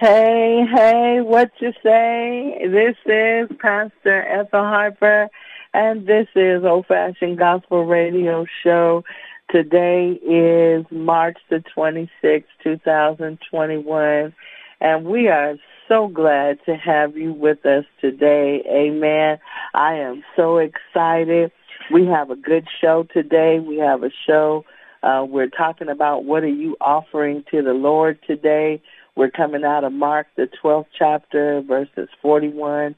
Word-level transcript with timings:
Hey, 0.00 0.64
hey, 0.72 1.22
what 1.22 1.50
you 1.58 1.72
say? 1.82 2.68
This 2.70 2.94
is 3.04 3.48
Pastor 3.58 4.22
Ethel 4.28 4.62
Harper, 4.62 5.28
and 5.74 6.06
this 6.06 6.28
is 6.36 6.62
Old 6.62 6.86
Fashioned 6.86 7.36
Gospel 7.36 7.84
Radio 7.84 8.46
Show. 8.62 9.02
Today 9.50 10.10
is 10.10 10.86
March 10.92 11.38
the 11.50 11.64
26th, 11.76 12.44
2021, 12.62 14.32
and 14.80 15.04
we 15.04 15.26
are 15.26 15.56
so 15.88 16.06
glad 16.06 16.60
to 16.66 16.76
have 16.76 17.16
you 17.16 17.32
with 17.32 17.66
us 17.66 17.84
today. 18.00 18.62
Amen. 18.70 19.38
I 19.74 19.94
am 19.94 20.22
so 20.36 20.58
excited. 20.58 21.50
We 21.90 22.06
have 22.06 22.30
a 22.30 22.36
good 22.36 22.68
show 22.80 23.04
today. 23.12 23.58
We 23.58 23.78
have 23.78 24.04
a 24.04 24.10
show. 24.28 24.64
Uh, 25.02 25.24
we're 25.28 25.48
talking 25.48 25.88
about 25.88 26.24
what 26.24 26.44
are 26.44 26.46
you 26.46 26.76
offering 26.80 27.42
to 27.50 27.62
the 27.62 27.72
Lord 27.72 28.20
today. 28.28 28.80
We're 29.18 29.30
coming 29.30 29.64
out 29.64 29.82
of 29.82 29.92
Mark, 29.92 30.28
the 30.36 30.48
12th 30.62 30.86
chapter, 30.96 31.60
verses 31.60 32.08
41 32.22 32.94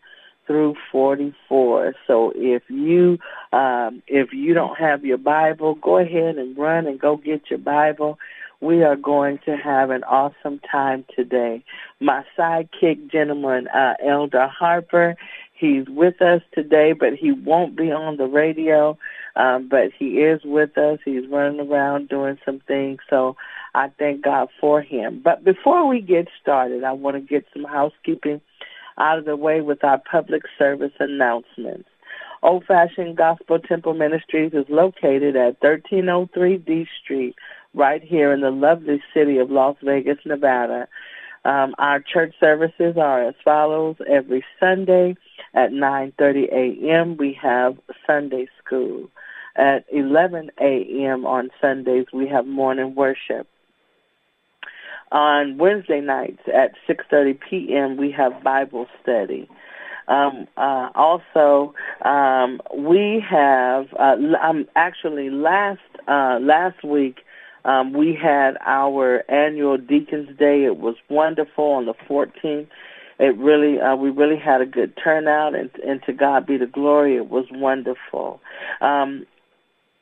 through 0.46 0.74
44. 0.92 1.94
So 2.06 2.34
if 2.36 2.62
you 2.68 3.18
um, 3.54 4.02
if 4.06 4.34
you 4.34 4.52
don't 4.52 4.78
have 4.78 5.02
your 5.02 5.16
Bible, 5.16 5.76
go 5.76 5.96
ahead 5.96 6.36
and 6.36 6.58
run 6.58 6.86
and 6.86 7.00
go 7.00 7.16
get 7.16 7.48
your 7.48 7.58
Bible. 7.58 8.18
We 8.60 8.82
are 8.82 8.96
going 8.96 9.38
to 9.46 9.56
have 9.56 9.88
an 9.88 10.04
awesome 10.04 10.60
time 10.70 11.06
today. 11.16 11.64
My 12.00 12.22
sidekick 12.38 13.10
gentleman, 13.10 13.68
uh, 13.68 13.94
Elder 14.06 14.46
Harper, 14.46 15.16
he's 15.54 15.88
with 15.88 16.20
us 16.20 16.42
today, 16.52 16.92
but 16.92 17.14
he 17.14 17.32
won't 17.32 17.78
be 17.78 17.90
on 17.92 18.18
the 18.18 18.26
radio. 18.26 18.98
Um, 19.36 19.68
but 19.68 19.92
he 19.98 20.18
is 20.18 20.42
with 20.44 20.76
us. 20.76 20.98
He's 21.02 21.26
running 21.28 21.60
around 21.60 22.10
doing 22.10 22.36
some 22.44 22.60
things. 22.66 22.98
So 23.08 23.36
I 23.74 23.88
thank 23.98 24.22
God 24.22 24.48
for 24.60 24.82
him. 24.82 25.20
But 25.22 25.44
before 25.44 25.86
we 25.86 26.00
get 26.00 26.28
started, 26.40 26.84
I 26.84 26.92
want 26.92 27.16
to 27.16 27.20
get 27.20 27.46
some 27.52 27.64
housekeeping 27.64 28.40
out 28.98 29.18
of 29.18 29.24
the 29.24 29.36
way 29.36 29.60
with 29.60 29.84
our 29.84 29.98
public 29.98 30.42
service 30.58 30.92
announcements. 30.98 31.88
Old 32.42 32.64
Fashioned 32.64 33.16
Gospel 33.16 33.58
Temple 33.58 33.94
Ministries 33.94 34.52
is 34.54 34.64
located 34.68 35.36
at 35.36 35.62
1303 35.62 36.56
D 36.58 36.86
Street, 37.02 37.36
right 37.74 38.02
here 38.02 38.32
in 38.32 38.40
the 38.40 38.50
lovely 38.50 39.02
city 39.14 39.38
of 39.38 39.50
Las 39.50 39.76
Vegas, 39.82 40.18
Nevada. 40.24 40.88
Um, 41.44 41.74
our 41.78 42.00
church 42.00 42.34
services 42.40 42.96
are 42.96 43.28
as 43.28 43.34
follows. 43.44 43.96
Every 44.08 44.44
Sunday 44.58 45.16
at 45.54 45.70
9.30 45.70 46.52
a.m. 46.52 47.16
we 47.16 47.38
have 47.40 47.78
Sunday 48.06 48.48
school. 48.64 49.08
At 49.56 49.84
11 49.90 50.50
a.m. 50.60 51.26
on 51.26 51.50
Sundays 51.60 52.06
we 52.12 52.28
have 52.28 52.46
morning 52.46 52.94
worship. 52.94 53.48
On 55.12 55.58
Wednesday 55.58 56.00
nights 56.00 56.42
at 56.46 56.72
6.30 56.88 57.38
p.m. 57.48 57.96
we 57.96 58.12
have 58.12 58.42
Bible 58.44 58.86
study. 59.02 59.48
Um, 60.06 60.46
uh, 60.56 60.90
also, 60.94 61.74
um, 62.02 62.60
we 62.76 63.24
have 63.28 63.86
uh, 63.98 64.16
um, 64.42 64.66
actually 64.74 65.30
last 65.30 65.80
uh, 66.08 66.38
last 66.40 66.82
week 66.84 67.20
um, 67.64 67.92
we 67.92 68.14
had 68.20 68.56
our 68.64 69.22
annual 69.30 69.76
Deacons 69.76 70.36
Day. 70.38 70.64
It 70.64 70.78
was 70.78 70.96
wonderful 71.08 71.64
on 71.64 71.86
the 71.86 71.94
14th. 72.08 72.68
It 73.18 73.36
really, 73.36 73.78
uh, 73.78 73.96
we 73.96 74.08
really 74.08 74.38
had 74.38 74.62
a 74.62 74.66
good 74.66 74.96
turnout, 74.96 75.54
and, 75.54 75.70
and 75.86 76.02
to 76.04 76.12
God 76.12 76.46
be 76.46 76.56
the 76.56 76.66
glory. 76.66 77.16
It 77.16 77.28
was 77.28 77.44
wonderful. 77.50 78.40
Um, 78.80 79.26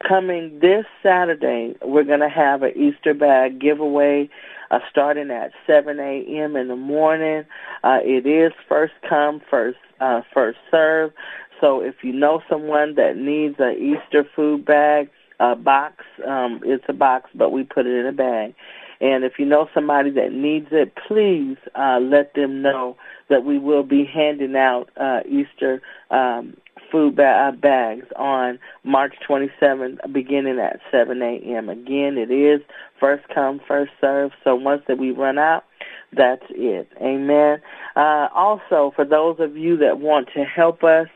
coming 0.07 0.61
this 0.61 0.85
Saturday, 1.03 1.75
we're 1.83 2.05
going 2.05 2.21
to 2.21 2.29
have 2.29 2.63
an 2.63 2.73
Easter 2.77 3.15
bag 3.15 3.61
giveaway 3.61 4.31
uh, 4.71 4.79
starting 4.91 5.31
at 5.31 5.53
7 5.67 5.99
a.m. 5.99 6.57
in 6.57 6.69
the 6.69 6.77
morning. 6.77 7.45
Uh, 7.83 7.99
it 8.03 8.27
is 8.27 8.53
first 8.69 8.95
come, 9.09 9.41
first 9.51 9.79
uh, 10.01 10.23
first 10.33 10.59
serve. 10.71 11.13
So 11.61 11.81
if 11.81 11.97
you 12.03 12.13
know 12.13 12.43
someone 12.49 12.95
that 12.95 13.17
needs 13.17 13.57
an 13.59 13.77
Easter 13.77 14.25
food 14.37 14.65
bag, 14.65 15.11
a 15.41 15.57
box, 15.57 16.05
um, 16.27 16.61
it's 16.65 16.85
a 16.89 16.93
box, 16.93 17.31
but 17.35 17.51
we 17.51 17.65
put 17.65 17.87
it 17.87 17.99
in 17.99 18.07
a 18.07 18.13
bag. 18.13 18.55
And 19.01 19.25
if 19.25 19.39
you 19.39 19.45
know 19.45 19.69
somebody 19.73 20.11
that 20.11 20.33
needs 20.33 20.69
it, 20.73 20.93
please 21.07 21.57
uh, 21.75 22.01
let 22.01 22.35
them 22.35 22.63
know 22.63 22.97
that 23.29 23.45
we 23.45 23.59
will 23.59 23.83
be 23.83 24.05
handing 24.05 24.57
out 24.57 24.91
uh, 24.97 25.21
Easter 25.29 25.83
um, 26.11 26.57
food 26.91 27.17
ba- 27.17 27.49
uh, 27.49 27.53
bags 27.53 28.07
on 28.17 28.59
March 28.85 29.15
27th, 29.29 29.99
beginning 30.13 30.59
at 30.59 30.81
7 30.91 31.21
a.m. 31.21 31.69
Again, 31.69 32.17
it 32.17 32.31
is 32.31 32.61
first 32.99 33.25
come, 33.35 33.61
first 33.67 33.93
serve. 34.01 34.33
So 34.45 34.55
once 34.55 34.83
that 34.89 34.99
we 34.99 35.11
run 35.11 35.39
out, 35.39 35.65
that's 36.13 36.45
it. 36.51 36.89
Amen. 37.01 37.61
Uh, 37.97 38.29
also, 38.35 38.93
for 38.97 39.05
those 39.05 39.37
of 39.41 39.57
you 39.57 39.77
that 39.79 40.01
want 40.01 40.29
to 40.35 40.45
help 40.45 40.83
us 40.83 41.09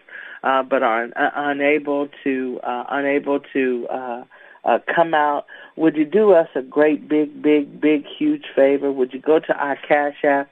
uh, 0.43 0.63
but 0.63 0.83
are 0.83 1.05
uh, 1.05 1.31
unable 1.35 2.09
to 2.25 2.61
uh, 2.63 2.85
unable 2.91 3.41
to 3.53 3.87
uh, 3.89 4.25
uh, 4.65 4.79
come 4.95 5.15
out, 5.15 5.47
would 5.77 5.97
you 5.97 6.05
do 6.05 6.33
us 6.33 6.49
a 6.55 6.63
great 6.63 7.09
big 7.09 7.41
big 7.43 7.81
big 7.81 8.05
huge 8.19 8.45
favor? 8.55 8.91
Would 8.93 9.13
you 9.13 9.21
go 9.21 9.39
to 9.39 9.55
our 9.55 9.77
Cash 9.77 10.25
App? 10.25 10.51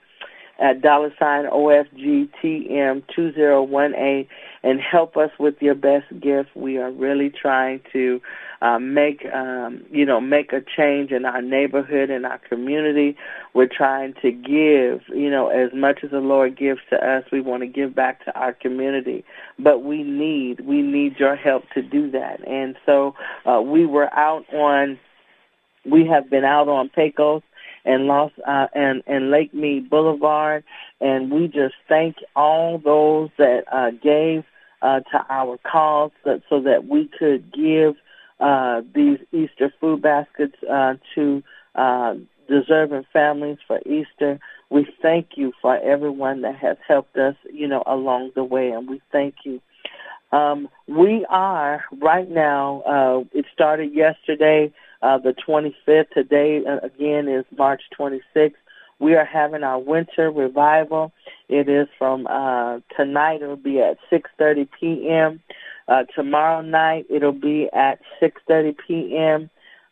At 0.61 0.83
dollar 0.83 1.13
sign 1.19 1.47
OFGTM 1.47 3.03
2018 3.15 4.29
and 4.63 4.81
help 4.81 5.17
us 5.17 5.31
with 5.39 5.55
your 5.61 5.75
best 5.75 6.07
gift. 6.21 6.51
We 6.55 6.77
are 6.77 6.91
really 6.91 7.31
trying 7.31 7.81
to 7.93 8.21
uh, 8.61 8.79
make, 8.79 9.25
um, 9.33 9.83
you 9.91 10.05
know, 10.05 10.21
make 10.21 10.53
a 10.53 10.61
change 10.61 11.13
in 11.13 11.25
our 11.25 11.41
neighborhood 11.41 12.11
and 12.11 12.27
our 12.27 12.39
community. 12.39 13.17
We're 13.55 13.71
trying 13.75 14.15
to 14.21 14.31
give, 14.31 15.01
you 15.09 15.31
know, 15.31 15.49
as 15.49 15.73
much 15.73 16.01
as 16.05 16.11
the 16.11 16.21
Lord 16.21 16.59
gives 16.59 16.81
to 16.91 16.97
us, 16.97 17.25
we 17.33 17.41
want 17.41 17.63
to 17.63 17.67
give 17.67 17.95
back 17.95 18.23
to 18.27 18.39
our 18.39 18.53
community. 18.53 19.25
But 19.59 19.83
we 19.83 20.03
need, 20.03 20.61
we 20.61 20.83
need 20.83 21.19
your 21.19 21.37
help 21.37 21.65
to 21.71 21.81
do 21.81 22.11
that. 22.11 22.47
And 22.47 22.77
so 22.85 23.15
uh, 23.47 23.63
we 23.63 23.87
were 23.87 24.13
out 24.13 24.45
on, 24.53 24.99
we 25.87 26.07
have 26.09 26.29
been 26.29 26.45
out 26.45 26.69
on 26.69 26.91
Pecos 26.91 27.43
and 27.85 28.07
Los 28.07 28.33
uh, 28.47 28.67
and 28.75 29.03
and 29.07 29.31
Lake 29.31 29.55
Mead 29.55 29.89
Boulevard, 29.91 30.65
and 31.01 31.31
we 31.31 31.47
just 31.47 31.75
thank 31.89 32.17
all 32.37 32.79
those 32.79 33.31
that 33.39 33.65
uh, 33.73 33.91
gave 34.03 34.45
uh, 34.83 35.01
to 35.01 35.27
our 35.29 35.59
cause 35.71 36.11
so, 36.25 36.41
so 36.49 36.61
that 36.63 36.87
we 36.87 37.09
could 37.19 37.53
give 37.53 37.97
uh, 38.41 38.83
these 38.95 39.19
Easter 39.33 39.73
food 39.81 40.03
baskets 40.03 40.57
uh, 40.71 40.95
to 41.15 41.43
uh, 41.75 42.15
deserving 42.49 43.05
families 43.13 43.59
for 43.67 43.81
Easter. 43.87 44.39
We 44.71 44.87
thank 45.03 45.31
you 45.37 45.53
for 45.61 45.77
everyone 45.79 46.43
that 46.43 46.57
has 46.57 46.77
helped 46.87 47.17
us, 47.17 47.35
you 47.53 47.67
know, 47.67 47.83
along 47.87 48.33
the 48.35 48.45
way, 48.45 48.71
and 48.71 48.89
we 48.89 49.01
thank 49.13 49.35
you. 49.45 49.61
Um, 50.33 50.69
we 50.87 51.27
are 51.29 51.85
right 52.01 52.31
now. 52.31 52.83
Uh, 52.83 53.39
it 53.39 53.47
started 53.53 53.93
yesterday 53.93 54.73
uh, 55.03 55.19
the 55.19 55.35
25th. 55.47 56.11
Today, 56.11 56.63
uh, 56.65 56.79
again, 56.85 57.29
is 57.29 57.45
March 57.57 57.83
26th. 57.99 58.55
We 58.99 59.15
are 59.15 59.25
having 59.25 59.63
our 59.63 59.79
winter 59.79 60.31
revival. 60.31 61.13
It 61.49 61.69
is 61.69 61.89
from 61.99 62.27
uh, 62.27 62.81
tonight. 62.97 63.43
It'll 63.43 63.57
be 63.57 63.81
at 63.81 63.99
6:30 64.13 64.69
p.m. 64.79 65.41
Uh, 65.89 66.05
tomorrow 66.15 66.61
night 66.61 67.05
it'll 67.11 67.33
be 67.33 67.69
at 67.73 67.99
6:30 68.23 68.77
p.m. 68.87 69.51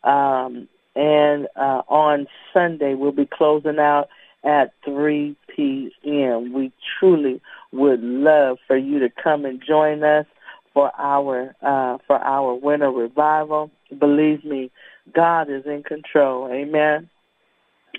Um, 0.09 0.69
and 0.95 1.47
uh, 1.57 1.81
on 1.89 2.27
Sunday 2.53 2.93
we'll 2.93 3.11
be 3.11 3.27
closing 3.31 3.79
out 3.79 4.07
at 4.45 4.71
3 4.85 5.35
p.m. 5.53 6.53
We 6.53 6.71
truly 6.97 7.41
would 7.73 8.01
love 8.01 8.59
for 8.65 8.77
you 8.77 8.99
to 8.99 9.09
come 9.09 9.43
and 9.43 9.61
join 9.61 10.03
us 10.03 10.25
for 10.73 10.91
our 10.97 11.53
uh, 11.61 11.97
for 12.07 12.17
our 12.17 12.53
winter 12.53 12.91
revival. 12.91 13.69
Believe 13.97 14.45
me, 14.45 14.71
God 15.13 15.49
is 15.49 15.65
in 15.65 15.83
control. 15.83 16.49
Amen. 16.51 17.09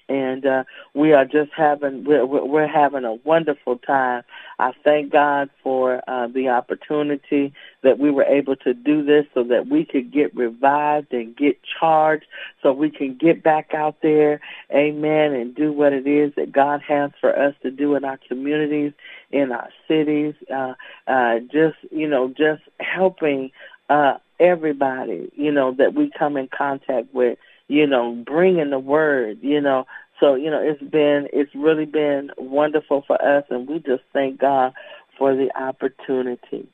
And 0.09 0.45
uh, 0.45 0.65
we 0.95 1.13
are 1.13 1.25
just 1.25 1.53
having 1.57 2.05
we're, 2.05 2.25
we're 2.25 2.67
having 2.67 3.05
a 3.05 3.15
wonderful 3.15 3.77
time. 3.79 4.23
I 4.59 4.73
thank 4.85 5.13
God 5.13 5.51
for 5.63 6.03
uh, 6.09 6.27
the 6.29 6.49
opportunity 6.49 7.53
that 7.83 7.99
we 7.99 8.11
were 8.11 8.25
able 8.25 8.57
to 8.57 8.75
do 8.75 9.05
this, 9.05 9.27
so 9.35 9.45
that 9.45 9.69
we 9.69 9.85
could 9.85 10.13
get 10.13 10.35
revived 10.35 11.13
and 11.13 11.37
get 11.37 11.59
charged, 11.63 12.27
so 12.63 12.73
we 12.73 12.91
can 12.91 13.17
get 13.17 13.43
back 13.43 13.73
out 13.73 13.97
there, 14.03 14.41
Amen, 14.73 15.33
and 15.33 15.55
do 15.55 15.73
what 15.73 15.93
it 15.93 16.07
is 16.07 16.35
that 16.37 16.53
God 16.53 16.83
has 16.87 17.11
for 17.21 17.37
us 17.37 17.55
to 17.63 17.71
do 17.71 17.95
in 17.95 18.05
our 18.05 18.19
communities, 18.29 18.93
in 19.31 19.53
our 19.53 19.71
cities. 19.89 20.35
Uh, 20.53 20.75
uh, 21.07 21.39
just 21.53 21.77
you 21.91 22.09
know, 22.09 22.29
just 22.29 22.63
helping 22.81 23.51
uh, 23.89 24.19
everybody, 24.41 25.31
you 25.37 25.53
know, 25.53 25.75
that 25.79 25.95
we 25.95 26.11
come 26.19 26.37
in 26.37 26.49
contact 26.49 27.15
with, 27.15 27.39
you 27.69 27.87
know, 27.87 28.15
bringing 28.27 28.71
the 28.71 28.79
word, 28.79 29.39
you 29.43 29.61
know. 29.61 29.87
So, 30.19 30.35
you 30.35 30.51
know, 30.51 30.61
it's 30.61 30.83
been, 30.83 31.29
it's 31.33 31.55
really 31.55 31.87
been 31.87 32.31
wonderful 32.37 33.05
for 33.07 33.23
us, 33.23 33.45
and 33.51 33.69
we 33.69 33.79
just 33.79 34.03
thank 34.13 34.41
God 34.41 34.73
for 35.17 35.35
the 35.35 35.49
opportunity. 35.57 36.67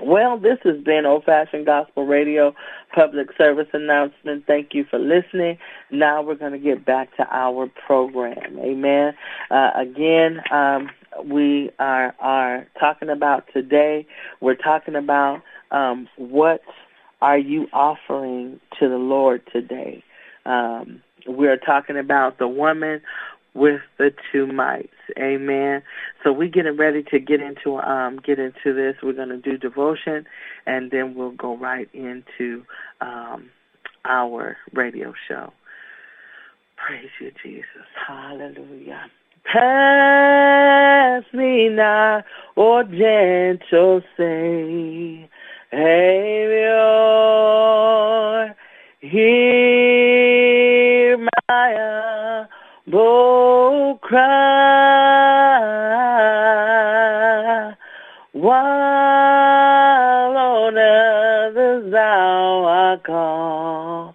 Well, 0.00 0.38
this 0.38 0.58
has 0.64 0.82
been 0.82 1.06
Old 1.06 1.24
Fashioned 1.24 1.66
Gospel 1.66 2.04
Radio 2.04 2.54
public 2.94 3.28
service 3.38 3.68
announcement. 3.72 4.44
Thank 4.46 4.74
you 4.74 4.84
for 4.84 4.98
listening. 4.98 5.58
Now 5.90 6.22
we're 6.22 6.34
going 6.34 6.52
to 6.52 6.58
get 6.58 6.84
back 6.84 7.16
to 7.16 7.26
our 7.30 7.70
program. 7.86 8.58
Amen. 8.58 9.14
Uh, 9.50 9.70
again, 9.76 10.40
um, 10.50 10.90
we 11.24 11.70
are 11.78 12.14
are 12.18 12.66
talking 12.80 13.08
about 13.08 13.44
today. 13.52 14.06
We're 14.40 14.56
talking 14.56 14.96
about 14.96 15.42
um, 15.74 16.08
what 16.16 16.62
are 17.24 17.38
you 17.38 17.66
offering 17.72 18.60
to 18.78 18.86
the 18.86 18.98
Lord 18.98 19.42
today. 19.50 20.04
Um, 20.44 21.02
we're 21.26 21.56
talking 21.56 21.98
about 21.98 22.38
the 22.38 22.46
woman 22.46 23.00
with 23.54 23.80
the 23.96 24.12
two 24.30 24.46
mites. 24.46 24.92
Amen. 25.18 25.82
So 26.22 26.32
we're 26.32 26.50
getting 26.50 26.76
ready 26.76 27.02
to 27.04 27.18
get 27.18 27.40
into 27.40 27.78
um 27.78 28.18
get 28.18 28.38
into 28.38 28.74
this. 28.74 28.96
We're 29.02 29.14
gonna 29.14 29.38
do 29.38 29.56
devotion 29.56 30.26
and 30.66 30.90
then 30.90 31.14
we'll 31.14 31.30
go 31.30 31.56
right 31.56 31.88
into 31.94 32.64
um 33.00 33.48
our 34.04 34.58
radio 34.74 35.14
show. 35.26 35.52
Praise 36.76 37.08
you, 37.20 37.32
Jesus. 37.42 37.86
Hallelujah. 38.06 39.06
Pass 39.50 41.24
me 41.32 41.68
not, 41.70 42.24
O 42.56 42.82
gentle 42.82 44.02
Savior. 45.70 46.74
Hear 49.00 51.16
my 51.18 52.46
humble 52.86 53.98
cry 54.02 54.24
while 58.32 60.36
on 60.36 60.76
others 60.76 61.90
thou 61.92 62.64
art 62.64 63.04
calling. 63.04 64.14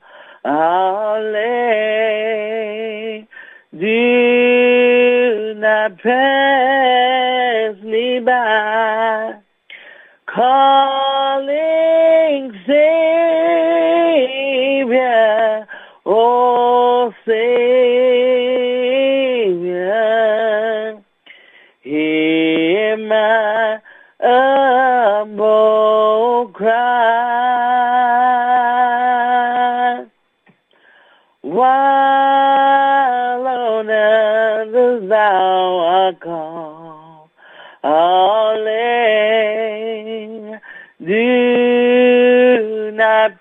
Do 3.80 5.54
not 5.56 5.98
pass 6.00 7.76
me 7.84 8.20
by, 8.20 9.36
calling 10.26 10.69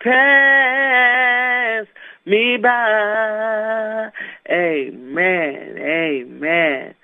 pass 0.00 1.86
me 2.26 2.56
by. 2.62 4.10
Amen. 4.50 5.78
Amen. 5.78 6.94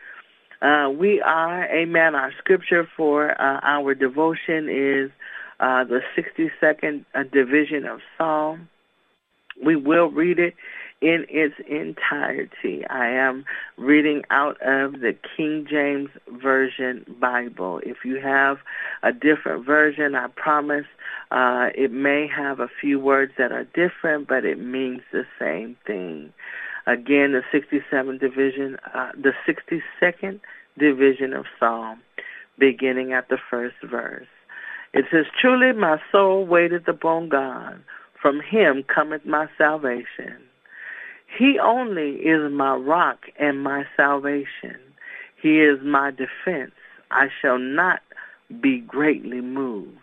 Uh, 0.62 0.90
we 0.90 1.20
are, 1.20 1.64
amen. 1.64 2.14
Our 2.14 2.32
scripture 2.38 2.88
for 2.96 3.30
uh, 3.30 3.60
our 3.62 3.94
devotion 3.94 4.68
is 4.70 5.10
uh, 5.60 5.84
the 5.84 6.00
62nd 6.16 7.04
uh, 7.14 7.22
division 7.30 7.84
of 7.86 8.00
Psalm. 8.16 8.68
We 9.62 9.76
will 9.76 10.10
read 10.10 10.38
it 10.38 10.54
in 11.04 11.26
its 11.28 11.54
entirety. 11.68 12.82
I 12.88 13.10
am 13.10 13.44
reading 13.76 14.22
out 14.30 14.56
of 14.62 15.00
the 15.00 15.14
King 15.36 15.66
James 15.70 16.08
Version 16.42 17.04
Bible. 17.20 17.80
If 17.84 17.98
you 18.06 18.18
have 18.22 18.56
a 19.02 19.12
different 19.12 19.66
version, 19.66 20.14
I 20.14 20.28
promise 20.28 20.86
uh, 21.30 21.68
it 21.74 21.92
may 21.92 22.26
have 22.26 22.58
a 22.58 22.68
few 22.80 22.98
words 22.98 23.32
that 23.36 23.52
are 23.52 23.64
different, 23.64 24.28
but 24.28 24.46
it 24.46 24.58
means 24.58 25.02
the 25.12 25.26
same 25.38 25.76
thing. 25.86 26.32
Again, 26.86 27.32
the 27.32 27.42
67th 27.52 28.18
division, 28.18 28.78
uh, 28.94 29.10
the 29.12 29.32
62nd 29.46 30.40
division 30.78 31.34
of 31.34 31.44
Psalm, 31.60 32.00
beginning 32.58 33.12
at 33.12 33.28
the 33.28 33.38
first 33.50 33.76
verse. 33.84 34.26
It 34.94 35.04
says, 35.10 35.26
Truly 35.38 35.78
my 35.78 35.98
soul 36.10 36.46
waiteth 36.46 36.88
upon 36.88 37.28
God. 37.28 37.82
From 38.22 38.40
him 38.40 38.84
cometh 38.84 39.26
my 39.26 39.48
salvation. 39.58 40.38
He 41.36 41.58
only 41.58 42.12
is 42.16 42.52
my 42.52 42.74
rock 42.74 43.26
and 43.38 43.62
my 43.62 43.84
salvation. 43.96 44.78
He 45.40 45.60
is 45.60 45.80
my 45.82 46.10
defense. 46.10 46.72
I 47.10 47.28
shall 47.40 47.58
not 47.58 48.00
be 48.60 48.78
greatly 48.78 49.40
moved. 49.40 49.98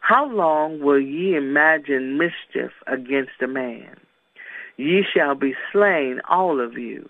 How 0.00 0.26
long 0.30 0.80
will 0.80 1.00
ye 1.00 1.34
imagine 1.34 2.18
mischief 2.18 2.70
against 2.86 3.42
a 3.42 3.48
man? 3.48 3.96
Ye 4.76 5.04
shall 5.12 5.34
be 5.34 5.54
slain, 5.72 6.20
all 6.28 6.60
of 6.60 6.78
you. 6.78 7.08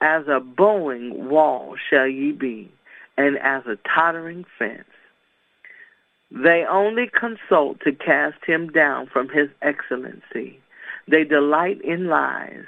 As 0.00 0.26
a 0.26 0.40
bowing 0.40 1.28
wall 1.28 1.76
shall 1.88 2.08
ye 2.08 2.32
be, 2.32 2.70
and 3.16 3.38
as 3.38 3.64
a 3.66 3.78
tottering 3.88 4.44
fence. 4.58 4.84
They 6.32 6.64
only 6.68 7.08
consult 7.08 7.80
to 7.82 7.92
cast 7.92 8.44
him 8.44 8.68
down 8.70 9.06
from 9.06 9.28
his 9.28 9.48
excellency. 9.62 10.58
They 11.06 11.22
delight 11.22 11.80
in 11.82 12.08
lies. 12.08 12.64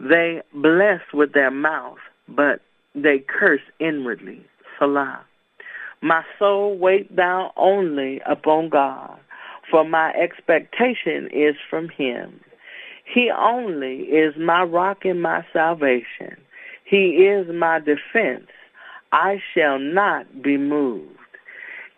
They 0.00 0.42
bless 0.54 1.00
with 1.12 1.32
their 1.34 1.50
mouth, 1.50 1.98
but 2.28 2.60
they 2.94 3.18
curse 3.18 3.60
inwardly. 3.78 4.44
Selah. 4.78 5.20
My 6.02 6.24
soul, 6.38 6.78
wait 6.78 7.14
thou 7.14 7.52
only 7.56 8.20
upon 8.24 8.70
God, 8.70 9.18
for 9.70 9.84
my 9.84 10.12
expectation 10.14 11.28
is 11.32 11.54
from 11.68 11.90
him. 11.90 12.40
He 13.04 13.30
only 13.30 14.04
is 14.04 14.34
my 14.38 14.62
rock 14.62 15.04
and 15.04 15.20
my 15.20 15.44
salvation. 15.52 16.36
He 16.84 17.26
is 17.26 17.46
my 17.54 17.80
defense. 17.80 18.48
I 19.12 19.42
shall 19.52 19.78
not 19.78 20.42
be 20.42 20.56
moved. 20.56 21.16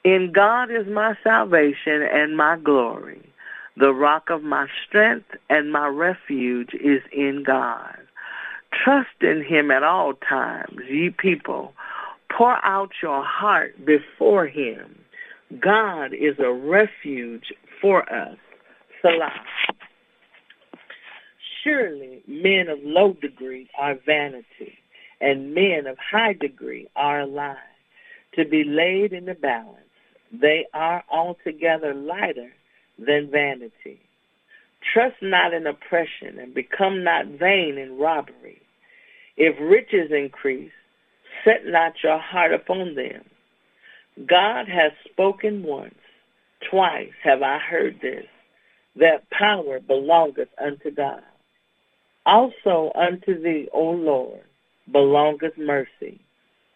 In 0.05 0.33
God 0.35 0.71
is 0.71 0.87
my 0.89 1.15
salvation 1.23 2.03
and 2.03 2.37
my 2.37 2.57
glory. 2.57 3.21
The 3.77 3.93
rock 3.93 4.29
of 4.29 4.43
my 4.43 4.67
strength 4.87 5.31
and 5.49 5.73
my 5.73 5.87
refuge 5.87 6.75
is 6.75 7.01
in 7.11 7.43
God. 7.47 7.97
Trust 8.85 9.23
in 9.23 9.45
him 9.45 9.71
at 9.71 9.83
all 9.83 10.15
times, 10.15 10.81
ye 10.89 11.11
people. 11.11 11.73
Pour 12.37 12.65
out 12.65 12.91
your 13.03 13.25
heart 13.25 13.75
before 13.85 14.47
him. 14.47 14.99
God 15.61 16.13
is 16.13 16.39
a 16.39 16.53
refuge 16.53 17.53
for 17.81 18.03
us. 18.13 18.37
Selah. 19.01 19.33
Surely 21.63 22.23
men 22.27 22.69
of 22.69 22.79
low 22.83 23.15
degree 23.15 23.69
are 23.79 23.95
vanity, 24.07 24.79
and 25.21 25.55
men 25.55 25.87
of 25.87 25.97
high 25.99 26.33
degree 26.33 26.89
are 26.97 27.21
a 27.21 27.27
lie, 27.27 27.57
to 28.35 28.45
be 28.45 28.65
laid 28.65 29.13
in 29.13 29.27
the 29.27 29.35
balance. 29.35 29.79
They 30.33 30.67
are 30.73 31.05
altogether 31.11 31.95
lighter 31.95 32.53
than 32.99 33.31
vanity. 33.31 34.01
Trust 34.93 35.17
not 35.23 35.55
in 35.55 35.67
oppression, 35.67 36.39
and 36.39 36.55
become 36.55 37.05
not 37.05 37.27
vain 37.27 37.79
in 37.79 37.99
robbery. 37.99 38.61
If 39.37 39.57
riches 39.61 40.11
increase, 40.11 40.73
set 41.45 41.67
not 41.67 41.95
your 42.03 42.19
heart 42.19 42.53
upon 42.53 42.95
them. 42.95 43.25
God 44.29 44.69
has 44.69 44.93
spoken 45.11 45.63
once, 45.63 45.95
twice 46.71 47.13
have 47.23 47.43
I 47.43 47.59
heard 47.59 48.01
this, 48.03 48.27
that 48.97 49.29
power 49.31 49.81
belongeth 49.81 50.51
unto 50.63 50.91
God. 50.91 51.23
Also 52.27 52.93
unto 52.95 53.41
thee, 53.41 53.69
O 53.73 53.91
Lord, 53.91 54.43
belongeth 54.91 55.57
mercy, 55.57 56.21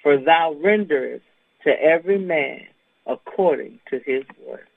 for 0.03 0.17
thou 0.19 0.57
renderest 0.63 1.23
to 1.65 1.71
every 1.71 2.19
man 2.19 2.63
according 3.07 3.79
to 3.91 4.01
his 4.05 4.25
work. 4.49 4.69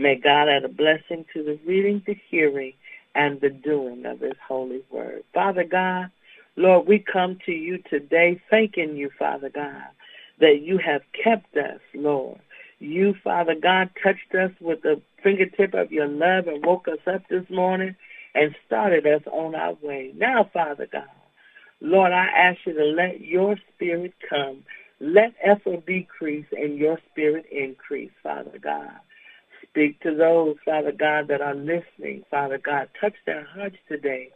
May 0.00 0.14
God 0.14 0.48
add 0.48 0.64
a 0.64 0.68
blessing 0.70 1.26
to 1.34 1.42
the 1.42 1.58
reading, 1.66 2.02
the 2.06 2.16
hearing, 2.30 2.72
and 3.14 3.38
the 3.38 3.50
doing 3.50 4.06
of 4.06 4.20
his 4.20 4.32
holy 4.48 4.80
word. 4.90 5.24
Father 5.34 5.62
God, 5.62 6.10
Lord, 6.56 6.86
we 6.86 7.00
come 7.00 7.38
to 7.44 7.52
you 7.52 7.82
today 7.90 8.40
thanking 8.48 8.96
you, 8.96 9.10
Father 9.18 9.50
God, 9.50 9.88
that 10.40 10.62
you 10.62 10.78
have 10.78 11.02
kept 11.22 11.54
us, 11.54 11.80
Lord. 11.92 12.40
You, 12.78 13.14
Father 13.22 13.54
God, 13.54 13.90
touched 14.02 14.34
us 14.34 14.52
with 14.58 14.80
the 14.80 15.02
fingertip 15.22 15.74
of 15.74 15.92
your 15.92 16.08
love 16.08 16.46
and 16.46 16.64
woke 16.64 16.88
us 16.88 17.06
up 17.06 17.20
this 17.28 17.44
morning 17.50 17.94
and 18.34 18.56
started 18.66 19.06
us 19.06 19.22
on 19.30 19.54
our 19.54 19.74
way. 19.82 20.14
Now, 20.16 20.48
Father 20.50 20.88
God, 20.90 21.04
Lord, 21.82 22.12
I 22.12 22.24
ask 22.24 22.60
you 22.64 22.72
to 22.72 22.84
let 22.84 23.20
your 23.20 23.56
spirit 23.74 24.14
come. 24.30 24.64
Let 24.98 25.34
effort 25.44 25.84
decrease 25.84 26.46
and 26.52 26.78
your 26.78 26.98
spirit 27.10 27.44
increase, 27.52 28.12
Father 28.22 28.58
God. 28.62 28.92
Speak 29.70 30.00
to 30.00 30.14
those, 30.16 30.56
Father 30.64 30.92
God, 30.92 31.28
that 31.28 31.40
are 31.40 31.54
listening. 31.54 32.24
Father 32.30 32.58
God, 32.58 32.88
touch 33.00 33.14
their 33.26 33.44
hearts 33.44 33.76
today. 33.88 34.30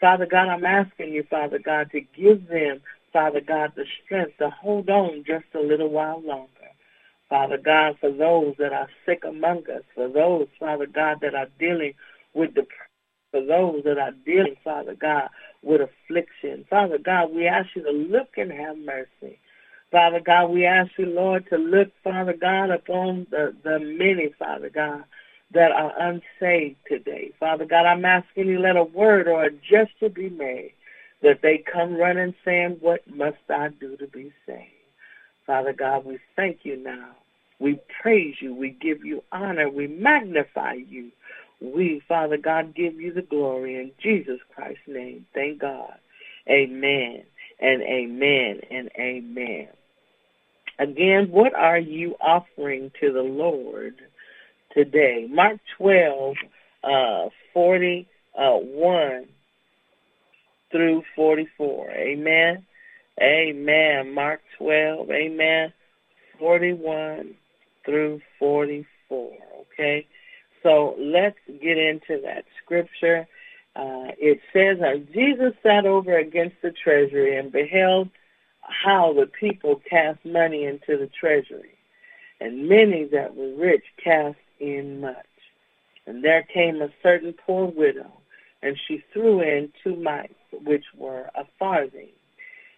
Father 0.00 0.26
God, 0.26 0.48
I'm 0.48 0.66
asking 0.66 1.12
you, 1.14 1.24
Father 1.30 1.58
God, 1.64 1.90
to 1.92 2.00
give 2.00 2.48
them, 2.48 2.82
Father 3.12 3.40
God, 3.40 3.72
the 3.76 3.86
strength 4.04 4.36
to 4.38 4.50
hold 4.50 4.90
on 4.90 5.24
just 5.26 5.46
a 5.54 5.60
little 5.60 5.88
while 5.88 6.20
longer. 6.22 6.50
Father 7.30 7.56
God, 7.56 7.96
for 8.00 8.12
those 8.12 8.54
that 8.58 8.72
are 8.74 8.88
sick 9.06 9.22
among 9.26 9.60
us, 9.74 9.82
for 9.94 10.08
those, 10.08 10.48
Father 10.60 10.86
God, 10.86 11.18
that 11.22 11.34
are 11.34 11.48
dealing 11.58 11.94
with 12.34 12.54
depression, 12.54 12.92
for 13.30 13.44
those 13.44 13.82
that 13.84 13.98
are 13.98 14.12
dealing, 14.26 14.56
Father 14.62 14.94
God, 14.94 15.30
with 15.62 15.80
affliction. 15.80 16.66
Father 16.68 16.98
God, 16.98 17.32
we 17.34 17.46
ask 17.46 17.68
you 17.74 17.82
to 17.84 17.90
look 17.90 18.36
and 18.36 18.52
have 18.52 18.76
mercy. 18.78 19.38
Father 19.90 20.20
God, 20.20 20.50
we 20.50 20.66
ask 20.66 20.90
you, 20.98 21.06
Lord, 21.06 21.48
to 21.50 21.56
look, 21.56 21.88
Father 22.02 22.34
God, 22.34 22.70
upon 22.70 23.26
the, 23.30 23.54
the 23.62 23.78
many, 23.78 24.34
Father 24.38 24.70
God, 24.70 25.04
that 25.52 25.72
are 25.72 25.92
unsaved 26.00 26.76
today. 26.88 27.32
Father 27.38 27.64
God, 27.64 27.86
I'm 27.86 28.04
asking 28.04 28.48
you, 28.48 28.58
let 28.58 28.76
a 28.76 28.84
word 28.84 29.28
or 29.28 29.44
a 29.44 29.50
gesture 29.50 30.08
be 30.08 30.30
made 30.30 30.72
that 31.22 31.40
they 31.42 31.58
come 31.72 31.94
running 31.96 32.34
saying, 32.44 32.78
what 32.80 33.02
must 33.08 33.38
I 33.48 33.68
do 33.68 33.96
to 33.96 34.06
be 34.08 34.32
saved? 34.46 34.72
Father 35.46 35.72
God, 35.72 36.04
we 36.04 36.18
thank 36.36 36.60
you 36.64 36.76
now. 36.76 37.10
We 37.60 37.78
praise 38.02 38.36
you. 38.40 38.54
We 38.54 38.70
give 38.70 39.04
you 39.04 39.22
honor. 39.32 39.70
We 39.70 39.86
magnify 39.86 40.74
you. 40.88 41.12
We, 41.60 42.02
Father 42.08 42.36
God, 42.36 42.74
give 42.74 42.94
you 43.00 43.12
the 43.12 43.22
glory 43.22 43.76
in 43.76 43.92
Jesus 44.02 44.40
Christ's 44.54 44.82
name. 44.88 45.26
Thank 45.34 45.60
God. 45.60 45.94
Amen 46.50 47.24
and 47.64 47.82
amen 47.82 48.60
and 48.70 48.90
amen. 48.98 49.68
Again, 50.78 51.28
what 51.30 51.54
are 51.54 51.78
you 51.78 52.14
offering 52.20 52.90
to 53.00 53.10
the 53.12 53.22
Lord 53.22 53.94
today? 54.74 55.26
Mark 55.30 55.58
12, 55.78 56.34
uh, 56.82 57.28
41 57.54 58.06
uh, 58.38 59.20
through 60.70 61.02
44. 61.16 61.90
Amen. 61.90 62.66
Amen. 63.22 64.12
Mark 64.12 64.40
12, 64.58 65.10
amen. 65.10 65.72
41 66.38 67.34
through 67.86 68.20
44. 68.38 69.32
Okay. 69.72 70.06
So 70.62 70.96
let's 70.98 71.38
get 71.46 71.78
into 71.78 72.20
that 72.24 72.44
scripture. 72.62 73.26
Uh, 73.76 74.12
it 74.18 74.40
says, 74.52 74.78
Jesus 75.12 75.52
sat 75.62 75.84
over 75.84 76.16
against 76.16 76.56
the 76.62 76.70
treasury 76.70 77.36
and 77.36 77.50
beheld 77.50 78.08
how 78.60 79.12
the 79.12 79.26
people 79.26 79.82
cast 79.88 80.24
money 80.24 80.64
into 80.64 80.96
the 80.96 81.08
treasury, 81.08 81.76
and 82.40 82.68
many 82.68 83.04
that 83.04 83.36
were 83.36 83.54
rich 83.56 83.84
cast 84.02 84.38
in 84.60 85.00
much. 85.00 85.26
And 86.06 86.22
there 86.22 86.42
came 86.42 86.80
a 86.80 86.90
certain 87.02 87.34
poor 87.46 87.66
widow, 87.66 88.12
and 88.62 88.78
she 88.86 89.02
threw 89.12 89.40
in 89.40 89.72
two 89.82 89.96
mites, 89.96 90.34
which 90.52 90.84
were 90.96 91.30
a 91.34 91.44
farthing. 91.58 92.08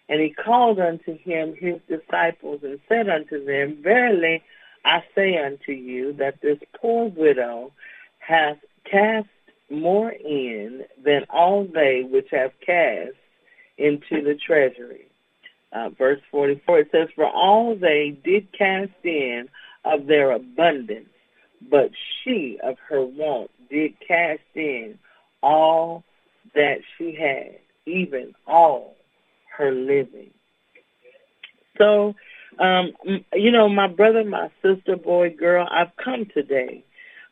And 0.09 0.21
he 0.21 0.29
called 0.29 0.79
unto 0.79 1.17
him 1.17 1.55
his 1.55 1.79
disciples, 1.87 2.61
and 2.63 2.79
said 2.87 3.09
unto 3.09 3.43
them, 3.45 3.77
Verily 3.81 4.41
I 4.85 5.03
say 5.13 5.37
unto 5.37 5.73
you, 5.73 6.13
that 6.13 6.41
this 6.41 6.59
poor 6.79 7.09
widow 7.09 7.71
hath 8.19 8.57
cast 8.89 9.27
more 9.69 10.11
in 10.11 10.83
than 11.03 11.25
all 11.29 11.65
they 11.65 12.03
which 12.09 12.27
have 12.31 12.51
cast 12.65 13.15
into 13.77 14.23
the 14.23 14.35
treasury 14.35 15.07
uh, 15.71 15.89
verse 15.89 16.21
44, 16.31 16.79
it 16.79 16.89
says, 16.91 17.09
For 17.15 17.25
all 17.25 17.75
they 17.75 18.17
did 18.23 18.51
cast 18.57 18.91
in 19.03 19.49
of 19.83 20.07
their 20.07 20.31
abundance, 20.31 21.09
but 21.69 21.91
she 22.23 22.59
of 22.63 22.77
her 22.89 23.03
want 23.03 23.51
did 23.69 23.93
cast 24.05 24.41
in 24.55 24.97
all 25.43 26.03
that 26.55 26.77
she 26.97 27.15
had, 27.15 27.59
even 27.85 28.33
all 28.45 28.95
her 29.57 29.71
living. 29.71 30.31
So, 31.77 32.15
um, 32.59 32.93
you 33.33 33.51
know, 33.51 33.69
my 33.69 33.87
brother, 33.87 34.23
my 34.23 34.49
sister, 34.61 34.95
boy, 34.95 35.35
girl, 35.37 35.67
I've 35.69 35.95
come 36.03 36.25
today 36.33 36.83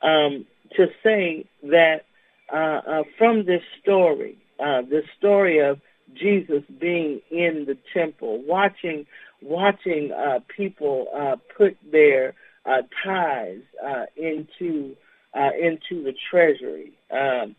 um, 0.02 0.46
to 0.76 0.88
say 1.04 1.46
that 1.64 2.06
uh, 2.52 2.82
uh, 2.88 3.04
from 3.18 3.46
this 3.46 3.64
story, 3.82 4.38
uh, 4.60 4.82
the 4.82 5.04
story 5.18 5.60
of 5.60 5.80
Jesus 6.14 6.64
being 6.80 7.22
in 7.32 7.66
the 7.66 7.78
temple, 7.94 8.42
watching 8.44 9.06
watching 9.42 10.12
uh, 10.12 10.40
people 10.56 11.08
uh, 11.16 11.36
put 11.58 11.78
their 11.92 12.34
uh, 12.66 12.82
tithes 13.04 13.64
uh, 13.86 14.06
into 14.16 14.96
uh, 15.34 15.52
into 15.60 16.04
the 16.04 16.14
treasury. 16.30 16.94
Um, 17.12 17.56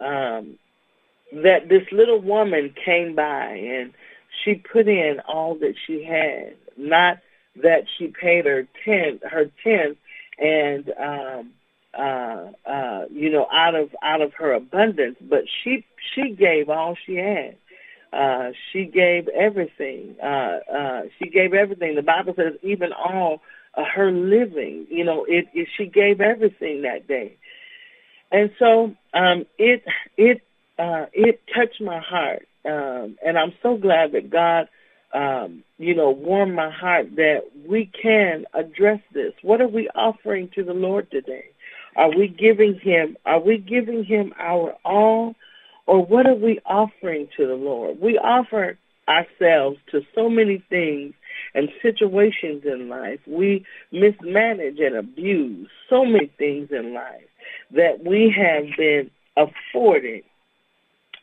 um, 0.00 0.58
that 1.32 1.68
this 1.68 1.82
little 1.92 2.20
woman 2.20 2.74
came 2.84 3.14
by 3.14 3.46
and 3.52 3.92
she 4.44 4.54
put 4.54 4.88
in 4.88 5.20
all 5.26 5.56
that 5.56 5.74
she 5.86 6.04
had, 6.04 6.54
not 6.76 7.18
that 7.62 7.84
she 7.96 8.08
paid 8.08 8.46
her 8.46 8.66
tenth, 8.84 9.22
her 9.24 9.50
tenth, 9.62 9.98
and 10.38 10.92
um, 10.98 11.50
uh, 11.98 12.52
uh, 12.64 13.04
you 13.10 13.30
know, 13.30 13.46
out 13.52 13.74
of 13.74 13.90
out 14.02 14.22
of 14.22 14.32
her 14.34 14.52
abundance, 14.52 15.16
but 15.20 15.44
she 15.62 15.84
she 16.14 16.30
gave 16.30 16.68
all 16.68 16.96
she 17.06 17.16
had. 17.16 17.56
Uh, 18.12 18.52
she 18.72 18.84
gave 18.84 19.28
everything. 19.28 20.16
Uh, 20.22 20.58
uh, 20.72 21.02
she 21.18 21.28
gave 21.28 21.52
everything. 21.52 21.94
The 21.94 22.02
Bible 22.02 22.34
says 22.36 22.54
even 22.62 22.92
all 22.92 23.42
uh, 23.74 23.84
her 23.84 24.10
living. 24.10 24.86
You 24.88 25.04
know, 25.04 25.24
it, 25.28 25.48
it. 25.52 25.68
She 25.76 25.86
gave 25.86 26.20
everything 26.20 26.82
that 26.82 27.06
day, 27.08 27.36
and 28.30 28.50
so 28.58 28.94
um, 29.12 29.44
it 29.58 29.82
it 30.16 30.42
uh, 30.78 31.06
it 31.12 31.42
touched 31.54 31.80
my 31.80 31.98
heart, 31.98 32.46
um, 32.64 33.18
and 33.26 33.36
I'm 33.36 33.52
so 33.62 33.76
glad 33.76 34.12
that 34.12 34.30
God, 34.30 34.68
um, 35.12 35.64
you 35.78 35.94
know, 35.94 36.10
warmed 36.10 36.54
my 36.54 36.70
heart 36.70 37.16
that 37.16 37.42
we 37.66 37.90
can 38.00 38.46
address 38.54 39.00
this. 39.12 39.32
What 39.42 39.60
are 39.60 39.68
we 39.68 39.88
offering 39.94 40.48
to 40.54 40.62
the 40.62 40.74
Lord 40.74 41.10
today? 41.10 41.50
Are 41.98 42.16
we 42.16 42.28
giving 42.28 42.80
Him? 42.80 43.18
Are 43.26 43.40
we 43.40 43.58
giving 43.58 44.04
Him 44.04 44.32
our 44.38 44.74
all? 44.84 45.34
or 45.88 46.04
what 46.04 46.26
are 46.26 46.34
we 46.34 46.60
offering 46.66 47.28
to 47.38 47.46
the 47.46 47.54
Lord? 47.54 47.98
We 47.98 48.18
offer 48.18 48.78
ourselves 49.08 49.78
to 49.90 50.02
so 50.14 50.28
many 50.28 50.62
things 50.68 51.14
and 51.54 51.70
situations 51.80 52.62
in 52.66 52.90
life. 52.90 53.20
We 53.26 53.64
mismanage 53.90 54.78
and 54.80 54.96
abuse 54.96 55.66
so 55.88 56.04
many 56.04 56.30
things 56.36 56.68
in 56.70 56.92
life 56.92 57.24
that 57.70 58.04
we 58.04 58.32
have 58.36 58.64
been 58.76 59.10
afforded. 59.34 60.24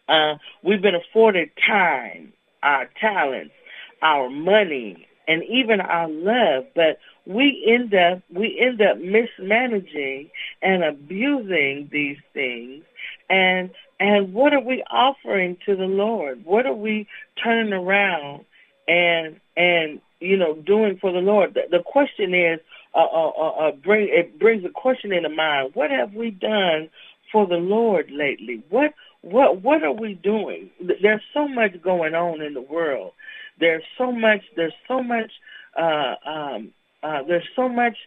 Uh, 0.10 0.38
we've 0.64 0.82
been 0.82 0.96
afforded 0.96 1.52
time, 1.66 2.34
our 2.64 2.90
talents, 3.00 3.54
our 4.02 4.32
money, 4.32 5.06
and 5.28 5.44
even 5.44 5.80
our 5.80 6.10
love, 6.10 6.66
but 6.74 6.98
we 7.26 7.66
end 7.68 7.94
up 7.94 8.22
we 8.34 8.60
end 8.60 8.82
up 8.82 8.98
mismanaging 8.98 10.30
and 10.62 10.84
abusing 10.84 11.90
these 11.92 12.18
things 12.34 12.84
and 13.30 13.70
and 14.00 14.34
what 14.34 14.54
are 14.54 14.62
we 14.62 14.84
offering 14.92 15.58
to 15.66 15.76
the 15.76 15.86
Lord? 15.86 16.44
What 16.46 16.66
are 16.66 16.74
we 16.74 17.08
turning 17.42 17.74
around 17.74 18.46
and 18.88 19.40
and 19.56 20.02
you 20.20 20.38
know 20.38 20.56
doing 20.56 20.98
for 21.00 21.12
the 21.12 21.20
Lord? 21.20 21.54
The, 21.54 21.78
the 21.78 21.84
question 21.84 22.34
is, 22.34 22.60
uh, 22.94 23.00
uh, 23.00 23.30
uh, 23.30 23.50
uh, 23.50 23.72
bring 23.72 24.10
it 24.12 24.40
brings 24.40 24.66
a 24.66 24.70
question 24.70 25.14
into 25.14 25.30
mind. 25.30 25.72
What 25.74 25.92
have 25.92 26.14
we 26.14 26.32
done 26.32 26.90
for 27.32 27.48
the 27.48 27.56
Lord 27.56 28.12
lately? 28.12 28.64
What 28.70 28.94
what 29.22 29.62
what 29.62 29.84
are 29.84 29.94
we 29.94 30.14
doing? 30.14 30.72
There's 31.02 31.24
so 31.34 31.48
much 31.48 31.82
going 31.82 32.16
on 32.16 32.42
in 32.42 32.54
the 32.54 32.62
world. 32.62 33.14
There's 33.60 33.84
so 33.98 34.12
much. 34.12 34.42
There's 34.56 34.74
so 34.88 35.02
much. 35.02 35.32
Uh, 35.78 36.16
um, 36.26 36.72
uh, 37.06 37.24
there's 37.28 37.48
so 37.56 37.70
much 37.70 37.98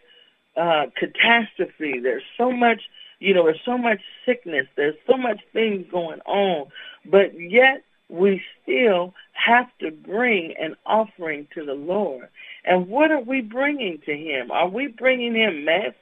uh, 0.57 0.85
catastrophe. 0.95 1.99
There's 1.99 2.23
so 2.37 2.51
much 2.51 2.81
you 3.19 3.33
know, 3.33 3.45
there's 3.45 3.61
so 3.65 3.77
much 3.77 3.99
sickness. 4.25 4.65
There's 4.75 4.95
so 5.05 5.17
much 5.17 5.41
things 5.53 5.85
going 5.91 6.21
on. 6.21 6.67
But 7.05 7.39
yet 7.39 7.83
we 8.07 8.41
still 8.63 9.13
have 9.33 9.67
to 9.79 9.91
bring 9.91 10.55
an 10.57 10.75
offering 10.85 11.47
to 11.53 11.65
the 11.65 11.73
Lord. 11.73 12.29
And 12.65 12.87
what 12.87 13.11
are 13.11 13.21
we 13.21 13.41
bringing 13.41 13.99
to 14.05 14.15
him? 14.15 14.51
Are 14.51 14.69
we 14.69 14.87
bringing 14.87 15.35
him 15.35 15.65
mess? 15.65 15.93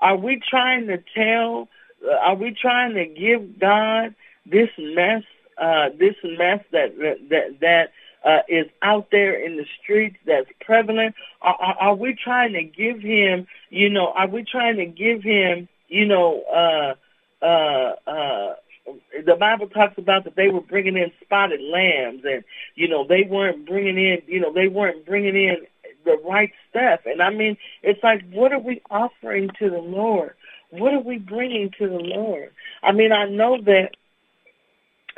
Are 0.00 0.16
we 0.16 0.40
trying 0.48 0.86
to 0.88 0.98
tell, 1.14 1.68
uh, 2.04 2.16
are 2.16 2.34
we 2.34 2.52
trying 2.52 2.94
to 2.94 3.06
give 3.06 3.58
God 3.58 4.14
this 4.44 4.70
mess, 4.78 5.22
uh, 5.58 5.90
this 5.98 6.16
mess 6.24 6.64
that, 6.72 6.96
that, 7.30 7.60
that, 7.60 7.92
uh, 8.24 8.40
is 8.48 8.66
out 8.82 9.08
there 9.10 9.34
in 9.34 9.56
the 9.56 9.66
streets 9.82 10.16
that's 10.26 10.48
prevalent? 10.60 11.14
Are, 11.40 11.54
are, 11.54 11.76
are 11.80 11.94
we 11.94 12.14
trying 12.14 12.52
to 12.54 12.62
give 12.62 13.00
him, 13.00 13.46
you 13.70 13.90
know, 13.90 14.12
are 14.14 14.28
we 14.28 14.44
trying 14.44 14.76
to 14.76 14.86
give 14.86 15.22
him 15.22 15.68
you 15.92 16.06
know, 16.06 16.42
uh, 16.44 17.44
uh, 17.44 17.92
uh, 18.10 18.54
the 19.26 19.36
Bible 19.36 19.68
talks 19.68 19.98
about 19.98 20.24
that 20.24 20.36
they 20.36 20.48
were 20.48 20.62
bringing 20.62 20.96
in 20.96 21.12
spotted 21.22 21.60
lambs, 21.60 22.22
and 22.24 22.42
you 22.74 22.88
know 22.88 23.06
they 23.06 23.24
weren't 23.28 23.66
bringing 23.66 23.98
in, 23.98 24.22
you 24.26 24.40
know, 24.40 24.52
they 24.52 24.68
weren't 24.68 25.04
bringing 25.04 25.36
in 25.36 25.58
the 26.06 26.16
right 26.24 26.50
stuff. 26.70 27.00
And 27.04 27.20
I 27.22 27.28
mean, 27.28 27.58
it's 27.82 28.02
like, 28.02 28.24
what 28.30 28.52
are 28.52 28.58
we 28.58 28.80
offering 28.90 29.50
to 29.58 29.68
the 29.68 29.78
Lord? 29.78 30.34
What 30.70 30.94
are 30.94 31.00
we 31.00 31.18
bringing 31.18 31.70
to 31.78 31.86
the 31.86 32.00
Lord? 32.00 32.50
I 32.82 32.92
mean, 32.92 33.12
I 33.12 33.26
know 33.26 33.60
that. 33.60 33.90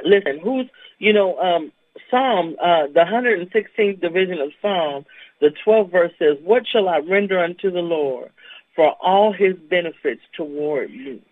Listen, 0.05 0.41
who's 0.41 0.67
you 0.99 1.13
know 1.13 1.39
um, 1.39 1.71
Psalm, 2.15 2.55
uh, 2.63 2.87
the 2.87 3.01
116th 3.01 4.01
division 4.01 4.39
of 4.41 4.53
Psalm, 4.63 5.05
the 5.41 5.53
12th 5.67 5.91
verse 5.91 6.13
says, 6.17 6.39
"What 6.45 6.65
shall 6.65 6.89
I 6.89 6.99
render 6.99 7.41
unto 7.41 7.73
the 7.73 7.83
Lord 7.83 8.31
for 8.77 8.91
all 9.01 9.33
His 9.33 9.57
benefits 9.57 10.23
toward 10.33 10.91
me?" 10.93 11.23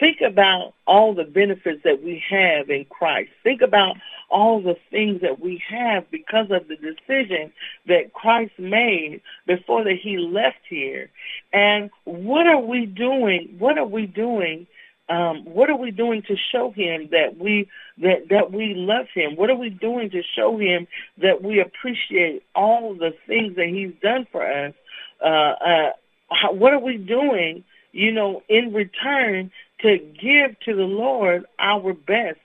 Think 0.00 0.20
about 0.20 0.74
all 0.84 1.14
the 1.14 1.24
benefits 1.24 1.84
that 1.84 2.02
we 2.02 2.22
have 2.28 2.68
in 2.70 2.86
Christ. 2.86 3.30
Think 3.44 3.62
about 3.62 3.96
all 4.28 4.60
the 4.60 4.76
things 4.90 5.20
that 5.20 5.38
we 5.38 5.62
have 5.68 6.10
because 6.10 6.50
of 6.50 6.66
the 6.66 6.76
decision 6.76 7.52
that 7.86 8.12
Christ 8.12 8.58
made 8.58 9.22
before 9.46 9.84
that 9.84 9.98
he 10.02 10.18
left 10.18 10.58
here. 10.68 11.08
And 11.52 11.90
what 12.04 12.46
are 12.48 12.60
we 12.60 12.84
doing? 12.84 13.54
What 13.58 13.78
are 13.78 13.86
we 13.86 14.06
doing? 14.06 14.66
Um, 15.08 15.44
what 15.44 15.70
are 15.70 15.76
we 15.76 15.92
doing 15.92 16.22
to 16.22 16.36
show 16.36 16.72
him 16.72 17.08
that 17.12 17.38
we 17.38 17.68
that 17.98 18.28
that 18.30 18.52
we 18.52 18.74
love 18.74 19.06
him? 19.14 19.36
What 19.36 19.50
are 19.50 19.56
we 19.56 19.70
doing 19.70 20.10
to 20.10 20.22
show 20.34 20.58
him 20.58 20.88
that 21.18 21.42
we 21.42 21.60
appreciate 21.60 22.42
all 22.54 22.94
the 22.94 23.14
things 23.26 23.56
that 23.56 23.68
he's 23.68 23.92
done 24.02 24.26
for 24.32 24.44
us? 24.44 24.74
Uh, 25.22 25.26
uh, 25.26 25.92
how, 26.30 26.52
what 26.52 26.72
are 26.72 26.80
we 26.80 26.96
doing, 26.96 27.62
you 27.92 28.10
know, 28.12 28.42
in 28.48 28.72
return 28.72 29.52
to 29.80 29.98
give 29.98 30.58
to 30.60 30.74
the 30.74 30.84
Lord 30.84 31.44
our 31.58 31.92
best. 31.92 32.38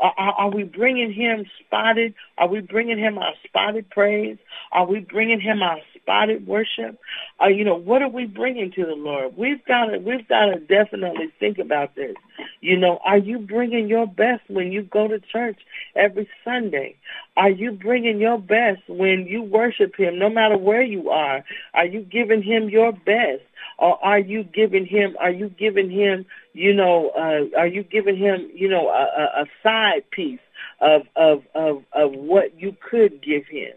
Are, 0.00 0.12
are, 0.16 0.50
we 0.50 0.62
bringing 0.62 1.12
him 1.12 1.44
spotted? 1.58 2.14
Are 2.36 2.48
we 2.48 2.60
bringing 2.60 2.98
him 2.98 3.18
our 3.18 3.32
spotted 3.44 3.90
praise? 3.90 4.38
Are 4.70 4.86
we 4.86 5.00
bringing 5.00 5.40
him 5.40 5.60
our 5.60 5.78
spotted 5.94 6.46
worship? 6.46 7.00
Uh, 7.42 7.48
you 7.48 7.64
know, 7.64 7.74
what 7.74 8.02
are 8.02 8.08
we 8.08 8.26
bringing 8.26 8.70
to 8.72 8.86
the 8.86 8.94
Lord? 8.94 9.36
We've 9.36 9.64
got 9.64 9.86
to, 9.86 9.98
we've 9.98 10.26
got 10.28 10.46
to 10.46 10.60
definitely 10.60 11.32
think 11.40 11.58
about 11.58 11.96
this. 11.96 12.14
You 12.60 12.78
know, 12.78 13.00
are 13.04 13.18
you 13.18 13.40
bringing 13.40 13.88
your 13.88 14.06
best 14.06 14.42
when 14.48 14.70
you 14.70 14.82
go 14.82 15.08
to 15.08 15.18
church 15.18 15.58
every 15.96 16.28
Sunday? 16.44 16.94
Are 17.36 17.50
you 17.50 17.72
bringing 17.72 18.20
your 18.20 18.38
best 18.38 18.82
when 18.88 19.26
you 19.26 19.42
worship 19.42 19.96
him, 19.96 20.18
no 20.18 20.30
matter 20.30 20.56
where 20.56 20.82
you 20.82 21.10
are? 21.10 21.44
Are 21.74 21.86
you 21.86 22.02
giving 22.02 22.42
him 22.42 22.68
your 22.68 22.92
best? 22.92 23.42
Or 23.78 24.02
are 24.04 24.18
you 24.18 24.44
giving 24.44 24.86
him, 24.86 25.16
are 25.20 25.30
you 25.30 25.48
giving 25.48 25.90
him, 25.90 26.26
you 26.52 26.74
know, 26.74 27.10
uh, 27.16 27.58
are 27.58 27.66
you 27.66 27.82
giving 27.82 28.16
him, 28.16 28.50
you 28.54 28.68
know, 28.68 28.88
a, 28.88 29.42
a 29.42 29.44
side 29.62 30.10
piece 30.10 30.40
of, 30.80 31.02
of, 31.16 31.42
of, 31.54 31.84
of 31.92 32.12
what 32.12 32.60
you 32.60 32.76
could 32.90 33.22
give 33.22 33.46
him? 33.46 33.72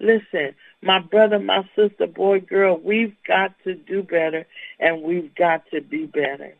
Listen, 0.00 0.54
my 0.82 1.00
brother, 1.00 1.38
my 1.38 1.62
sister, 1.74 2.06
boy, 2.06 2.40
girl, 2.40 2.78
we've 2.78 3.16
got 3.26 3.52
to 3.64 3.74
do 3.74 4.02
better 4.02 4.46
and 4.78 5.02
we've 5.02 5.34
got 5.34 5.64
to 5.72 5.80
be 5.80 6.06
better. 6.06 6.54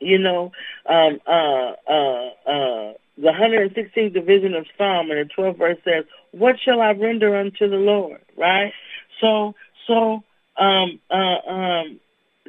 You 0.00 0.18
know, 0.18 0.52
um, 0.88 1.20
uh, 1.26 1.72
uh, 1.86 2.28
uh, 2.46 2.92
the 3.18 3.32
116th 3.32 4.14
division 4.14 4.54
of 4.54 4.66
Psalm 4.78 5.10
and 5.10 5.28
the 5.28 5.34
12th 5.36 5.58
verse 5.58 5.78
says, 5.84 6.04
"What 6.30 6.56
shall 6.58 6.80
I 6.80 6.92
render 6.92 7.36
unto 7.36 7.68
the 7.68 7.76
Lord?" 7.76 8.20
Right. 8.36 8.72
So, 9.20 9.54
so 9.86 10.22
um, 10.60 11.00
uh, 11.10 11.50
um, 11.50 12.00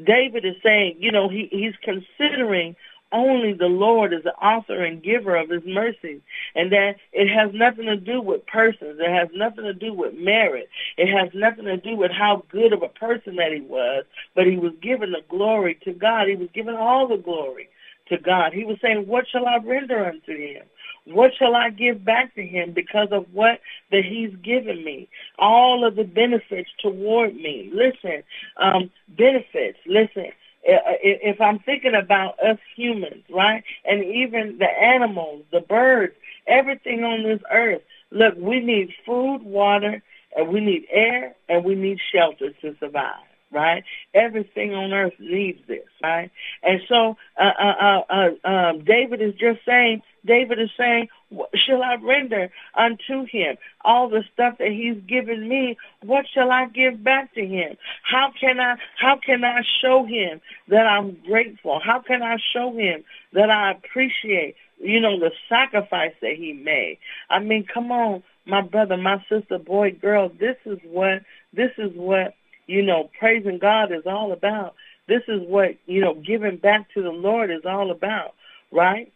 David 0.06 0.46
is 0.46 0.56
saying, 0.64 0.98
you 1.00 1.12
know, 1.12 1.30
he, 1.30 1.48
he's 1.52 1.76
considering 1.84 2.76
only 3.14 3.54
the 3.54 3.66
Lord 3.66 4.14
is 4.14 4.24
the 4.24 4.34
author 4.36 4.84
and 4.84 5.04
giver 5.04 5.36
of 5.36 5.50
his 5.50 5.64
mercy. 5.66 6.22
And 6.56 6.72
that 6.72 6.96
it 7.12 7.28
has 7.28 7.54
nothing 7.54 7.86
to 7.86 7.98
do 7.98 8.22
with 8.22 8.46
persons. 8.48 9.00
It 9.00 9.12
has 9.12 9.30
nothing 9.34 9.66
to 9.66 9.74
do 9.74 9.94
with 9.94 10.14
merit. 10.16 10.70
It 10.98 11.08
has 11.08 11.30
nothing 11.34 11.66
to 11.66 11.78
do 11.78 11.96
with 11.96 12.12
how 12.12 12.44
good 12.50 12.74
of 12.74 12.84
a 12.84 12.88
person 12.88 13.36
that 13.36 13.52
he 13.54 13.62
was. 13.62 14.06
But 14.36 14.48
he 14.48 14.58
was 14.58 14.74
given 14.82 15.12
the 15.12 15.24
glory 15.30 15.78
to 15.84 15.94
God. 15.94 16.28
He 16.28 16.36
was 16.36 16.50
given 16.54 16.76
all 16.76 17.08
the 17.08 17.18
glory 17.18 17.70
to 18.10 18.18
God. 18.18 18.54
He 18.54 18.64
was 18.64 18.78
saying, 18.82 19.08
what 19.08 19.26
shall 19.30 19.46
I 19.46 19.58
render 19.58 20.06
unto 20.06 20.38
him? 20.38 20.64
What 21.06 21.32
shall 21.38 21.56
I 21.56 21.70
give 21.72 22.06
back 22.06 22.36
to 22.36 22.46
him 22.46 22.74
because 22.74 23.08
of 23.12 23.26
what 23.34 23.60
that 23.92 24.04
he's 24.06 24.36
given 24.44 24.84
me? 24.84 25.10
All 25.40 25.86
of 25.86 25.96
the 25.96 26.04
benefits 26.04 26.70
toward 26.80 27.36
me. 27.36 27.72
Listen, 27.74 28.24
um, 28.58 28.92
benefits. 29.08 29.80
Listen, 29.88 30.32
if 30.64 31.42
I'm 31.42 31.60
thinking 31.60 31.96
about 31.96 32.40
us 32.40 32.60
humans, 32.76 33.24
right, 33.30 33.64
and 33.84 34.04
even 34.04 34.58
the 34.60 34.70
animals, 34.70 35.44
the 35.52 35.62
birds, 35.62 36.14
everything 36.48 37.04
on 37.04 37.24
this 37.24 37.42
earth, 37.52 37.82
look, 38.12 38.36
we 38.38 38.60
need 38.60 38.94
food, 39.06 39.42
water, 39.44 40.04
and 40.36 40.48
we 40.50 40.60
need 40.60 40.86
air, 40.92 41.36
and 41.50 41.66
we 41.66 41.76
need 41.76 42.00
shelter 42.14 42.52
to 42.62 42.76
survive 42.80 43.31
right? 43.52 43.84
Everything 44.14 44.74
on 44.74 44.94
earth 44.94 45.14
needs 45.20 45.60
this, 45.68 45.88
right? 46.02 46.32
And 46.64 46.82
so 46.88 47.18
uh, 47.38 47.52
uh, 47.60 48.04
uh, 48.10 48.30
uh, 48.44 48.48
um, 48.48 48.84
David 48.84 49.22
is 49.22 49.34
just 49.36 49.60
saying, 49.66 50.02
David 50.26 50.60
is 50.60 50.70
saying, 50.78 51.10
shall 51.56 51.82
I 51.82 51.96
render 51.96 52.52
unto 52.76 53.26
him 53.26 53.58
all 53.84 54.10
the 54.10 54.24
stuff 54.34 54.58
that 54.60 54.72
he's 54.72 54.98
given 55.08 55.48
me? 55.48 55.78
What 56.04 56.26
shall 56.32 56.52
I 56.52 56.68
give 56.68 57.04
back 57.04 57.34
to 57.36 57.46
him? 57.46 57.78
How 58.04 58.32
can 58.40 58.60
I, 58.60 58.76
how 58.98 59.18
can 59.18 59.44
I 59.44 59.64
show 59.82 60.06
him 60.06 60.42
that 60.68 60.86
I'm 60.86 61.18
grateful? 61.26 61.80
How 61.84 62.00
can 62.00 62.22
I 62.22 62.38
show 62.54 62.72
him 62.76 63.04
that 63.34 63.50
I 63.50 63.72
appreciate, 63.72 64.56
you 64.80 65.00
know, 65.00 65.20
the 65.20 65.32
sacrifice 65.50 66.14
that 66.22 66.36
he 66.36 66.54
made? 66.54 67.00
I 67.30 67.40
mean, 67.40 67.66
come 67.66 67.92
on, 67.92 68.24
my 68.46 68.62
brother, 68.62 68.98
my 68.98 69.24
sister, 69.30 69.58
boy, 69.58 69.92
girl, 69.92 70.30
this 70.30 70.58
is 70.66 70.80
what, 70.84 71.24
this 71.54 71.72
is 71.78 71.92
what 71.96 72.36
you 72.68 72.82
know, 72.82 73.10
praising 73.20 73.60
God 73.60 73.92
is 73.92 74.04
all 74.06 74.32
about. 74.32 74.76
This 75.08 75.24
is 75.28 75.42
what, 75.42 75.76
you 75.86 76.02
know, 76.02 76.14
giving 76.14 76.58
back 76.58 76.94
to 76.94 77.02
the 77.02 77.12
Lord 77.12 77.52
is 77.52 77.66
all 77.66 77.92
about, 77.92 78.34
right? 78.72 79.12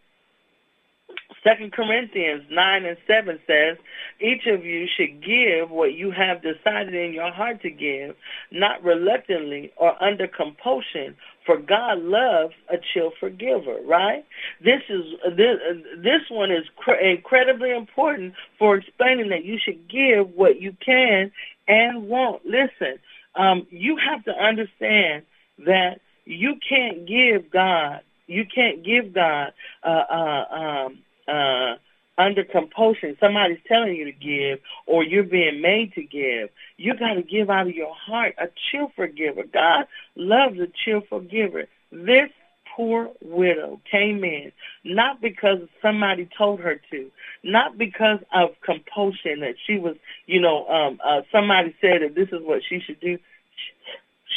Second 1.44 1.74
Corinthians 1.74 2.44
9 2.50 2.86
and 2.86 2.98
7 3.06 3.40
says, 3.46 3.78
each 4.20 4.48
of 4.48 4.66
you 4.66 4.88
should 4.88 5.24
give 5.24 5.70
what 5.70 5.94
you 5.94 6.10
have 6.10 6.42
decided 6.42 6.96
in 6.96 7.14
your 7.14 7.32
heart 7.32 7.62
to 7.62 7.70
give, 7.70 8.16
not 8.52 8.84
reluctantly 8.84 9.72
or 9.78 10.02
under 10.04 10.28
compulsion, 10.28 11.16
for 11.46 11.58
God 11.58 12.00
loves 12.00 12.56
a 12.70 12.78
cheerful 12.94 13.30
giver, 13.30 13.78
right? 13.86 14.26
This 14.64 14.82
is 14.90 15.04
this, 15.38 15.58
this 15.98 16.22
one 16.30 16.52
is 16.52 16.66
cr- 16.78 16.94
incredibly 16.94 17.72
important 17.72 18.34
for 18.58 18.78
explaining 18.78 19.30
that 19.30 19.46
you 19.46 19.60
should 19.64 19.88
give 19.88 20.32
what 20.32 20.60
you 20.60 20.76
can 20.84 21.32
and 21.68 22.08
won't. 22.10 22.44
Listen, 22.46 22.98
um, 23.36 23.68
you 23.70 23.98
have 23.98 24.24
to 24.26 24.32
understand 24.32 25.24
that 25.66 26.00
you 26.26 26.56
can't 26.68 27.08
give 27.08 27.52
God, 27.52 28.02
you 28.28 28.46
can't 28.54 28.84
give 28.84 29.14
God 29.14 29.54
uh, 29.84 29.88
uh, 29.88 30.46
um, 30.56 31.00
uh, 31.28 31.76
under 32.18 32.44
compulsion. 32.44 33.18
Somebody's 33.20 33.60
telling 33.68 33.96
you 33.96 34.06
to 34.06 34.12
give, 34.12 34.60
or 34.88 35.04
you're 35.04 35.24
being 35.24 35.62
made 35.62 35.94
to 35.94 36.04
give. 36.04 36.50
You 36.78 36.98
got 36.98 37.14
to 37.14 37.22
give 37.22 37.50
out 37.50 37.68
of 37.68 37.76
your 37.76 37.94
heart, 37.94 38.36
a 38.38 38.48
cheerful 38.72 39.08
giver. 39.08 39.44
God 39.44 39.86
loves 40.16 40.60
a 40.60 40.68
cheerful 40.84 41.20
giver. 41.20 41.66
This 41.92 42.30
poor 42.76 43.10
widow 43.22 43.80
came 43.90 44.24
in 44.24 44.52
not 44.86 45.20
because 45.20 45.60
somebody 45.82 46.30
told 46.38 46.60
her 46.60 46.80
to, 46.92 47.12
not 47.44 47.78
because 47.78 48.20
of 48.34 48.50
compulsion 48.64 49.40
that 49.42 49.56
she 49.66 49.78
was, 49.78 49.96
you 50.28 50.40
know, 50.40 50.68
um, 50.68 51.00
uh, 51.04 51.22
somebody 51.32 51.76
said 51.82 52.02
that 52.02 52.16
this 52.16 52.30
is 52.30 52.42
what 52.42 52.62
she 52.68 52.80
should 52.80 53.00
do. 53.00 53.18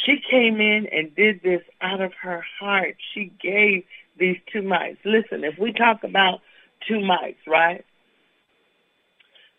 She 0.05 0.17
came 0.29 0.59
in 0.59 0.87
and 0.91 1.15
did 1.15 1.41
this 1.43 1.61
out 1.81 2.01
of 2.01 2.13
her 2.21 2.43
heart. 2.59 2.95
She 3.13 3.31
gave 3.41 3.83
these 4.17 4.37
two 4.51 4.63
mites. 4.63 4.97
Listen, 5.05 5.43
if 5.43 5.57
we 5.59 5.71
talk 5.71 6.03
about 6.03 6.39
two 6.87 6.99
mites, 6.99 7.39
right? 7.47 7.85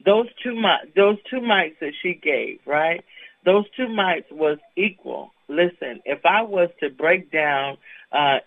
Those 0.04 0.26
two 0.42 0.54
mites, 0.54 0.88
those 0.96 1.18
two 1.30 1.40
mites 1.40 1.76
that 1.80 1.92
she 2.02 2.14
gave, 2.14 2.58
right? 2.66 3.04
Those 3.44 3.64
two 3.76 3.88
mites 3.88 4.26
was 4.30 4.58
equal. 4.76 5.32
Listen, 5.48 6.00
if 6.04 6.24
I 6.24 6.42
was 6.42 6.70
to 6.80 6.90
break 6.90 7.30
down 7.30 7.76
uh, 8.12 8.38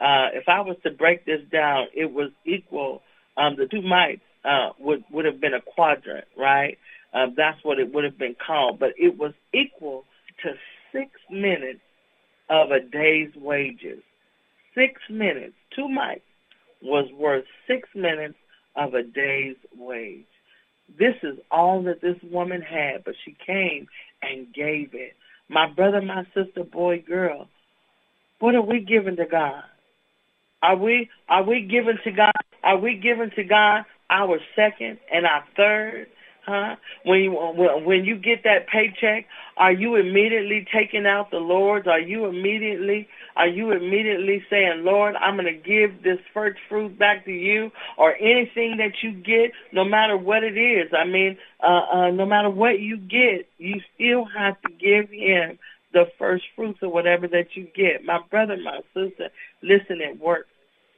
uh, 0.00 0.28
if 0.32 0.48
I 0.48 0.60
was 0.60 0.76
to 0.84 0.90
break 0.90 1.24
this 1.24 1.40
down, 1.50 1.86
it 1.94 2.12
was 2.12 2.30
equal. 2.44 3.02
Um, 3.36 3.56
the 3.56 3.66
two 3.66 3.82
mites 3.82 4.22
uh, 4.44 4.70
would 4.78 5.04
would 5.10 5.24
have 5.24 5.40
been 5.40 5.54
a 5.54 5.60
quadrant, 5.60 6.26
right? 6.36 6.78
Uh, 7.12 7.26
that's 7.36 7.62
what 7.64 7.78
it 7.78 7.92
would 7.92 8.04
have 8.04 8.18
been 8.18 8.36
called, 8.44 8.78
but 8.78 8.90
it 8.98 9.18
was 9.18 9.32
equal 9.52 10.04
to 10.42 10.52
six 10.92 11.10
minutes 11.30 11.80
of 12.50 12.70
a 12.70 12.80
day's 12.80 13.34
wages. 13.36 14.02
Six 14.74 15.00
minutes, 15.10 15.54
two 15.74 15.88
mites, 15.88 16.22
was 16.82 17.10
worth 17.12 17.44
six 17.66 17.88
minutes 17.94 18.36
of 18.76 18.94
a 18.94 19.02
day's 19.02 19.56
wage. 19.76 20.26
This 20.98 21.14
is 21.22 21.38
all 21.50 21.82
that 21.84 22.00
this 22.00 22.16
woman 22.22 22.62
had, 22.62 23.04
but 23.04 23.14
she 23.24 23.36
came 23.44 23.88
and 24.22 24.52
gave 24.54 24.94
it. 24.94 25.14
My 25.48 25.66
brother, 25.68 26.00
my 26.00 26.24
sister, 26.34 26.64
boy, 26.64 27.02
girl, 27.06 27.48
what 28.40 28.54
are 28.54 28.62
we 28.62 28.80
giving 28.80 29.16
to 29.16 29.26
God? 29.26 29.62
Are 30.62 30.76
we 30.76 31.08
are 31.28 31.44
we 31.44 31.62
giving 31.62 31.98
to 32.04 32.10
God? 32.10 32.32
Are 32.62 32.78
we 32.78 32.94
giving 32.96 33.30
to 33.36 33.44
God 33.44 33.84
our 34.10 34.38
second 34.56 34.98
and 35.12 35.26
our 35.26 35.44
third? 35.56 36.06
Huh? 36.46 36.76
When 37.04 37.20
you 37.20 37.32
when 37.32 38.04
you 38.04 38.16
get 38.16 38.42
that 38.44 38.68
paycheck, 38.72 39.26
are 39.56 39.72
you 39.72 39.96
immediately 39.96 40.66
taking 40.72 41.06
out 41.06 41.30
the 41.30 41.38
Lord's? 41.38 41.86
Are 41.86 42.00
you 42.00 42.26
immediately 42.26 43.06
are 43.36 43.46
you 43.46 43.70
immediately 43.70 44.42
saying, 44.50 44.82
Lord, 44.82 45.14
I'm 45.14 45.36
going 45.36 45.46
to 45.46 45.52
give 45.52 46.02
this 46.02 46.18
first 46.34 46.58
fruit 46.68 46.98
back 46.98 47.24
to 47.26 47.30
you, 47.30 47.70
or 47.96 48.16
anything 48.16 48.78
that 48.78 48.94
you 49.02 49.12
get, 49.12 49.52
no 49.72 49.84
matter 49.84 50.16
what 50.16 50.42
it 50.42 50.58
is? 50.58 50.90
I 50.92 51.04
mean, 51.04 51.38
uh, 51.62 51.82
uh, 51.92 52.10
no 52.10 52.26
matter 52.26 52.50
what 52.50 52.80
you 52.80 52.96
get, 52.96 53.46
you 53.58 53.80
still 53.94 54.24
have 54.24 54.60
to 54.62 54.70
give 54.70 55.10
Him 55.10 55.58
the 55.92 56.04
first 56.18 56.44
fruits 56.54 56.80
of 56.82 56.92
whatever 56.92 57.26
that 57.28 57.56
you 57.56 57.66
get. 57.74 58.04
My 58.04 58.20
brother, 58.30 58.56
my 58.56 58.80
sister, 58.94 59.30
listen, 59.62 60.00
it 60.00 60.20
works 60.20 60.48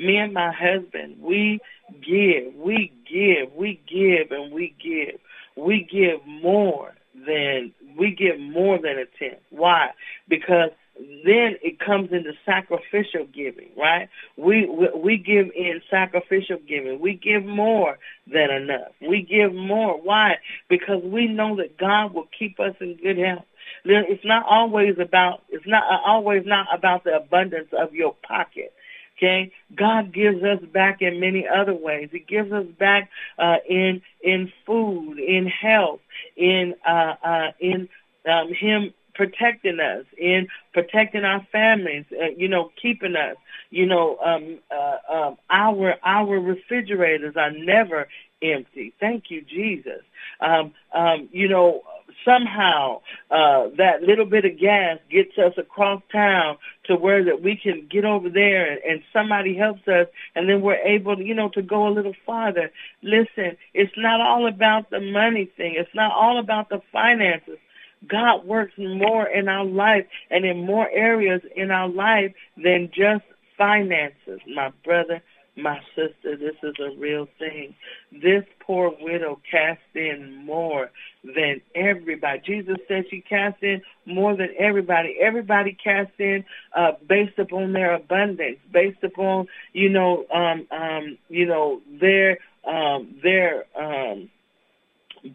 me 0.00 0.16
and 0.16 0.32
my 0.32 0.50
husband, 0.52 1.16
we 1.20 1.60
give, 2.02 2.54
we 2.54 2.92
give, 3.08 3.52
we 3.54 3.80
give, 3.86 4.30
and 4.30 4.52
we 4.52 4.74
give. 4.82 5.20
We 5.56 5.86
give 5.90 6.26
more 6.26 6.94
than 7.14 7.72
we 7.98 8.14
give 8.14 8.40
more 8.40 8.78
than 8.78 8.98
a 8.98 9.04
tenth. 9.18 9.42
Why? 9.50 9.90
Because 10.28 10.70
then 10.96 11.56
it 11.62 11.78
comes 11.80 12.12
into 12.12 12.32
sacrificial 12.46 13.26
giving, 13.34 13.70
right? 13.76 14.08
We, 14.36 14.66
we 14.66 14.88
we 14.96 15.16
give 15.18 15.50
in 15.54 15.82
sacrificial 15.90 16.58
giving. 16.66 17.00
We 17.00 17.14
give 17.14 17.44
more 17.44 17.98
than 18.32 18.50
enough. 18.50 18.92
We 19.02 19.22
give 19.22 19.54
more. 19.54 20.00
Why? 20.00 20.36
Because 20.68 21.02
we 21.02 21.26
know 21.26 21.56
that 21.56 21.76
God 21.76 22.14
will 22.14 22.28
keep 22.38 22.58
us 22.58 22.74
in 22.80 22.96
good 22.96 23.18
health. 23.18 23.44
It's 23.84 24.24
not 24.24 24.46
always 24.48 24.98
about 24.98 25.42
it's 25.48 25.66
not 25.66 25.84
always 26.06 26.44
not 26.46 26.66
about 26.72 27.04
the 27.04 27.16
abundance 27.16 27.68
of 27.72 27.94
your 27.94 28.14
pocket. 28.26 28.72
Okay, 29.16 29.52
God 29.74 30.14
gives 30.14 30.42
us 30.42 30.60
back 30.72 31.02
in 31.02 31.20
many 31.20 31.46
other 31.46 31.74
ways. 31.74 32.08
He 32.10 32.20
gives 32.20 32.52
us 32.52 32.66
back 32.78 33.10
uh, 33.38 33.56
in 33.68 34.00
in 34.22 34.50
food, 34.64 35.18
in 35.18 35.46
health, 35.46 36.00
in 36.36 36.74
uh, 36.86 37.14
uh, 37.22 37.50
in 37.60 37.88
um, 38.26 38.52
Him 38.54 38.94
protecting 39.14 39.78
us, 39.80 40.06
in 40.16 40.48
protecting 40.72 41.24
our 41.24 41.46
families, 41.52 42.06
uh, 42.12 42.30
you 42.36 42.48
know, 42.48 42.70
keeping 42.80 43.14
us. 43.16 43.36
You 43.68 43.84
know, 43.84 44.16
um, 44.24 44.58
uh, 44.70 45.14
um, 45.14 45.36
our 45.50 45.96
our 46.02 46.38
refrigerators 46.38 47.36
are 47.36 47.50
never 47.50 48.08
empty. 48.42 48.94
Thank 48.98 49.24
you, 49.30 49.42
Jesus. 49.42 50.02
Um, 50.40 50.72
um, 50.94 51.28
you 51.30 51.48
know, 51.48 51.82
somehow 52.24 53.00
uh, 53.30 53.68
that 53.76 54.02
little 54.02 54.24
bit 54.24 54.44
of 54.44 54.58
gas 54.58 54.98
gets 55.10 55.36
us 55.38 55.54
across 55.56 56.02
town 56.12 56.56
to 56.84 56.96
where 56.96 57.24
that 57.24 57.42
we 57.42 57.56
can 57.56 57.86
get 57.90 58.04
over 58.04 58.28
there 58.28 58.70
and, 58.70 58.80
and 58.82 59.02
somebody 59.12 59.54
helps 59.54 59.86
us 59.88 60.06
and 60.34 60.48
then 60.48 60.60
we're 60.60 60.74
able 60.74 61.16
to, 61.16 61.24
you 61.24 61.34
know, 61.34 61.48
to 61.50 61.62
go 61.62 61.88
a 61.88 61.90
little 61.90 62.14
farther. 62.26 62.70
Listen, 63.02 63.56
it's 63.74 63.92
not 63.96 64.20
all 64.20 64.46
about 64.46 64.90
the 64.90 65.00
money 65.00 65.50
thing. 65.56 65.74
It's 65.76 65.94
not 65.94 66.12
all 66.12 66.38
about 66.38 66.68
the 66.68 66.80
finances. 66.92 67.58
God 68.06 68.46
works 68.46 68.72
more 68.78 69.26
in 69.26 69.48
our 69.48 69.64
life 69.64 70.06
and 70.30 70.44
in 70.44 70.64
more 70.64 70.88
areas 70.90 71.42
in 71.54 71.70
our 71.70 71.88
life 71.88 72.32
than 72.56 72.90
just 72.92 73.24
finances, 73.58 74.40
my 74.46 74.72
brother 74.84 75.22
my 75.56 75.80
sister, 75.94 76.36
this 76.36 76.56
is 76.62 76.74
a 76.80 76.98
real 76.98 77.28
thing. 77.38 77.74
This 78.12 78.44
poor 78.60 78.94
widow 79.00 79.40
cast 79.50 79.80
in 79.94 80.44
more 80.44 80.90
than 81.24 81.60
everybody. 81.74 82.40
Jesus 82.44 82.76
said 82.88 83.04
she 83.10 83.20
cast 83.20 83.62
in 83.62 83.82
more 84.06 84.36
than 84.36 84.48
everybody. 84.58 85.16
Everybody 85.20 85.76
cast 85.82 86.12
in 86.18 86.44
uh, 86.74 86.92
based 87.06 87.38
upon 87.38 87.72
their 87.72 87.94
abundance, 87.94 88.58
based 88.72 89.02
upon 89.02 89.48
you 89.72 89.88
know, 89.88 90.24
um, 90.32 90.66
um, 90.70 91.18
you 91.28 91.46
know 91.46 91.80
their 92.00 92.38
um, 92.64 93.14
their 93.22 93.64
um, 93.76 94.30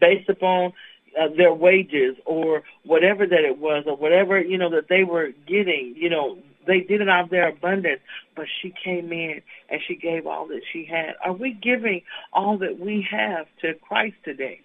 based 0.00 0.28
upon 0.28 0.72
uh, 1.18 1.28
their 1.36 1.52
wages 1.52 2.16
or 2.24 2.62
whatever 2.84 3.26
that 3.26 3.44
it 3.44 3.58
was 3.58 3.84
or 3.86 3.96
whatever 3.96 4.40
you 4.40 4.58
know 4.58 4.70
that 4.70 4.88
they 4.88 5.04
were 5.04 5.30
getting 5.46 5.94
you 5.96 6.10
know 6.10 6.38
they 6.66 6.80
did 6.80 7.00
it 7.00 7.08
out 7.08 7.24
of 7.24 7.30
their 7.30 7.48
abundance, 7.48 8.00
but 8.34 8.46
she 8.60 8.72
came 8.84 9.12
in 9.12 9.40
and 9.70 9.80
she 9.86 9.96
gave 9.96 10.26
all 10.26 10.46
that 10.48 10.62
she 10.72 10.84
had. 10.84 11.14
Are 11.24 11.32
we 11.32 11.52
giving 11.52 12.02
all 12.32 12.58
that 12.58 12.78
we 12.78 13.06
have 13.10 13.46
to 13.62 13.74
Christ 13.74 14.16
today? 14.24 14.60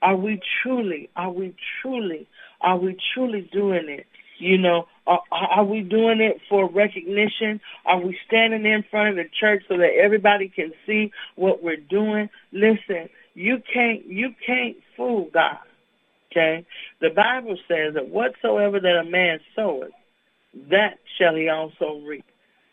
Are 0.00 0.16
we 0.16 0.40
truly, 0.62 1.10
are 1.16 1.30
we 1.30 1.54
truly, 1.82 2.28
are 2.60 2.78
we 2.78 2.96
truly 3.14 3.48
doing 3.52 3.88
it? 3.88 4.06
You 4.38 4.56
know, 4.56 4.86
are, 5.06 5.22
are 5.32 5.64
we 5.64 5.80
doing 5.80 6.20
it 6.20 6.40
for 6.48 6.70
recognition? 6.70 7.60
Are 7.84 8.00
we 8.00 8.16
standing 8.26 8.64
in 8.64 8.84
front 8.88 9.10
of 9.10 9.16
the 9.16 9.28
church 9.40 9.64
so 9.68 9.76
that 9.78 9.90
everybody 10.00 10.48
can 10.48 10.72
see 10.86 11.10
what 11.34 11.62
we're 11.62 11.76
doing? 11.76 12.30
Listen, 12.52 13.08
you 13.34 13.60
can't, 13.72 14.06
you 14.06 14.34
can't 14.46 14.76
fool 14.96 15.28
God. 15.32 15.58
Okay? 16.30 16.64
The 17.00 17.10
Bible 17.10 17.56
says 17.66 17.94
that 17.94 18.08
whatsoever 18.10 18.78
that 18.78 19.00
a 19.00 19.04
man 19.04 19.40
soweth, 19.56 19.90
that 20.70 20.98
shall 21.18 21.34
he 21.34 21.48
also 21.48 22.00
reap. 22.06 22.24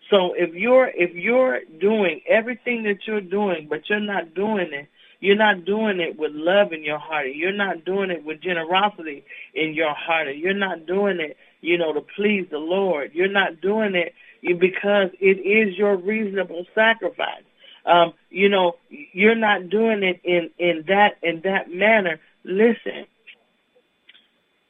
So 0.10 0.34
if 0.34 0.54
you're 0.54 0.88
if 0.88 1.16
you're 1.16 1.62
doing 1.80 2.22
everything 2.28 2.84
that 2.84 3.08
you're 3.08 3.22
doing, 3.22 3.68
but 3.70 3.90
you're 3.90 4.00
not 4.00 4.36
doing 4.36 4.72
it, 4.72 4.88
you're 5.20 5.36
not 5.36 5.66
doing 5.66 6.00
it 6.00 6.18
with 6.18 6.32
love 6.34 6.74
in 6.74 6.84
your 6.84 7.00
heart. 7.00 7.26
and 7.28 7.36
You're 7.36 7.52
not 7.52 7.86
doing 7.86 8.12
it 8.12 8.24
with 8.24 8.42
generosity 8.42 9.24
in 9.54 9.74
your 9.74 9.94
heart. 9.94 10.28
You're 10.36 10.54
not 10.54 10.86
doing 10.86 11.20
it, 11.20 11.38
you 11.62 11.78
know, 11.78 11.94
to 11.94 12.02
please 12.02 12.48
the 12.52 12.60
Lord. 12.60 13.12
You're 13.14 13.32
not 13.32 13.62
doing 13.62 13.96
it 13.96 14.14
because 14.42 15.10
it 15.20 15.40
is 15.40 15.76
your 15.78 15.96
reasonable 15.96 16.66
sacrifice. 16.76 17.44
Um, 17.86 18.14
you 18.30 18.50
know, 18.50 18.76
you're 18.90 19.36
not 19.36 19.70
doing 19.70 20.04
it 20.04 20.22
in 20.24 20.52
in 20.60 20.86
that 20.88 21.18
in 21.24 21.42
that 21.42 21.72
manner. 21.72 22.20
Listen, 22.44 23.06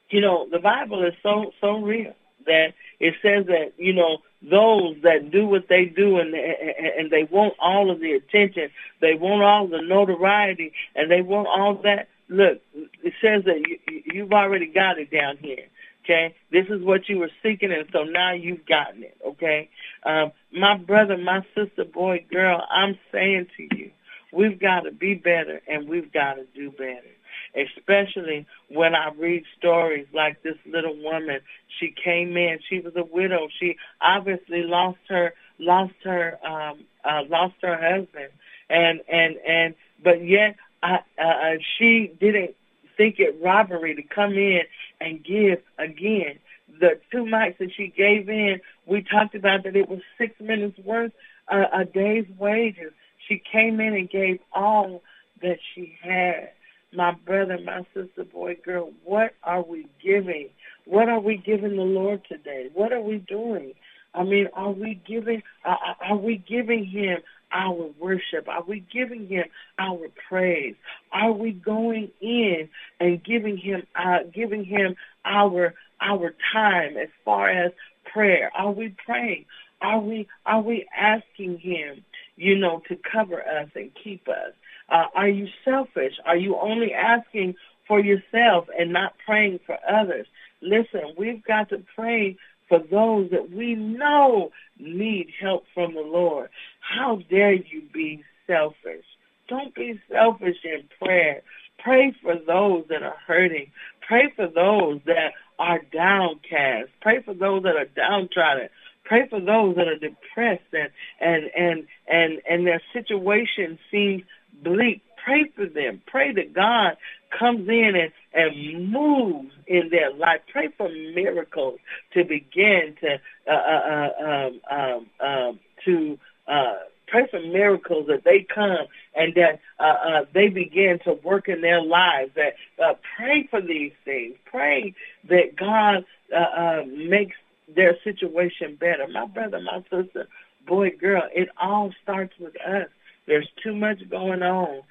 you 0.09 0.21
know, 0.21 0.47
the 0.49 0.59
Bible 0.59 1.03
is 1.03 1.13
so 1.21 1.51
so 1.59 1.79
real 1.79 2.13
that 2.45 2.73
it 2.99 3.15
says 3.21 3.45
that 3.47 3.73
you 3.77 3.93
know 3.93 4.17
those 4.41 4.95
that 5.03 5.31
do 5.31 5.47
what 5.47 5.67
they 5.69 5.85
do 5.85 6.19
and 6.19 6.33
and 6.33 7.11
they 7.11 7.23
want 7.23 7.53
all 7.59 7.91
of 7.91 7.99
the 7.99 8.13
attention, 8.13 8.69
they 9.01 9.15
want 9.15 9.43
all 9.43 9.67
the 9.67 9.81
notoriety, 9.81 10.73
and 10.95 11.09
they 11.09 11.21
want 11.21 11.47
all 11.47 11.75
that. 11.83 12.07
Look, 12.27 12.61
it 12.73 13.13
says 13.21 13.43
that 13.45 13.61
you, 13.67 14.01
you've 14.05 14.33
already 14.33 14.67
got 14.67 14.97
it 14.97 15.11
down 15.11 15.37
here. 15.37 15.65
Okay, 16.03 16.35
this 16.51 16.67
is 16.69 16.83
what 16.83 17.09
you 17.09 17.17
were 17.17 17.31
seeking, 17.41 17.71
and 17.71 17.87
so 17.91 18.03
now 18.03 18.33
you've 18.33 18.65
gotten 18.65 19.03
it. 19.03 19.17
Okay, 19.25 19.69
um, 20.03 20.31
my 20.51 20.77
brother, 20.77 21.17
my 21.17 21.41
sister, 21.55 21.83
boy, 21.83 22.25
girl, 22.31 22.61
I'm 22.69 22.97
saying 23.11 23.47
to 23.57 23.75
you, 23.75 23.91
we've 24.31 24.59
got 24.59 24.81
to 24.81 24.91
be 24.91 25.15
better, 25.15 25.61
and 25.67 25.89
we've 25.89 26.13
got 26.13 26.35
to 26.35 26.45
do 26.53 26.69
better 26.71 27.14
especially 27.55 28.45
when 28.69 28.95
I 28.95 29.11
read 29.17 29.43
stories 29.57 30.07
like 30.13 30.41
this 30.43 30.57
little 30.65 30.95
woman. 31.01 31.39
She 31.79 31.93
came 32.03 32.35
in. 32.37 32.59
She 32.69 32.79
was 32.79 32.93
a 32.95 33.03
widow. 33.03 33.47
She 33.59 33.77
obviously 34.01 34.63
lost 34.63 34.99
her 35.09 35.33
lost 35.59 35.93
her 36.03 36.37
um, 36.45 36.85
uh, 37.03 37.23
lost 37.29 37.55
her 37.61 37.77
husband, 37.77 38.29
and 38.69 39.01
and 39.11 39.37
and 39.37 39.75
but 40.03 40.25
yet 40.25 40.55
I, 40.83 40.99
uh, 41.21 41.57
she 41.77 42.11
didn't 42.19 42.55
think 42.97 43.19
it 43.19 43.37
robbery 43.41 43.95
to 43.95 44.03
come 44.03 44.33
in 44.33 44.61
and 45.01 45.23
give 45.23 45.61
again. 45.77 46.39
The 46.79 46.99
two 47.11 47.25
mites 47.25 47.59
that 47.59 47.71
she 47.75 47.87
gave 47.87 48.27
in, 48.27 48.59
we 48.85 49.01
talked 49.03 49.35
about 49.35 49.63
that 49.63 49.75
it 49.75 49.89
was 49.89 50.01
six 50.17 50.39
minutes 50.39 50.77
worth 50.79 51.11
uh, 51.47 51.65
a 51.73 51.85
day's 51.85 52.25
wages. 52.37 52.91
She 53.27 53.41
came 53.51 53.79
in 53.79 53.93
and 53.93 54.09
gave 54.09 54.39
all 54.53 55.01
that 55.41 55.59
she 55.73 55.97
had 56.01 56.51
my 56.95 57.13
brother, 57.25 57.57
my 57.63 57.85
sister, 57.93 58.23
boy, 58.23 58.57
girl, 58.63 58.91
what 59.03 59.33
are 59.43 59.63
we 59.63 59.87
giving? 60.03 60.49
What 60.85 61.09
are 61.09 61.19
we 61.19 61.37
giving 61.37 61.75
the 61.75 61.83
Lord 61.83 62.21
today? 62.27 62.69
What 62.73 62.93
are 62.93 63.01
we 63.01 63.17
doing? 63.17 63.73
I 64.13 64.23
mean, 64.23 64.47
are 64.53 64.71
we 64.71 65.01
giving? 65.07 65.43
Uh, 65.63 65.75
are 66.01 66.17
we 66.17 66.37
giving 66.37 66.85
Him 66.85 67.17
our 67.51 67.89
worship? 67.99 68.47
Are 68.47 68.63
we 68.63 68.85
giving 68.91 69.27
Him 69.27 69.45
our 69.77 70.07
praise? 70.29 70.75
Are 71.11 71.33
we 71.33 71.51
going 71.51 72.11
in 72.21 72.69
and 72.99 73.23
giving 73.23 73.57
Him, 73.57 73.83
uh, 73.95 74.19
giving 74.33 74.63
Him 74.63 74.95
our 75.25 75.73
our 75.99 76.33
time 76.53 76.97
as 76.97 77.09
far 77.25 77.49
as 77.49 77.71
prayer? 78.13 78.51
Are 78.57 78.71
we 78.71 78.95
praying? 79.05 79.45
Are 79.81 79.99
we 79.99 80.27
are 80.45 80.61
we 80.61 80.87
asking 80.97 81.59
Him, 81.59 82.05
you 82.37 82.57
know, 82.57 82.81
to 82.87 82.97
cover 83.11 83.41
us 83.41 83.69
and 83.75 83.91
keep 84.01 84.27
us? 84.29 84.53
Uh, 84.89 85.05
are 85.13 85.29
you 85.29 85.47
selfish? 85.63 86.13
Are 86.25 86.37
you 86.37 86.57
only 86.57 86.93
asking 86.93 87.55
for 87.87 87.99
yourself 87.99 88.67
and 88.77 88.93
not 88.93 89.13
praying 89.25 89.59
for 89.65 89.77
others? 89.89 90.27
Listen, 90.61 91.13
we've 91.17 91.43
got 91.43 91.69
to 91.69 91.83
pray 91.95 92.37
for 92.67 92.79
those 92.79 93.29
that 93.31 93.51
we 93.51 93.75
know 93.75 94.51
need 94.79 95.27
help 95.39 95.65
from 95.73 95.93
the 95.93 96.01
Lord. 96.01 96.49
How 96.79 97.19
dare 97.29 97.53
you 97.53 97.83
be 97.93 98.23
selfish? 98.47 99.05
Don't 99.47 99.75
be 99.75 99.99
selfish 100.11 100.57
in 100.63 100.83
prayer. 100.99 101.41
Pray 101.79 102.15
for 102.21 102.35
those 102.35 102.85
that 102.89 103.03
are 103.03 103.17
hurting. 103.27 103.71
Pray 104.07 104.31
for 104.35 104.47
those 104.47 105.01
that 105.05 105.33
are 105.59 105.81
downcast. 105.91 106.89
Pray 107.01 107.21
for 107.21 107.33
those 107.33 107.63
that 107.63 107.75
are 107.75 107.85
downtrodden. 107.85 108.69
Pray 109.03 109.27
for 109.29 109.39
those 109.39 109.75
that 109.75 109.87
are 109.87 109.99
depressed 109.99 110.73
and 110.73 110.89
and 111.19 111.51
and 111.55 111.87
and, 112.07 112.41
and 112.49 112.65
their 112.65 112.81
situation 112.91 113.77
seems 113.91 114.23
bleak. 114.63 115.01
pray 115.23 115.51
for 115.55 115.65
them. 115.67 116.01
Pray 116.05 116.33
that 116.33 116.53
God 116.53 116.97
comes 117.37 117.67
in 117.67 117.93
and, 117.95 118.11
and 118.33 118.91
moves 118.91 119.51
in 119.67 119.89
their 119.89 120.13
life. 120.13 120.41
Pray 120.51 120.69
for 120.77 120.89
miracles 120.89 121.79
to 122.13 122.23
begin 122.23 122.95
to 123.01 123.19
uh, 123.47 123.53
uh, 123.53 124.09
uh 124.21 124.23
um, 124.23 124.61
um, 124.71 125.27
um, 125.27 125.59
to 125.85 126.17
uh, 126.47 126.75
pray 127.07 127.27
for 127.29 127.39
miracles 127.39 128.07
that 128.07 128.23
they 128.23 128.45
come 128.53 128.87
and 129.15 129.33
that 129.35 129.59
uh, 129.79 129.83
uh, 129.83 130.25
they 130.33 130.49
begin 130.49 130.99
to 131.05 131.13
work 131.23 131.47
in 131.47 131.61
their 131.61 131.81
lives. 131.81 132.31
That 132.35 132.55
uh, 132.83 132.93
pray 133.17 133.47
for 133.49 133.61
these 133.61 133.93
things. 134.03 134.35
Pray 134.45 134.93
that 135.29 135.55
God 135.55 136.05
uh, 136.35 136.59
uh, 136.59 136.83
makes 136.85 137.35
their 137.73 137.97
situation 138.03 138.75
better. 138.79 139.07
My 139.11 139.25
brother, 139.25 139.59
my 139.59 139.81
sister, 139.89 140.27
boy, 140.67 140.91
girl, 140.91 141.23
it 141.33 141.49
all 141.59 141.91
starts 142.03 142.33
with 142.39 142.55
us. 142.61 142.89
There's 143.27 143.49
too 143.63 143.75
much 143.75 144.07
going 144.09 144.43
on, 144.43 144.81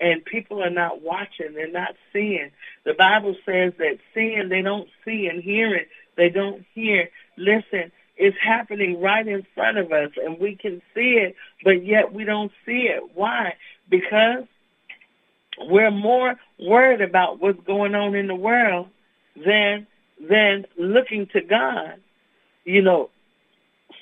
and 0.00 0.24
people 0.24 0.62
are 0.62 0.70
not 0.70 1.02
watching. 1.02 1.54
They're 1.54 1.70
not 1.70 1.94
seeing. 2.12 2.50
The 2.84 2.94
Bible 2.94 3.34
says 3.44 3.72
that 3.78 3.98
seeing, 4.14 4.48
they 4.48 4.62
don't 4.62 4.88
see, 5.04 5.26
and 5.26 5.42
hearing, 5.42 5.86
they 6.16 6.28
don't 6.28 6.64
hear. 6.74 7.08
Listen, 7.36 7.90
it's 8.16 8.36
happening 8.40 9.00
right 9.00 9.26
in 9.26 9.44
front 9.54 9.78
of 9.78 9.90
us, 9.90 10.10
and 10.22 10.38
we 10.38 10.54
can 10.54 10.80
see 10.94 11.18
it, 11.18 11.34
but 11.64 11.84
yet 11.84 12.12
we 12.12 12.24
don't 12.24 12.52
see 12.64 12.88
it. 12.88 13.02
Why? 13.14 13.54
Because 13.88 14.44
we're 15.58 15.90
more 15.90 16.36
worried 16.58 17.00
about 17.00 17.40
what's 17.40 17.60
going 17.66 17.94
on 17.94 18.14
in 18.14 18.26
the 18.26 18.34
world 18.34 18.88
than 19.36 19.86
than 20.20 20.66
looking 20.78 21.26
to 21.32 21.40
God, 21.40 22.00
you 22.64 22.82
know, 22.82 23.10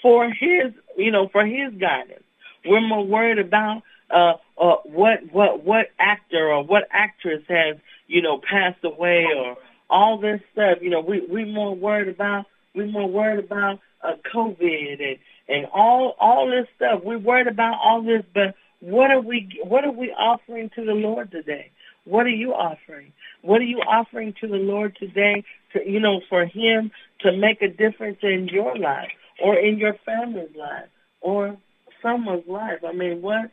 for 0.03 0.29
His, 0.29 0.73
you 0.99 1.11
know, 1.11 1.29
for 1.29 1.47
His 1.47 1.73
guidance. 1.81 2.25
We're 2.65 2.81
more 2.81 3.05
worried 3.05 3.39
about 3.39 3.83
uh, 4.11 4.35
uh, 4.59 4.77
what 4.85 5.33
what 5.33 5.65
what 5.65 5.87
actor 5.99 6.53
or 6.53 6.65
what 6.65 6.89
actress 6.91 7.43
has 7.49 7.77
you 8.07 8.23
know 8.23 8.39
passed 8.39 8.85
away 8.85 9.27
or 9.37 9.57
all 9.89 10.19
this 10.19 10.41
stuff. 10.53 10.79
You 10.81 10.91
know, 10.91 11.01
we 11.01 11.21
we 11.21 11.45
more 11.45 11.75
worried 11.75 12.09
about 12.09 12.47
we 12.75 12.91
more 12.91 13.09
worried 13.09 13.45
about 13.45 13.81
uh, 14.03 14.15
COVID 14.33 15.03
and 15.03 15.19
and 15.49 15.67
all 15.73 16.17
all 16.19 16.49
this 16.49 16.67
stuff. 16.77 17.03
We're 17.03 17.19
worried 17.19 17.49
about 17.49 17.79
all 17.83 18.03
this, 18.03 18.25
but 18.33 18.55
what 18.81 19.11
are 19.11 19.21
we 19.21 19.61
what 19.65 19.85
are 19.85 19.93
we 19.93 20.11
offering 20.11 20.71
to 20.77 20.85
the 20.85 20.95
Lord 20.95 21.31
today? 21.31 21.71
What 22.05 22.27
are 22.27 22.31
you 22.31 22.55
offering? 22.55 23.13
What 23.43 23.61
are 23.61 23.65
you 23.65 23.79
offering 23.79 24.35
to 24.41 24.49
the 24.49 24.57
Lord 24.57 24.97
today 24.97 25.45
to 25.73 25.89
you 25.89 26.01
know 26.01 26.21
for 26.29 26.47
him 26.47 26.91
to 27.21 27.33
make 27.37 27.63
a 27.63 27.69
difference 27.69 28.19
in 28.23 28.49
your 28.49 28.77
life 28.77 29.11
or 29.43 29.57
in 29.57 29.79
your 29.79 29.95
family's 30.07 30.55
life 30.57 30.89
or 31.21 31.57
someone's 32.03 32.47
life? 32.47 32.81
I 32.87 32.93
mean, 32.93 33.23
what 33.23 33.51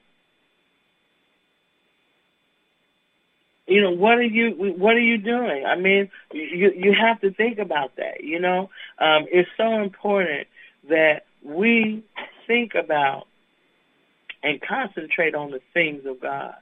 you 3.67 3.81
know 3.81 3.91
what 3.91 4.17
are 4.17 4.23
you 4.23 4.51
what 4.77 4.95
are 4.95 5.01
you 5.01 5.17
doing? 5.17 5.65
I 5.65 5.75
mean 5.75 6.09
you 6.31 6.71
you 6.75 6.93
have 6.99 7.19
to 7.21 7.31
think 7.31 7.59
about 7.59 7.97
that 7.97 8.23
you 8.23 8.39
know? 8.39 8.69
Um 8.97 9.25
it's 9.29 9.49
so 9.57 9.81
important 9.81 10.47
that 10.89 11.23
we 11.43 12.03
think 12.47 12.75
about 12.75 13.27
and 14.41 14.61
concentrate 14.61 15.35
on 15.35 15.51
the 15.51 15.59
things 15.73 16.05
of 16.05 16.21
god. 16.21 16.55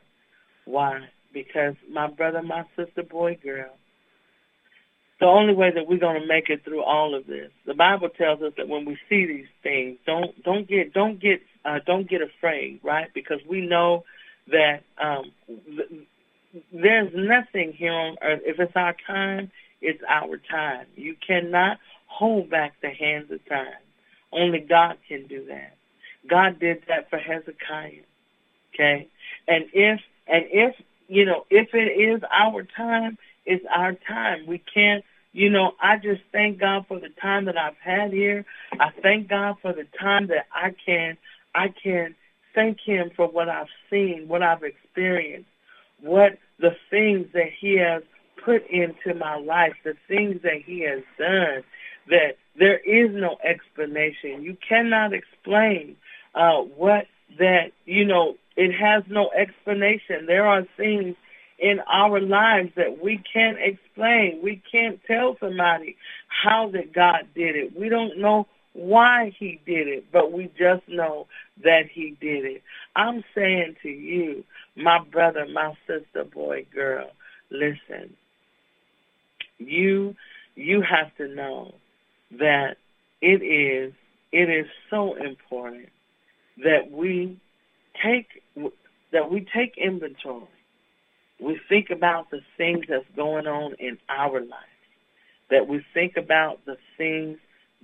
Why? 0.66 1.08
Because 1.34 1.76
my 1.90 2.08
brother 2.08 2.42
my 2.42 2.64
sister 2.76 3.04
boy 3.04 3.38
girl 3.42 3.72
the 5.20 5.26
only 5.26 5.54
way 5.54 5.72
that 5.72 5.88
we're 5.88 6.00
going 6.00 6.20
to 6.20 6.28
make 6.28 6.50
it 6.50 6.64
through 6.64 6.84
all 6.84 7.16
of 7.16 7.26
this 7.28 7.52
the 7.66 7.74
bible 7.74 8.10
tells 8.10 8.42
us 8.42 8.54
that 8.58 8.68
when 8.68 8.86
we 8.86 8.98
see 9.10 9.26
these 9.26 9.48
things 9.64 9.98
don't 10.06 10.42
don't 10.44 10.68
get 10.68 10.94
don't 10.94 11.20
get 11.20 11.42
uh, 11.64 11.80
don't 11.86 12.10
get 12.10 12.22
afraid 12.22 12.80
right 12.84 13.10
because 13.14 13.40
we 13.48 13.66
know 13.66 14.04
that 14.48 14.84
um 15.02 15.32
there's 16.72 17.12
nothing 17.14 17.74
here 17.74 17.94
on 17.94 18.18
earth. 18.22 18.42
If 18.46 18.60
it's 18.60 18.76
our 18.76 18.96
time, 19.08 19.52
it's 19.82 20.02
our 20.08 20.38
time. 20.38 20.88
You 20.96 21.16
cannot 21.26 21.80
hold 22.08 22.50
back 22.50 22.76
the 22.82 22.90
hands 22.90 23.32
of 23.32 23.46
time. 23.48 23.82
Only 24.32 24.60
God 24.60 24.98
can 25.08 25.28
do 25.28 25.46
that. 25.48 25.76
God 26.28 26.60
did 26.60 26.84
that 26.88 27.10
for 27.10 27.18
Hezekiah. 27.18 28.04
Okay? 28.74 29.08
And 29.48 29.66
if 29.74 30.00
and 30.28 30.46
if 30.52 30.76
you 31.08 31.26
know, 31.26 31.46
if 31.50 31.74
it 31.74 32.00
is 32.00 32.22
our 32.32 32.64
time, 32.64 33.18
it's 33.46 33.66
our 33.74 33.94
time. 34.08 34.46
We 34.48 34.58
can't 34.60 35.04
you 35.36 35.50
know, 35.50 35.74
I 35.82 35.98
just 35.98 36.22
thank 36.32 36.62
God 36.62 36.86
for 36.88 36.98
the 36.98 37.10
time 37.22 37.44
that 37.46 37.58
I've 37.58 37.76
had 37.84 38.14
here. 38.14 38.46
I 38.80 38.92
thank 39.04 39.28
God 39.28 39.58
for 39.62 39.74
the 39.74 39.86
time 40.00 40.28
that 40.28 40.46
I 40.54 40.74
can 40.86 41.18
I 41.54 41.74
can 41.84 42.16
thank 42.54 42.78
him 42.80 43.12
for 43.14 43.28
what 43.28 43.50
I've 43.50 43.68
seen, 43.90 44.30
what 44.30 44.42
I've 44.42 44.64
experienced, 44.64 45.50
what 46.00 46.38
the 46.58 46.72
things 46.90 47.28
that 47.34 47.50
he 47.60 47.78
has 47.78 48.04
put 48.46 48.66
into 48.70 49.14
my 49.14 49.38
life, 49.38 49.74
the 49.84 49.96
things 50.08 50.42
that 50.44 50.62
he 50.66 50.82
has 50.82 51.04
done, 51.20 51.64
that 52.08 52.38
there 52.58 52.78
is 52.78 53.12
no 53.14 53.38
explanation. 53.44 54.42
You 54.42 54.56
cannot 54.68 55.12
explain 55.12 55.98
uh, 56.34 56.60
what 56.60 57.08
that, 57.40 57.72
you 57.86 58.06
know, 58.06 58.36
it 58.56 58.72
has 58.72 59.04
no 59.10 59.32
explanation. 59.32 60.28
There 60.28 60.48
are 60.48 60.64
things 60.78 61.18
in 61.60 61.80
our 61.92 62.20
lives 62.20 62.72
that 62.76 63.02
we 63.04 63.22
can't 63.32 63.58
explain. 63.60 64.42
We 64.44 64.62
can't 64.72 65.00
tell 65.08 65.38
somebody 65.40 65.96
how 66.28 66.70
that 66.72 66.94
God 66.94 67.28
did 67.34 67.56
it. 67.56 67.78
We 67.78 67.90
don't 67.90 68.20
know 68.20 68.48
why 68.74 69.34
he 69.40 69.60
did 69.66 69.88
it, 69.88 70.12
but 70.12 70.34
we 70.34 70.52
just 70.58 70.88
know 70.88 71.28
that 71.64 71.84
he 71.92 72.18
did 72.20 72.44
it. 72.46 72.64
I'm 72.96 73.24
saying 73.34 73.78
to 73.84 73.90
you, 73.90 74.44
my 74.76 75.00
brother, 75.00 75.46
my 75.52 75.74
sister, 75.88 76.26
boy, 76.26 76.66
girl, 76.74 77.10
listen. 77.50 78.16
You 79.58 80.16
you 80.56 80.82
have 80.82 81.16
to 81.18 81.28
know 81.28 81.76
that 82.32 82.78
it 83.22 83.42
is 83.42 83.94
it 84.34 84.50
is 84.50 84.66
so 84.90 85.16
important 85.16 85.88
that 86.64 86.92
we 86.92 87.40
take 88.04 88.44
that 89.14 89.32
we 89.32 89.48
take 89.56 89.78
inventory. 89.78 90.48
We 91.40 91.60
think 91.68 91.90
about 91.90 92.32
the 92.32 92.42
things 92.58 92.86
that's 92.88 93.06
going 93.16 93.48
on 93.48 93.76
in 93.80 93.98
our 94.10 94.40
life. 94.40 94.60
That 95.50 95.68
we 95.68 95.86
think 95.94 96.18
about 96.18 96.66
the 96.66 96.78
things 96.98 97.38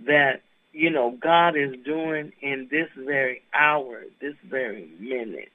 that 0.05 0.41
you 0.73 0.89
know, 0.89 1.17
God 1.21 1.55
is 1.57 1.75
doing 1.83 2.31
in 2.41 2.67
this 2.71 2.87
very 2.97 3.41
hour, 3.53 4.03
this 4.21 4.35
very 4.49 4.89
minute. 4.99 5.51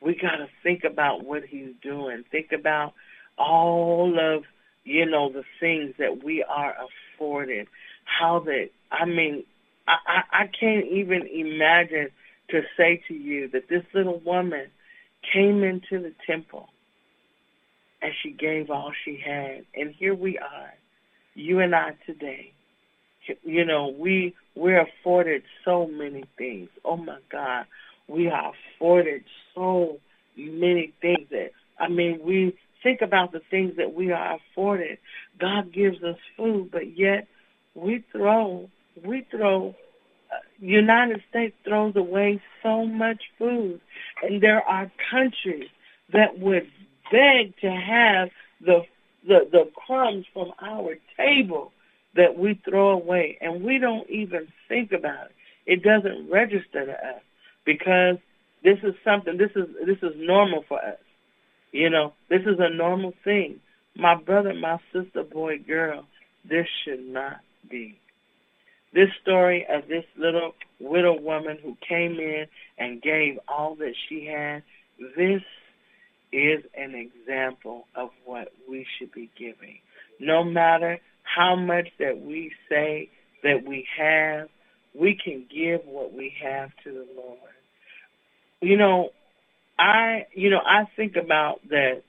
We 0.00 0.14
got 0.14 0.36
to 0.36 0.48
think 0.62 0.84
about 0.84 1.24
what 1.24 1.44
he's 1.44 1.72
doing. 1.82 2.24
Think 2.30 2.52
about 2.52 2.92
all 3.38 4.18
of, 4.18 4.44
you 4.84 5.06
know, 5.06 5.32
the 5.32 5.44
things 5.60 5.94
that 5.98 6.22
we 6.22 6.42
are 6.42 6.74
afforded. 7.16 7.68
How 8.04 8.40
that, 8.40 8.70
I 8.90 9.06
mean, 9.06 9.44
I, 9.86 9.96
I, 10.06 10.42
I 10.42 10.46
can't 10.48 10.86
even 10.86 11.26
imagine 11.32 12.10
to 12.50 12.62
say 12.76 13.02
to 13.08 13.14
you 13.14 13.48
that 13.48 13.68
this 13.68 13.84
little 13.94 14.18
woman 14.20 14.66
came 15.32 15.62
into 15.62 16.02
the 16.02 16.12
temple 16.26 16.68
and 18.02 18.12
she 18.22 18.30
gave 18.30 18.70
all 18.70 18.92
she 19.04 19.22
had. 19.24 19.64
And 19.74 19.94
here 19.94 20.14
we 20.14 20.38
are, 20.38 20.74
you 21.34 21.60
and 21.60 21.74
I 21.74 21.92
today 22.06 22.52
you 23.42 23.64
know, 23.64 23.94
we 23.96 24.34
we're 24.54 24.82
afforded 24.82 25.42
so 25.64 25.86
many 25.86 26.24
things. 26.36 26.68
Oh 26.84 26.96
my 26.96 27.18
God, 27.30 27.66
we 28.08 28.28
are 28.28 28.52
afforded 28.52 29.24
so 29.54 29.98
many 30.36 30.92
things. 31.00 31.28
That 31.30 31.50
I 31.78 31.88
mean, 31.88 32.20
we 32.22 32.56
think 32.82 33.00
about 33.00 33.32
the 33.32 33.40
things 33.50 33.76
that 33.76 33.94
we 33.94 34.12
are 34.12 34.36
afforded. 34.36 34.98
God 35.38 35.72
gives 35.72 36.02
us 36.02 36.16
food, 36.36 36.70
but 36.70 36.96
yet 36.96 37.28
we 37.74 38.04
throw 38.12 38.68
we 39.04 39.26
throw. 39.30 39.74
Uh, 40.30 40.36
United 40.60 41.22
States 41.28 41.54
throws 41.62 41.94
away 41.94 42.40
so 42.62 42.86
much 42.86 43.22
food, 43.38 43.80
and 44.22 44.42
there 44.42 44.62
are 44.62 44.90
countries 45.10 45.68
that 46.14 46.38
would 46.38 46.66
beg 47.12 47.54
to 47.60 47.70
have 47.70 48.30
the 48.60 48.84
the, 49.24 49.46
the 49.52 49.70
crumbs 49.86 50.26
from 50.32 50.52
our 50.60 50.96
table 51.16 51.72
that 52.16 52.36
we 52.36 52.60
throw 52.68 52.90
away 52.90 53.38
and 53.40 53.62
we 53.62 53.78
don't 53.78 54.08
even 54.10 54.48
think 54.68 54.90
about 54.90 55.26
it. 55.26 55.32
It 55.64 55.82
doesn't 55.84 56.28
register 56.28 56.86
to 56.86 56.92
us 56.92 57.22
because 57.64 58.16
this 58.64 58.78
is 58.82 58.94
something 59.04 59.36
this 59.36 59.52
is 59.54 59.68
this 59.86 59.98
is 60.02 60.14
normal 60.16 60.64
for 60.66 60.78
us. 60.78 60.98
You 61.70 61.88
know, 61.88 62.12
this 62.28 62.42
is 62.42 62.56
a 62.58 62.68
normal 62.68 63.14
thing. 63.24 63.60
My 63.96 64.14
brother, 64.14 64.54
my 64.54 64.78
sister, 64.92 65.22
boy, 65.22 65.58
girl, 65.58 66.04
this 66.44 66.66
should 66.84 67.06
not 67.06 67.40
be. 67.70 67.98
This 68.92 69.08
story 69.22 69.66
of 69.70 69.88
this 69.88 70.04
little 70.18 70.54
widow 70.80 71.18
woman 71.18 71.58
who 71.62 71.76
came 71.86 72.18
in 72.18 72.46
and 72.76 73.00
gave 73.00 73.38
all 73.48 73.74
that 73.76 73.94
she 74.08 74.26
had, 74.26 74.62
this 75.16 75.42
is 76.32 76.64
an 76.76 76.94
example 76.94 77.86
of 77.94 78.08
what 78.24 78.48
we 78.68 78.86
should 78.98 79.12
be 79.12 79.30
giving. 79.38 79.78
No 80.18 80.42
matter 80.42 80.98
how 81.22 81.56
much 81.56 81.88
that 81.98 82.20
we 82.20 82.52
say 82.68 83.10
that 83.42 83.64
we 83.66 83.86
have, 83.98 84.48
we 84.94 85.18
can 85.22 85.46
give 85.52 85.80
what 85.86 86.12
we 86.12 86.32
have 86.42 86.70
to 86.84 86.92
the 86.92 87.06
Lord. 87.16 87.38
You 88.60 88.76
know, 88.76 89.10
I, 89.78 90.26
you 90.34 90.50
know, 90.50 90.60
I 90.64 90.84
think 90.96 91.16
about 91.16 91.60
that. 91.70 92.02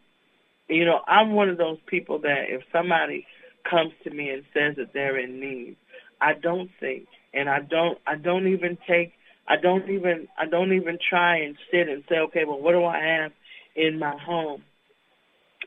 You 0.69 0.86
know, 0.86 0.99
I'm 1.07 1.33
one 1.33 1.49
of 1.49 1.57
those 1.57 1.77
people 1.88 2.19
that 2.19 2.45
if 2.49 2.62
somebody 2.71 3.25
comes 3.69 3.91
to 4.03 4.09
me 4.09 4.29
and 4.29 4.43
says 4.53 4.75
that 4.77 4.93
they're 4.93 5.19
in 5.19 5.39
need, 5.39 5.75
I 6.21 6.33
don't 6.33 6.69
think, 6.79 7.07
and 7.33 7.49
I 7.49 7.59
don't, 7.59 7.97
I 8.07 8.15
don't 8.15 8.47
even 8.47 8.77
take, 8.88 9.13
I 9.47 9.55
don't 9.62 9.89
even, 9.89 10.27
I 10.38 10.45
don't 10.45 10.73
even 10.73 10.97
try 11.09 11.39
and 11.39 11.57
sit 11.69 11.89
and 11.89 12.03
say, 12.07 12.15
okay, 12.27 12.45
well, 12.45 12.62
what 12.62 12.71
do 12.71 12.86
I 12.86 12.99
have 12.99 13.31
in 13.75 13.99
my 13.99 14.15
home, 14.17 14.63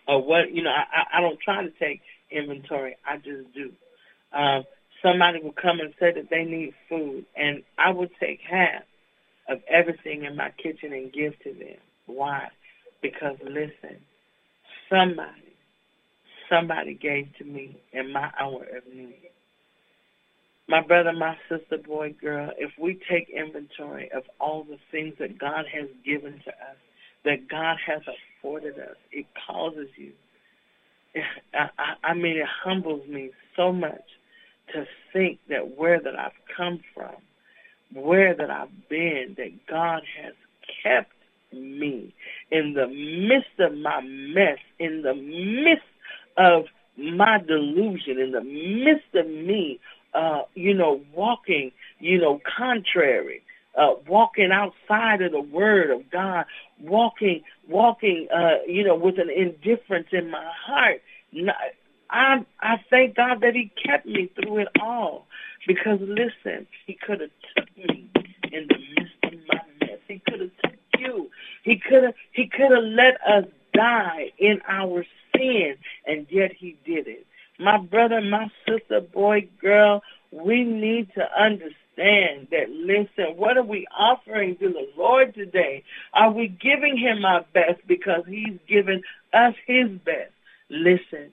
or 0.06 0.22
what, 0.22 0.52
you 0.52 0.62
know, 0.62 0.70
I, 0.70 1.18
I 1.18 1.20
don't 1.20 1.38
try 1.40 1.62
to 1.64 1.70
take 1.80 2.00
inventory. 2.30 2.96
I 3.04 3.16
just 3.16 3.52
do. 3.54 3.72
Um, 4.32 4.64
somebody 5.02 5.40
will 5.42 5.52
come 5.52 5.80
and 5.80 5.94
say 5.98 6.12
that 6.12 6.30
they 6.30 6.44
need 6.44 6.74
food, 6.88 7.26
and 7.36 7.62
I 7.78 7.90
will 7.90 8.08
take 8.20 8.40
half 8.48 8.82
of 9.48 9.58
everything 9.68 10.24
in 10.24 10.36
my 10.36 10.50
kitchen 10.62 10.92
and 10.92 11.12
give 11.12 11.38
to 11.44 11.52
them. 11.52 11.78
Why? 12.06 12.48
Because 13.02 13.36
listen, 13.42 13.98
somebody, 14.90 15.54
somebody 16.50 16.94
gave 16.94 17.28
to 17.38 17.44
me 17.44 17.80
in 17.92 18.12
my 18.12 18.30
hour 18.38 18.62
of 18.62 18.92
need. 18.94 19.30
My 20.68 20.82
brother, 20.82 21.12
my 21.12 21.36
sister, 21.48 21.78
boy, 21.78 22.14
girl, 22.20 22.50
if 22.58 22.72
we 22.80 22.98
take 23.08 23.28
inventory 23.30 24.10
of 24.12 24.24
all 24.40 24.64
the 24.64 24.78
things 24.90 25.14
that 25.20 25.38
God 25.38 25.64
has 25.72 25.88
given 26.04 26.32
to 26.44 26.50
us, 26.50 26.76
that 27.26 27.48
God 27.48 27.76
has 27.86 28.02
afforded 28.06 28.78
us, 28.78 28.96
it 29.12 29.26
causes 29.46 29.88
you. 29.96 30.12
I, 31.52 31.68
I, 31.78 32.10
I 32.10 32.14
mean, 32.14 32.38
it 32.38 32.46
humbles 32.64 33.06
me 33.08 33.30
so 33.56 33.72
much 33.72 34.04
to 34.72 34.86
think 35.12 35.40
that 35.48 35.76
where 35.76 36.00
that 36.00 36.18
I've 36.18 36.32
come 36.56 36.80
from, 36.94 37.14
where 37.92 38.34
that 38.34 38.50
I've 38.50 38.88
been, 38.88 39.34
that 39.38 39.66
God 39.68 40.02
has 40.22 40.34
kept 40.82 41.12
me 41.52 42.14
in 42.50 42.74
the 42.74 42.86
midst 42.86 43.58
of 43.58 43.76
my 43.76 44.00
mess, 44.02 44.58
in 44.78 45.02
the 45.02 45.14
midst 45.14 45.84
of 46.36 46.66
my 46.96 47.38
delusion, 47.46 48.18
in 48.18 48.32
the 48.32 48.42
midst 48.42 49.14
of 49.14 49.26
me, 49.26 49.80
uh, 50.14 50.42
you 50.54 50.74
know, 50.74 51.00
walking, 51.14 51.72
you 51.98 52.18
know, 52.18 52.40
contrary, 52.56 53.42
uh, 53.76 53.94
walking 54.06 54.50
outside 54.52 55.22
of 55.22 55.32
the 55.32 55.40
word 55.40 55.90
of 55.90 56.10
God, 56.10 56.46
walking, 56.80 57.42
walking, 57.68 58.28
uh, 58.34 58.62
you 58.66 58.84
know, 58.84 58.94
with 58.94 59.18
an 59.18 59.30
indifference 59.30 60.08
in 60.12 60.30
my 60.30 60.50
heart. 60.66 61.02
I, 62.10 62.44
I 62.60 62.76
thank 62.88 63.16
God 63.16 63.40
that 63.40 63.54
he 63.54 63.70
kept 63.84 64.06
me 64.06 64.30
through 64.34 64.58
it 64.58 64.68
all 64.80 65.26
because 65.66 65.98
listen, 66.00 66.66
he 66.86 66.94
could 66.94 67.20
have 67.20 67.30
took 67.56 67.76
me 67.76 68.08
in 68.52 68.68
the 68.68 68.78
midst 68.96 69.14
of 69.24 69.32
my 69.48 69.60
mess. 69.80 69.98
He 70.08 70.20
could 70.20 70.40
have 70.40 70.50
took 70.62 70.78
you. 70.98 71.30
He 71.62 71.76
could 71.76 72.04
have 72.04 72.14
he 72.32 72.46
could 72.46 72.70
have 72.70 72.84
let 72.84 73.20
us 73.26 73.44
die 73.74 74.32
in 74.38 74.60
our 74.68 75.04
sin, 75.34 75.76
and 76.06 76.26
yet 76.30 76.52
he 76.52 76.76
did 76.84 77.08
it. 77.08 77.26
My 77.58 77.78
brother, 77.78 78.20
my 78.20 78.50
sister, 78.68 79.00
boy, 79.00 79.48
girl, 79.60 80.02
we 80.30 80.64
need 80.64 81.12
to 81.14 81.22
understand 81.40 82.48
that, 82.50 82.70
listen, 82.70 83.36
what 83.36 83.56
are 83.56 83.62
we 83.62 83.86
offering 83.96 84.56
to 84.58 84.68
the 84.68 84.88
Lord 84.96 85.34
today? 85.34 85.82
Are 86.12 86.30
we 86.30 86.48
giving 86.48 86.96
him 86.96 87.24
our 87.24 87.44
best 87.54 87.86
because 87.86 88.22
he's 88.28 88.58
given 88.68 89.02
us 89.32 89.54
his 89.66 89.88
best? 90.04 90.32
Listen, 90.68 91.32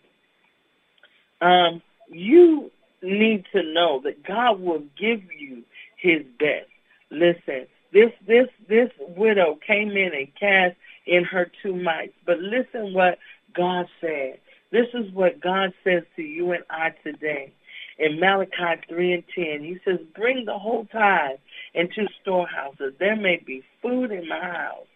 um, 1.42 1.82
you 2.10 2.72
need 3.02 3.46
to 3.52 3.64
know 3.64 4.02
that 4.04 4.24
God 4.24 4.62
will 4.62 4.84
give 4.98 5.22
you 5.38 5.64
his 5.98 6.24
best. 6.40 6.70
Listen, 7.10 7.68
this 7.92 8.12
this 8.26 8.48
this 8.68 8.90
widow 9.00 9.58
came 9.66 9.92
in 9.92 10.12
and 10.14 10.28
cast 10.40 10.76
in 11.06 11.24
her 11.26 11.52
two 11.62 11.76
mites. 11.76 12.14
But 12.26 12.40
listen 12.40 12.94
what 12.94 13.20
God 13.56 13.88
said. 14.02 14.40
This 14.72 14.88
is 14.94 15.12
what 15.14 15.40
God 15.40 15.74
says 15.84 16.04
to 16.16 16.24
you 16.24 16.52
and 16.52 16.64
I 16.70 16.94
today. 17.04 17.54
In 18.00 18.20
Malachi 18.20 18.82
3 18.90 19.14
and 19.14 19.24
10, 19.36 19.46
he 19.64 19.78
says, 19.86 20.00
Bring 20.16 20.46
the 20.46 20.58
whole 20.58 20.86
tithe 20.92 21.38
into 21.74 22.08
storehouses. 22.22 22.94
There 23.00 23.16
may 23.16 23.42
be 23.46 23.64
food 23.82 24.12
in 24.12 24.28
my 24.28 24.40
house. 24.40 24.88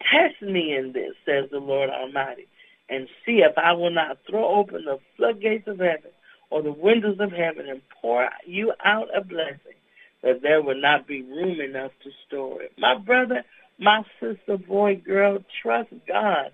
Test 0.00 0.40
me 0.40 0.74
in 0.76 0.92
this, 0.92 1.12
says 1.26 1.50
the 1.50 1.58
Lord 1.58 1.90
Almighty, 1.90 2.46
and 2.88 3.08
see 3.26 3.42
if 3.42 3.56
I 3.58 3.72
will 3.72 3.90
not 3.90 4.18
throw 4.28 4.58
open 4.58 4.84
the 4.84 4.98
floodgates 5.16 5.68
of 5.68 5.78
heaven 5.78 6.10
or 6.50 6.62
the 6.62 6.72
windows 6.72 7.18
of 7.20 7.32
heaven 7.32 7.68
and 7.68 7.82
pour 8.00 8.28
you 8.46 8.72
out 8.84 9.08
a 9.16 9.22
blessing 9.22 9.78
that 10.22 10.42
there 10.42 10.62
will 10.62 10.80
not 10.80 11.06
be 11.06 11.22
room 11.22 11.60
enough 11.60 11.92
to 12.04 12.10
store 12.26 12.62
it. 12.62 12.72
My 12.78 12.96
brother, 12.96 13.44
my 13.78 14.02
sister, 14.20 14.56
boy, 14.56 14.96
girl, 14.96 15.38
trust 15.62 15.90
God 16.06 16.50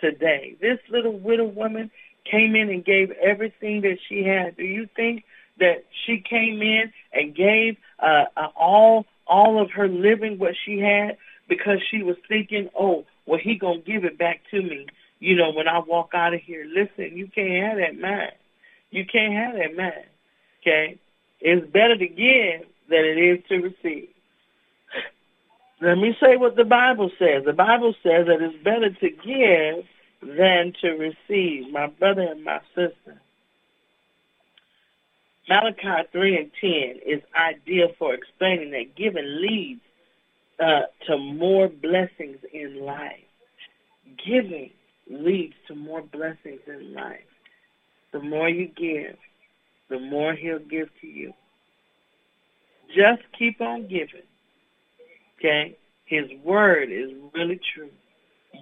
today. 0.00 0.56
This 0.60 0.78
little 0.90 1.18
widow 1.18 1.44
woman 1.44 1.90
came 2.30 2.54
in 2.54 2.70
and 2.70 2.84
gave 2.84 3.10
everything 3.12 3.82
that 3.82 3.98
she 4.08 4.24
had. 4.24 4.56
Do 4.56 4.64
you 4.64 4.88
think 4.94 5.24
that 5.58 5.84
she 6.06 6.18
came 6.18 6.62
in 6.62 6.92
and 7.12 7.34
gave 7.34 7.76
uh, 7.98 8.24
uh, 8.36 8.48
all 8.56 9.06
all 9.26 9.62
of 9.62 9.70
her 9.70 9.88
living 9.88 10.38
what 10.38 10.54
she 10.64 10.80
had 10.80 11.16
because 11.48 11.78
she 11.90 12.02
was 12.02 12.16
thinking, 12.28 12.68
oh, 12.78 13.04
well, 13.26 13.38
he 13.42 13.56
gonna 13.56 13.80
give 13.80 14.04
it 14.04 14.18
back 14.18 14.40
to 14.50 14.60
me, 14.60 14.86
you 15.20 15.36
know, 15.36 15.52
when 15.52 15.68
I 15.68 15.78
walk 15.80 16.10
out 16.14 16.34
of 16.34 16.40
here. 16.40 16.64
Listen, 16.64 17.16
you 17.16 17.28
can't 17.28 17.64
have 17.64 17.78
that 17.78 18.00
mind. 18.00 18.32
You 18.90 19.04
can't 19.04 19.34
have 19.34 19.54
that 19.54 19.76
mind. 19.76 20.06
Okay, 20.62 20.98
it's 21.40 21.66
better 21.70 21.96
to 21.96 22.06
give 22.06 22.66
than 22.88 23.04
it 23.04 23.18
is 23.18 23.44
to 23.48 23.56
receive. 23.58 24.08
Let 25.80 25.96
me 25.96 26.14
say 26.22 26.36
what 26.36 26.56
the 26.56 26.64
Bible 26.64 27.10
says. 27.18 27.44
The 27.44 27.54
Bible 27.54 27.94
says 28.02 28.26
that 28.26 28.42
it's 28.42 28.62
better 28.62 28.90
to 28.90 29.10
give 29.10 29.86
than 30.22 30.74
to 30.82 30.90
receive, 30.90 31.72
my 31.72 31.86
brother 31.86 32.22
and 32.22 32.44
my 32.44 32.60
sister. 32.74 33.20
Malachi 35.48 36.08
3 36.12 36.36
and 36.36 36.50
10 36.60 36.70
is 37.06 37.22
ideal 37.34 37.88
for 37.98 38.14
explaining 38.14 38.70
that 38.70 38.94
giving 38.96 39.40
leads 39.40 39.80
uh, 40.60 40.82
to 41.06 41.18
more 41.18 41.68
blessings 41.68 42.38
in 42.52 42.84
life. 42.84 43.24
Giving 44.24 44.70
leads 45.08 45.54
to 45.68 45.74
more 45.74 46.02
blessings 46.02 46.60
in 46.66 46.94
life. 46.94 47.24
The 48.12 48.20
more 48.20 48.48
you 48.48 48.66
give, 48.66 49.16
the 49.88 49.98
more 49.98 50.34
he'll 50.34 50.58
give 50.58 50.88
to 51.00 51.06
you. 51.06 51.32
Just 52.88 53.22
keep 53.36 53.60
on 53.60 53.82
giving. 53.82 54.26
Okay? 55.38 55.76
His 56.04 56.26
word 56.44 56.90
is 56.92 57.10
really 57.34 57.60
true. 57.74 57.90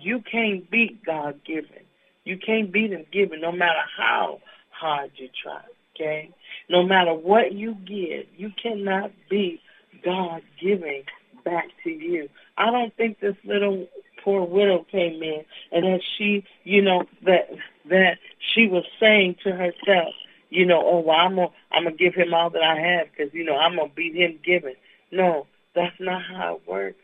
You 0.00 0.22
can't 0.30 0.70
beat 0.70 1.04
God 1.04 1.40
giving. 1.46 1.84
You 2.24 2.38
can't 2.38 2.72
beat 2.72 2.92
him 2.92 3.06
giving 3.12 3.40
no 3.40 3.52
matter 3.52 3.80
how 3.96 4.40
hard 4.70 5.11
you 5.16 5.28
try. 5.42 5.62
Okay? 5.94 6.30
No 6.68 6.82
matter 6.82 7.14
what 7.14 7.52
you 7.52 7.74
give, 7.74 8.26
you 8.37 8.52
cannot 8.62 9.11
beat 9.28 9.61
God 10.04 10.42
giving 10.61 11.04
back 11.44 11.68
to 11.84 11.90
you. 11.90 12.28
I 12.56 12.70
don't 12.70 12.94
think 12.96 13.20
this 13.20 13.37
little 13.44 13.87
poor 14.22 14.44
widow 14.46 14.84
came 14.90 15.22
in 15.22 15.44
and 15.72 15.84
that 15.84 16.00
she, 16.16 16.44
you 16.64 16.82
know, 16.82 17.04
that 17.24 17.48
that 17.88 18.18
she 18.54 18.68
was 18.68 18.84
saying 19.00 19.37
to 19.44 19.52
herself, 19.52 20.14
you 20.50 20.66
know, 20.66 20.82
oh 20.84 21.00
well, 21.00 21.16
I'm 21.16 21.37
gonna 21.37 21.48
I'm 21.72 21.84
gonna 21.84 21.96
give 21.96 22.14
him 22.14 22.34
all 22.34 22.50
that 22.50 22.62
I 22.62 22.78
have 22.78 23.06
because 23.11 23.32
you 23.32 23.44
know 23.44 23.56
I'm 23.56 23.76
gonna 23.76 23.90
beat 23.94 24.14
him 24.14 24.38
giving. 24.44 24.74
No, 25.11 25.46
that's 25.74 25.96
not 25.98 26.22
how 26.22 26.56
it 26.56 26.68
works. 26.68 26.98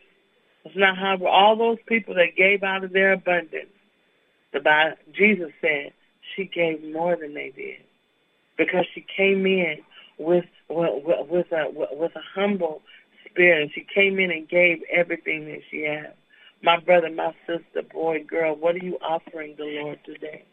That's 0.65 0.75
not 0.75 0.97
how 0.97 1.23
all 1.27 1.55
those 1.55 1.77
people 1.87 2.15
that 2.15 2.35
gave 2.35 2.63
out 2.63 2.83
of 2.83 2.91
their 2.91 3.13
abundance. 3.13 3.69
The 4.51 4.59
Bible, 4.59 4.97
Jesus 5.15 5.51
said 5.61 5.93
she 6.35 6.45
gave 6.45 6.83
more 6.91 7.15
than 7.15 7.35
they 7.35 7.53
did 7.55 7.83
because 8.57 8.85
she 8.93 9.05
came 9.15 9.45
in 9.45 9.77
with 10.17 10.45
with, 10.67 10.89
with 11.29 11.51
a 11.51 11.65
with 11.71 12.15
a 12.15 12.21
humble 12.33 12.81
spirit. 13.29 13.69
She 13.75 13.85
came 13.93 14.17
in 14.17 14.31
and 14.31 14.49
gave 14.49 14.81
everything 14.91 15.45
that 15.45 15.59
she 15.69 15.83
had. 15.83 16.13
My 16.63 16.79
brother, 16.79 17.11
my 17.11 17.33
sister, 17.45 17.83
boy, 17.93 18.23
girl, 18.27 18.55
what 18.55 18.75
are 18.75 18.83
you 18.83 18.97
offering 19.07 19.55
the 19.57 19.65
Lord 19.65 19.99
today? 20.03 20.45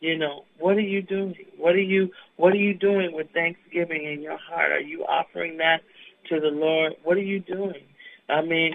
You 0.00 0.16
know, 0.16 0.44
what 0.58 0.76
are 0.76 0.80
you 0.80 1.02
doing? 1.02 1.34
What 1.58 1.74
are 1.74 1.78
you 1.78 2.10
what 2.36 2.54
are 2.54 2.58
you 2.58 2.72
doing 2.72 3.12
with 3.12 3.30
thanksgiving 3.34 4.04
in 4.04 4.22
your 4.22 4.38
heart? 4.38 4.72
Are 4.72 4.80
you 4.80 5.04
offering 5.04 5.58
that 5.58 5.82
to 6.30 6.40
the 6.40 6.48
Lord? 6.48 6.94
What 7.02 7.18
are 7.18 7.22
you 7.22 7.40
doing? 7.40 7.82
I 8.28 8.40
mean, 8.42 8.74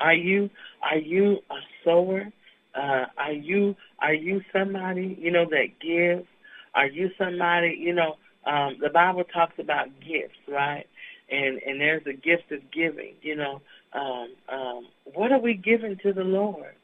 are 0.00 0.14
you 0.14 0.50
are 0.82 0.98
you 0.98 1.38
a 1.50 1.56
sower? 1.84 2.32
Uh, 2.74 3.06
are 3.16 3.32
you 3.32 3.76
are 4.00 4.14
you 4.14 4.42
somebody 4.52 5.16
you 5.20 5.30
know 5.30 5.46
that 5.50 5.78
gives? 5.80 6.26
Are 6.74 6.86
you 6.86 7.10
somebody 7.18 7.76
you 7.78 7.94
know? 7.94 8.16
Um, 8.46 8.76
the 8.80 8.90
Bible 8.90 9.24
talks 9.24 9.54
about 9.58 9.88
gifts, 10.00 10.38
right? 10.48 10.86
And 11.30 11.60
and 11.66 11.80
there's 11.80 12.06
a 12.06 12.12
gift 12.12 12.52
of 12.52 12.60
giving. 12.72 13.14
You 13.22 13.36
know, 13.36 13.62
um, 13.92 14.28
um, 14.48 14.86
what 15.04 15.32
are 15.32 15.40
we 15.40 15.54
giving 15.54 15.96
to 16.02 16.12
the 16.12 16.24
Lord? 16.24 16.74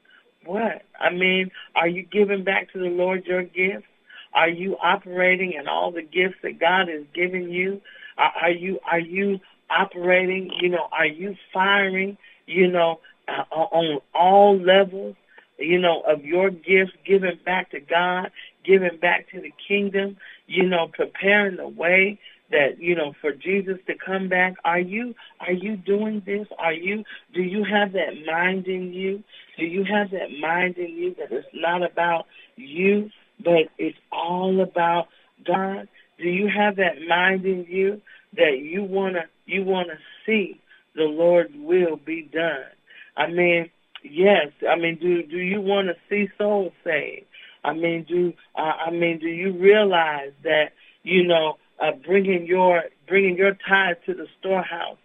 What? 0.47 0.83
I 0.99 1.11
mean, 1.11 1.51
are 1.75 1.89
you 1.89 2.03
giving 2.03 2.45
back 2.45 2.73
to 2.73 2.79
the 2.79 2.87
Lord 2.87 3.27
your 3.27 3.43
gifts? 3.43 3.87
Are 4.33 4.49
you 4.49 4.77
operating 4.83 5.53
in 5.53 5.69
all 5.69 5.91
the 5.91 6.03
gifts 6.03 6.37
that 6.43 6.59
God 6.61 6.89
has 6.89 7.05
given 7.15 7.51
you? 7.51 7.81
Are, 8.17 8.33
are 8.43 8.51
you 8.51 8.79
are 8.91 9.01
you 9.01 9.41
operating? 9.69 10.51
You 10.61 10.71
know, 10.71 10.89
are 10.93 11.07
you 11.07 11.37
firing? 11.53 12.17
You 12.51 12.69
know, 12.69 13.01
uh, 13.29 13.45
on 13.53 14.01
all 14.15 14.59
levels, 14.59 15.17
you 15.59 15.79
know, 15.79 16.01
of 16.01 16.25
your 16.25 16.51
gifts, 16.51 16.93
giving 17.07 17.39
back 17.45 17.71
to 17.71 17.81
God, 17.81 18.31
giving 18.65 18.99
back 19.01 19.31
to 19.31 19.41
the 19.41 19.53
kingdom, 19.69 20.17
you 20.47 20.65
know, 20.65 20.89
preparing 20.93 21.57
the 21.57 21.69
way 21.69 22.19
that 22.51 22.81
you 22.81 22.95
know 22.97 23.15
for 23.21 23.33
Jesus 23.33 23.79
to 23.87 23.95
come 23.95 24.29
back. 24.29 24.55
Are 24.65 24.81
you 24.81 25.15
are 25.41 25.53
you 25.53 25.77
doing 25.77 26.23
this? 26.27 26.49
Are 26.59 26.73
you 26.73 27.05
do 27.33 27.43
you 27.43 27.65
have 27.65 27.93
that 27.93 28.25
mind 28.27 28.67
in 28.67 28.93
you? 28.93 29.23
Do 29.57 29.65
you 29.65 29.85
have 29.85 30.11
that 30.11 30.31
mind 30.41 30.77
in 30.77 30.91
you 30.91 31.15
that 31.15 31.31
it's 31.31 31.47
not 31.55 31.83
about 31.83 32.27
you 32.57 33.11
but 33.43 33.69
it's 33.79 33.99
all 34.13 34.61
about 34.61 35.09
God? 35.47 35.89
Do 36.19 36.29
you 36.29 36.49
have 36.49 36.77
that 36.77 37.01
mind 37.09 37.45
in 37.47 37.65
you 37.69 38.01
that 38.37 38.59
you 38.61 38.83
want 38.83 39.15
to 39.15 39.23
you 39.47 39.65
want 39.65 39.89
to 39.89 39.99
see 40.27 40.61
the 40.95 41.05
Lord's 41.05 41.55
will 41.55 41.97
be 41.97 42.29
done. 42.33 42.71
I 43.17 43.29
mean 43.29 43.71
yes 44.03 44.49
I 44.69 44.77
mean 44.77 44.99
do 45.01 45.23
do 45.23 45.39
you 45.39 45.61
want 45.61 45.89
to 45.89 45.95
see 46.09 46.31
souls 46.39 46.73
saved? 46.85 47.27
I 47.65 47.73
mean 47.73 48.07
do 48.09 48.33
uh, 48.57 48.73
I 48.87 48.91
mean 48.91 49.19
do 49.19 49.29
you 49.29 49.53
realize 49.53 50.33
that 50.45 50.73
you 51.03 51.27
know 51.27 51.59
uh, 51.81 51.93
bringing 52.07 52.47
your 52.47 52.85
bringing 53.09 53.37
your 53.37 53.57
tithe 53.69 53.97
to 54.07 54.15
the 54.15 54.27
storehouse 54.39 54.99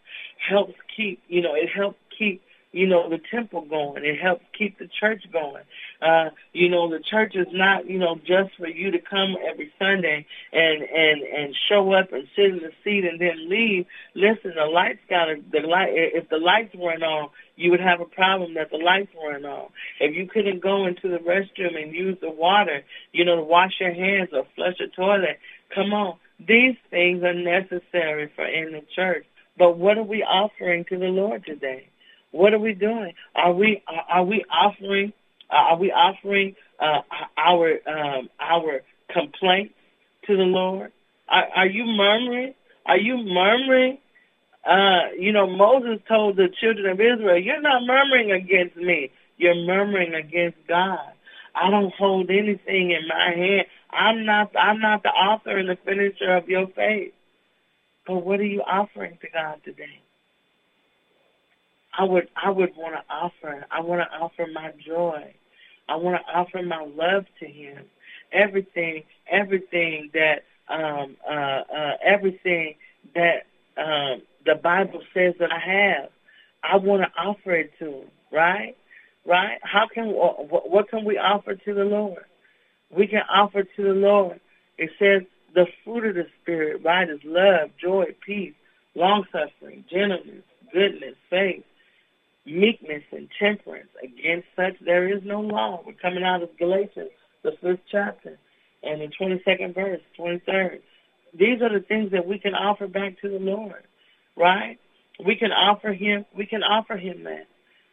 helps 0.50 0.74
keep 0.96 1.22
you 1.28 1.42
know 1.42 1.56
it 1.56 1.70
helps 1.76 1.98
keep 2.18 2.42
you 2.72 2.86
know 2.86 3.10
the 3.10 3.20
temple 3.32 3.62
going. 3.62 4.04
It 4.04 4.20
helps 4.22 4.44
keep 4.58 4.78
the 4.78 4.90
church 5.00 5.24
going 5.32 5.64
uh 6.06 6.30
you 6.54 6.70
know 6.70 6.90
the 6.90 7.00
church 7.00 7.36
is 7.36 7.48
not 7.52 7.90
you 7.90 7.98
know 7.98 8.16
just 8.16 8.56
for 8.58 8.68
you 8.68 8.92
to 8.92 9.00
come 9.00 9.36
every 9.50 9.72
sunday 9.80 10.26
and 10.54 10.84
and 10.84 11.22
and 11.22 11.56
show 11.70 11.94
up 11.94 12.12
and 12.14 12.28
sit 12.36 12.46
in 12.46 12.58
the 12.58 12.72
seat 12.84 13.06
and 13.06 13.20
then 13.20 13.50
leave 13.50 13.86
listen 14.14 14.54
the 14.56 14.66
lights 14.66 15.00
got 15.10 15.28
the 15.52 15.60
light 15.68 15.90
if 15.92 16.30
the 16.30 16.38
lights 16.38 16.74
weren't 16.76 17.04
on 17.04 17.30
you 17.56 17.72
would 17.72 17.80
have 17.80 18.02
a 18.02 18.06
problem 18.06 18.54
that 18.56 18.70
the 18.70 18.78
lights 18.78 19.12
weren't 19.22 19.46
on 19.46 19.68
if 20.00 20.16
you 20.16 20.28
couldn't 20.28 20.62
go 20.62 20.86
into 20.86 21.10
the 21.10 21.18
restroom 21.20 21.82
and 21.82 21.94
use 21.94 22.18
the 22.22 22.30
water 22.30 22.84
you 23.12 23.26
know 23.26 23.38
to 23.38 23.44
wash 23.44 23.74
your 23.80 23.94
hands 23.94 24.30
or 24.34 24.46
flush 24.56 24.80
a 24.80 24.88
toilet 24.96 25.40
come 25.74 25.94
on 25.94 26.18
these 26.40 26.76
things 26.90 27.24
are 27.24 27.34
necessary 27.34 28.30
for 28.36 28.46
in 28.46 28.74
the 28.74 28.82
church. 28.96 29.26
But 29.58 29.78
what 29.78 29.98
are 29.98 30.04
we 30.04 30.24
offering 30.24 30.86
to 30.90 30.98
the 30.98 31.06
Lord 31.06 31.46
today? 31.46 31.88
What 32.32 32.54
are 32.54 32.60
we 32.60 32.74
doing? 32.74 33.14
Are 33.36 33.54
we 33.54 33.82
are 33.88 34.24
we 34.24 34.44
offering 34.52 35.14
uh, 35.50 35.56
are 35.56 35.78
we 35.78 35.92
offering 35.92 36.56
uh, 36.80 37.02
our 37.38 37.80
um, 37.88 38.30
our 38.40 38.82
complaints 39.12 39.74
to 40.28 40.36
the 40.36 40.44
Lord? 40.44 40.92
Are, 41.30 41.48
are 41.56 41.68
you 41.68 41.86
murmuring? 41.86 42.54
Are 42.86 42.98
you 42.98 43.18
murmuring? 43.18 43.98
Uh, 44.66 45.12
you 45.20 45.32
know, 45.32 45.48
Moses 45.48 46.00
told 46.08 46.38
the 46.38 46.48
children 46.60 46.88
of 46.88 47.00
Israel, 47.00 47.38
"You're 47.38 47.62
not 47.62 47.84
murmuring 47.86 48.32
against 48.32 48.76
me. 48.76 49.12
You're 49.38 49.56
murmuring 49.56 50.14
against 50.14 50.58
God." 50.68 51.12
I 51.56 51.72
don't 51.72 51.94
hold 51.94 52.30
anything 52.30 52.92
in 52.92 53.08
my 53.08 53.34
hand. 53.36 53.66
I'm 53.90 54.26
not 54.26 54.52
I'm 54.56 54.80
not 54.80 55.04
the 55.04 55.10
author 55.10 55.58
and 55.58 55.70
the 55.70 55.78
finisher 55.86 56.36
of 56.36 56.50
your 56.50 56.68
faith. 56.68 57.14
But 58.06 58.26
what 58.26 58.40
are 58.40 58.46
you 58.46 58.62
offering 58.62 59.18
to 59.22 59.28
God 59.30 59.62
today? 59.64 60.02
I 61.98 62.04
would 62.04 62.30
I 62.36 62.50
would 62.50 62.76
want 62.76 62.96
to 62.96 63.14
offer. 63.14 63.66
I 63.72 63.82
want 63.82 64.02
to 64.02 64.18
offer 64.18 64.46
my 64.52 64.72
joy. 64.86 65.34
I 65.88 65.96
want 65.96 66.18
to 66.18 66.34
offer 66.34 66.62
my 66.64 66.84
love 66.84 67.26
to 67.40 67.46
Him. 67.46 67.86
Everything, 68.34 69.04
everything 69.32 70.10
that 70.14 70.44
um, 70.68 71.16
uh, 71.30 71.62
uh, 71.74 71.98
everything 72.04 72.76
that 73.14 73.46
um, 73.78 74.22
the 74.46 74.56
Bible 74.56 75.02
says 75.14 75.36
that 75.40 75.52
I 75.52 75.60
have, 75.60 76.10
I 76.64 76.78
want 76.78 77.04
to 77.04 77.22
offer 77.22 77.56
it 77.56 77.72
to 77.80 77.86
Him. 77.86 78.08
Right? 78.32 78.76
right? 79.26 79.60
How 79.64 79.88
can 79.92 80.08
what, 80.08 80.70
what 80.70 80.90
can 80.90 81.06
we 81.06 81.18
offer 81.18 81.56
to 81.56 81.74
the 81.74 81.84
Lord? 81.84 82.24
We 82.96 83.08
can 83.08 83.22
offer 83.34 83.64
to 83.64 83.84
the 83.84 83.94
Lord. 83.94 84.40
It 84.78 84.92
says 85.00 85.28
the 85.54 85.66
fruit 85.84 86.06
of 86.06 86.16
the 86.16 86.26
Spirit, 86.42 86.82
right, 86.84 87.10
is 87.10 87.20
love, 87.24 87.70
joy, 87.82 88.06
peace, 88.26 88.54
long 88.94 89.26
suffering, 89.32 89.86
gentleness, 89.90 90.44
goodness, 90.72 91.16
faith, 91.30 91.64
meekness, 92.46 93.04
and 93.12 93.30
temperance. 93.40 93.90
Against 94.04 94.48
such 94.56 94.76
there 94.84 95.08
is 95.08 95.24
no 95.24 95.42
law. 95.42 95.82
We're 95.86 95.94
coming 95.94 96.24
out 96.24 96.44
of 96.44 96.58
Galatians, 96.58 97.10
the 97.44 97.52
fifth 97.62 97.82
chapter, 97.92 98.38
and 98.84 99.02
the 99.02 99.08
twenty 99.18 99.42
second 99.44 99.76
verse, 99.76 100.02
twenty 100.16 100.42
third. 100.46 100.82
These 101.34 101.62
are 101.62 101.74
the 101.74 101.86
things 101.86 102.12
that 102.12 102.26
we 102.26 102.40
can 102.40 102.54
offer 102.54 102.88
back 102.88 103.20
to 103.22 103.30
the 103.30 103.40
Lord, 103.40 103.84
right? 104.38 104.78
We 105.26 105.36
can 105.36 105.52
offer 105.52 105.94
him. 105.94 106.26
We 106.36 106.46
can 106.46 106.64
offer 106.64 106.96
him 106.96 107.24
that. 107.24 107.48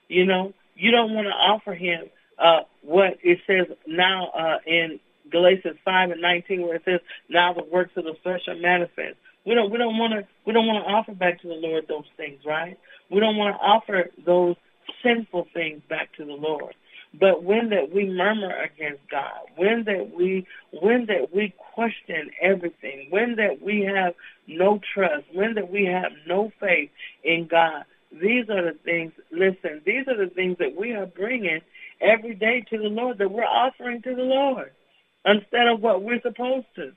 You 0.08 0.26
know, 0.26 0.52
you 0.74 0.90
don't 0.90 1.14
want 1.14 1.26
to 1.26 1.32
offer 1.32 1.74
him 1.74 2.04
uh, 2.38 2.60
what 2.82 3.18
it 3.22 3.38
says 3.46 3.76
now 3.86 4.28
uh, 4.28 4.58
in 4.66 5.00
Galatians 5.30 5.78
five 5.84 6.10
and 6.10 6.20
nineteen, 6.20 6.62
where 6.62 6.76
it 6.76 6.82
says, 6.84 7.00
"Now 7.28 7.52
the 7.52 7.64
works 7.64 7.92
of 7.96 8.04
the 8.04 8.14
flesh 8.22 8.42
are 8.48 8.56
manifest." 8.56 9.16
We 9.46 9.54
don't 9.54 9.70
we 9.70 9.78
don't 9.78 9.98
want 9.98 10.12
to 10.14 10.26
we 10.46 10.52
don't 10.52 10.66
want 10.66 10.84
to 10.84 10.90
offer 10.90 11.12
back 11.14 11.40
to 11.42 11.48
the 11.48 11.54
Lord 11.54 11.86
those 11.88 12.04
things, 12.16 12.40
right? 12.46 12.78
We 13.10 13.20
don't 13.20 13.36
want 13.36 13.56
to 13.56 13.60
offer 13.62 14.10
those 14.24 14.56
sinful 15.02 15.48
things 15.54 15.82
back 15.88 16.12
to 16.16 16.24
the 16.24 16.32
Lord. 16.34 16.74
But 17.18 17.42
when 17.42 17.70
that 17.70 17.92
we 17.92 18.06
murmur 18.06 18.54
against 18.56 19.02
God, 19.10 19.40
when 19.56 19.84
that 19.84 20.12
we 20.16 20.46
when 20.72 21.06
that 21.06 21.34
we 21.34 21.54
question 21.74 22.30
everything, 22.40 23.08
when 23.10 23.36
that 23.36 23.60
we 23.62 23.82
have 23.82 24.14
no 24.46 24.80
trust, 24.94 25.24
when 25.32 25.54
that 25.54 25.70
we 25.70 25.84
have 25.86 26.12
no 26.26 26.52
faith 26.60 26.90
in 27.22 27.48
God, 27.50 27.84
these 28.12 28.48
are 28.50 28.62
the 28.72 28.78
things, 28.84 29.12
listen, 29.30 29.82
these 29.84 30.06
are 30.08 30.16
the 30.16 30.30
things 30.34 30.58
that 30.58 30.76
we 30.76 30.92
are 30.92 31.06
bringing 31.06 31.60
every 32.00 32.34
day 32.34 32.64
to 32.70 32.78
the 32.78 32.88
Lord, 32.88 33.18
that 33.18 33.30
we're 33.30 33.44
offering 33.44 34.02
to 34.02 34.14
the 34.14 34.22
Lord 34.22 34.72
instead 35.24 35.68
of 35.68 35.80
what 35.80 36.02
we're 36.02 36.20
supposed 36.22 36.66
to. 36.76 36.92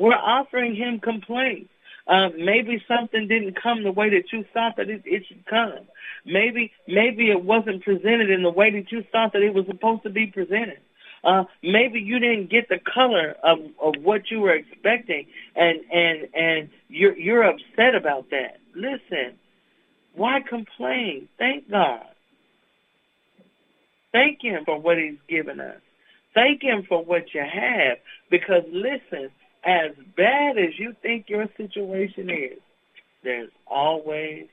We're 0.00 0.14
offering 0.14 0.74
him 0.74 0.98
complaints. 0.98 1.68
Uh, 2.06 2.30
maybe 2.30 2.82
something 2.88 3.28
didn't 3.28 3.60
come 3.62 3.84
the 3.84 3.92
way 3.92 4.08
that 4.08 4.32
you 4.32 4.44
thought 4.54 4.76
that 4.78 4.88
it, 4.88 5.02
it 5.04 5.24
should 5.28 5.44
come. 5.44 5.86
Maybe 6.24 6.72
maybe 6.88 7.30
it 7.30 7.44
wasn't 7.44 7.84
presented 7.84 8.30
in 8.30 8.42
the 8.42 8.50
way 8.50 8.70
that 8.70 8.90
you 8.90 9.04
thought 9.12 9.34
that 9.34 9.42
it 9.42 9.52
was 9.54 9.66
supposed 9.66 10.02
to 10.04 10.10
be 10.10 10.26
presented. 10.26 10.80
Uh, 11.22 11.44
maybe 11.62 12.00
you 12.00 12.18
didn't 12.18 12.50
get 12.50 12.68
the 12.70 12.78
color 12.78 13.36
of, 13.44 13.58
of 13.80 13.94
what 14.02 14.30
you 14.30 14.40
were 14.40 14.54
expecting, 14.54 15.26
and 15.54 15.80
and 15.92 16.28
and 16.34 16.70
you're 16.88 17.16
you're 17.16 17.44
upset 17.44 17.94
about 17.94 18.30
that. 18.30 18.58
Listen, 18.74 19.38
why 20.14 20.40
complain? 20.40 21.28
Thank 21.38 21.70
God. 21.70 22.06
Thank 24.12 24.42
Him 24.42 24.64
for 24.64 24.80
what 24.80 24.96
He's 24.96 25.18
given 25.28 25.60
us. 25.60 25.80
Thank 26.34 26.62
Him 26.62 26.84
for 26.88 27.04
what 27.04 27.34
you 27.34 27.42
have. 27.42 27.98
Because 28.30 28.64
listen, 28.72 29.30
as 29.64 29.92
bad 30.16 30.58
as 30.58 30.78
you 30.78 30.94
think 31.02 31.26
your 31.28 31.46
situation 31.56 32.30
is, 32.30 32.58
there's 33.22 33.50
always 33.66 34.46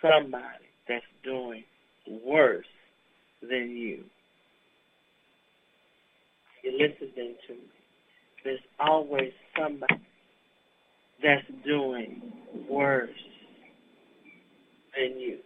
somebody 0.00 0.64
that's 0.88 1.04
doing 1.24 1.64
worse 2.24 2.66
than 3.42 3.70
you. 3.70 4.04
You're 6.62 6.88
listening 6.88 7.34
to 7.48 7.54
me. 7.54 7.60
There's 8.44 8.60
always 8.78 9.32
somebody 9.58 10.00
that's 11.22 11.46
doing 11.64 12.22
worse 12.68 13.10
than 14.96 15.18
you. 15.18 15.38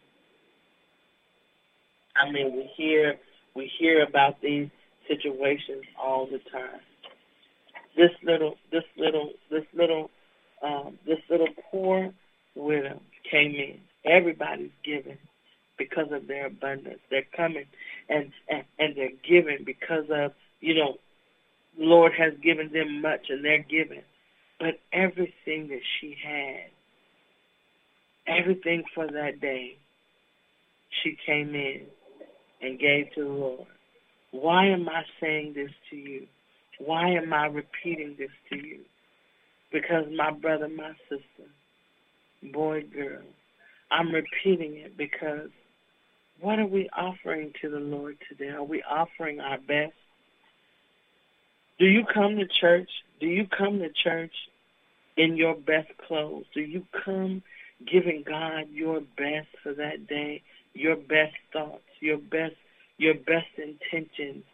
I 2.16 2.30
mean, 2.30 2.54
we 2.56 2.70
hear 2.76 3.16
we 3.54 3.70
hear 3.78 4.02
about 4.02 4.40
these 4.42 4.68
situations 5.08 5.84
all 6.02 6.26
the 6.26 6.38
time. 6.50 6.80
This 7.96 8.10
little, 8.22 8.56
this 8.70 8.84
little, 8.96 9.32
this 9.50 9.64
little, 9.74 10.10
um, 10.62 10.98
this 11.06 11.18
little 11.28 11.48
poor 11.70 12.12
widow 12.54 13.00
came 13.30 13.54
in. 13.54 13.80
Everybody's 14.04 14.70
giving 14.84 15.18
because 15.76 16.08
of 16.12 16.26
their 16.26 16.46
abundance. 16.46 17.00
They're 17.10 17.26
coming 17.36 17.66
and, 18.08 18.32
and 18.48 18.64
and 18.78 18.96
they're 18.96 19.10
giving 19.28 19.64
because 19.64 20.04
of 20.10 20.32
you 20.60 20.74
know, 20.74 20.98
Lord 21.78 22.12
has 22.18 22.34
given 22.42 22.72
them 22.72 23.00
much 23.00 23.26
and 23.28 23.44
they're 23.44 23.62
giving. 23.62 24.02
But 24.58 24.78
everything 24.92 25.68
that 25.68 25.80
she 26.00 26.16
had 26.22 26.70
everything 28.30 28.84
for 28.94 29.06
that 29.06 29.40
day, 29.40 29.76
she 31.02 31.16
came 31.26 31.54
in 31.54 31.82
and 32.62 32.78
gave 32.78 33.12
to 33.14 33.24
the 33.24 33.30
Lord. 33.30 33.66
Why 34.30 34.66
am 34.66 34.88
I 34.88 35.02
saying 35.20 35.54
this 35.54 35.70
to 35.90 35.96
you? 35.96 36.26
Why 36.84 37.10
am 37.10 37.32
I 37.32 37.46
repeating 37.46 38.16
this 38.18 38.30
to 38.48 38.56
you? 38.56 38.80
Because 39.70 40.06
my 40.16 40.30
brother, 40.30 40.68
my 40.68 40.92
sister, 41.08 41.50
boy, 42.52 42.82
girl, 42.92 43.22
I'm 43.90 44.10
repeating 44.12 44.76
it 44.76 44.96
because 44.96 45.50
what 46.40 46.58
are 46.58 46.66
we 46.66 46.88
offering 46.96 47.52
to 47.60 47.68
the 47.68 47.78
Lord 47.78 48.16
today? 48.28 48.48
Are 48.48 48.64
we 48.64 48.82
offering 48.82 49.40
our 49.40 49.58
best? 49.58 49.92
Do 51.78 51.84
you 51.84 52.04
come 52.12 52.36
to 52.36 52.46
church? 52.60 52.88
Do 53.20 53.26
you 53.26 53.46
come 53.46 53.78
to 53.80 53.88
church 54.02 54.32
in 55.16 55.36
your 55.36 55.54
best 55.54 55.88
clothes? 56.08 56.46
Do 56.54 56.60
you 56.60 56.86
come 57.04 57.42
giving 57.90 58.24
God 58.26 58.70
your 58.70 59.00
best 59.00 59.48
for 59.62 59.74
that 59.74 60.06
day, 60.08 60.42
your 60.72 60.96
best 60.96 61.36
thoughts, 61.52 61.82
your 62.00 62.18
best 62.18 62.54
your 62.96 63.14
best 63.14 63.48
intentions? 63.58 64.44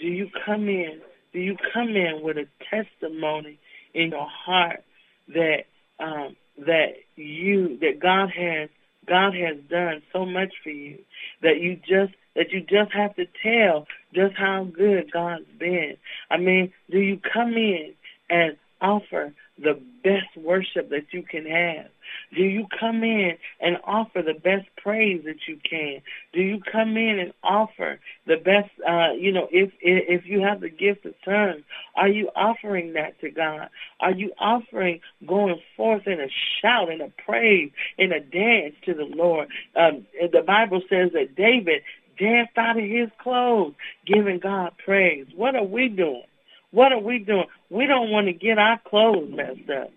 Do 0.00 0.06
you 0.06 0.28
come 0.44 0.68
in? 0.68 1.00
Do 1.36 1.42
you 1.42 1.58
come 1.74 1.90
in 1.96 2.22
with 2.22 2.38
a 2.38 2.46
testimony 2.70 3.58
in 3.92 4.08
your 4.08 4.26
heart 4.26 4.82
that 5.28 5.64
um, 6.00 6.34
that 6.56 6.94
you 7.14 7.76
that 7.82 8.00
God 8.00 8.30
has 8.30 8.70
God 9.06 9.34
has 9.34 9.58
done 9.68 10.00
so 10.14 10.24
much 10.24 10.54
for 10.64 10.70
you 10.70 10.98
that 11.42 11.60
you 11.60 11.76
just 11.76 12.14
that 12.36 12.52
you 12.52 12.62
just 12.62 12.90
have 12.94 13.14
to 13.16 13.26
tell 13.42 13.86
just 14.14 14.34
how 14.34 14.64
good 14.64 15.12
God's 15.12 15.44
been. 15.58 15.98
I 16.30 16.38
mean, 16.38 16.72
do 16.90 17.00
you 17.00 17.20
come 17.34 17.52
in 17.52 17.92
and 18.30 18.56
offer 18.80 19.34
the 19.58 19.78
best 20.02 20.38
worship 20.42 20.88
that 20.88 21.12
you 21.12 21.22
can 21.22 21.44
have? 21.44 21.90
Do 22.36 22.42
you 22.44 22.66
come 22.78 23.02
in 23.02 23.32
and 23.60 23.78
offer 23.84 24.22
the 24.22 24.34
best 24.34 24.66
praise 24.76 25.22
that 25.24 25.48
you 25.48 25.58
can? 25.68 26.02
Do 26.34 26.42
you 26.42 26.60
come 26.70 26.96
in 26.98 27.18
and 27.18 27.32
offer 27.42 27.98
the 28.26 28.36
best, 28.36 28.70
uh, 28.86 29.12
you 29.18 29.32
know, 29.32 29.48
if, 29.50 29.72
if 29.80 30.26
you 30.26 30.42
have 30.42 30.60
the 30.60 30.68
gift 30.68 31.06
of 31.06 31.14
tongues, 31.24 31.62
are 31.96 32.08
you 32.08 32.30
offering 32.36 32.92
that 32.92 33.18
to 33.22 33.30
God? 33.30 33.70
Are 34.00 34.12
you 34.12 34.32
offering 34.38 35.00
going 35.26 35.60
forth 35.76 36.06
in 36.06 36.20
a 36.20 36.28
shout, 36.60 36.90
in 36.90 37.00
a 37.00 37.10
praise, 37.24 37.70
in 37.96 38.12
a 38.12 38.20
dance 38.20 38.74
to 38.84 38.92
the 38.92 39.04
Lord? 39.08 39.48
Um, 39.74 40.06
the 40.20 40.42
Bible 40.46 40.82
says 40.90 41.12
that 41.14 41.36
David 41.36 41.82
danced 42.18 42.58
out 42.58 42.78
of 42.78 42.84
his 42.84 43.08
clothes, 43.18 43.74
giving 44.06 44.40
God 44.40 44.72
praise. 44.84 45.26
What 45.34 45.54
are 45.54 45.64
we 45.64 45.88
doing? 45.88 46.24
What 46.70 46.92
are 46.92 47.00
we 47.00 47.18
doing? 47.18 47.46
We 47.70 47.86
don't 47.86 48.10
want 48.10 48.26
to 48.26 48.34
get 48.34 48.58
our 48.58 48.78
clothes 48.86 49.30
messed 49.30 49.70
up. 49.70 49.90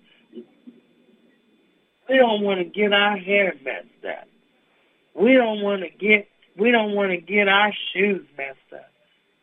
We 2.09 2.17
don't 2.17 2.41
want 2.41 2.59
to 2.59 2.65
get 2.65 2.91
our 2.91 3.17
hair 3.17 3.53
messed 3.63 4.05
up. 4.05 4.27
We 5.15 5.33
don't 5.33 5.61
want 5.61 5.83
to 5.83 5.89
get 5.89 6.27
we 6.57 6.71
don't 6.71 6.93
want 6.95 7.11
to 7.11 7.17
get 7.17 7.47
our 7.47 7.71
shoes 7.93 8.25
messed 8.37 8.57
up. 8.73 8.89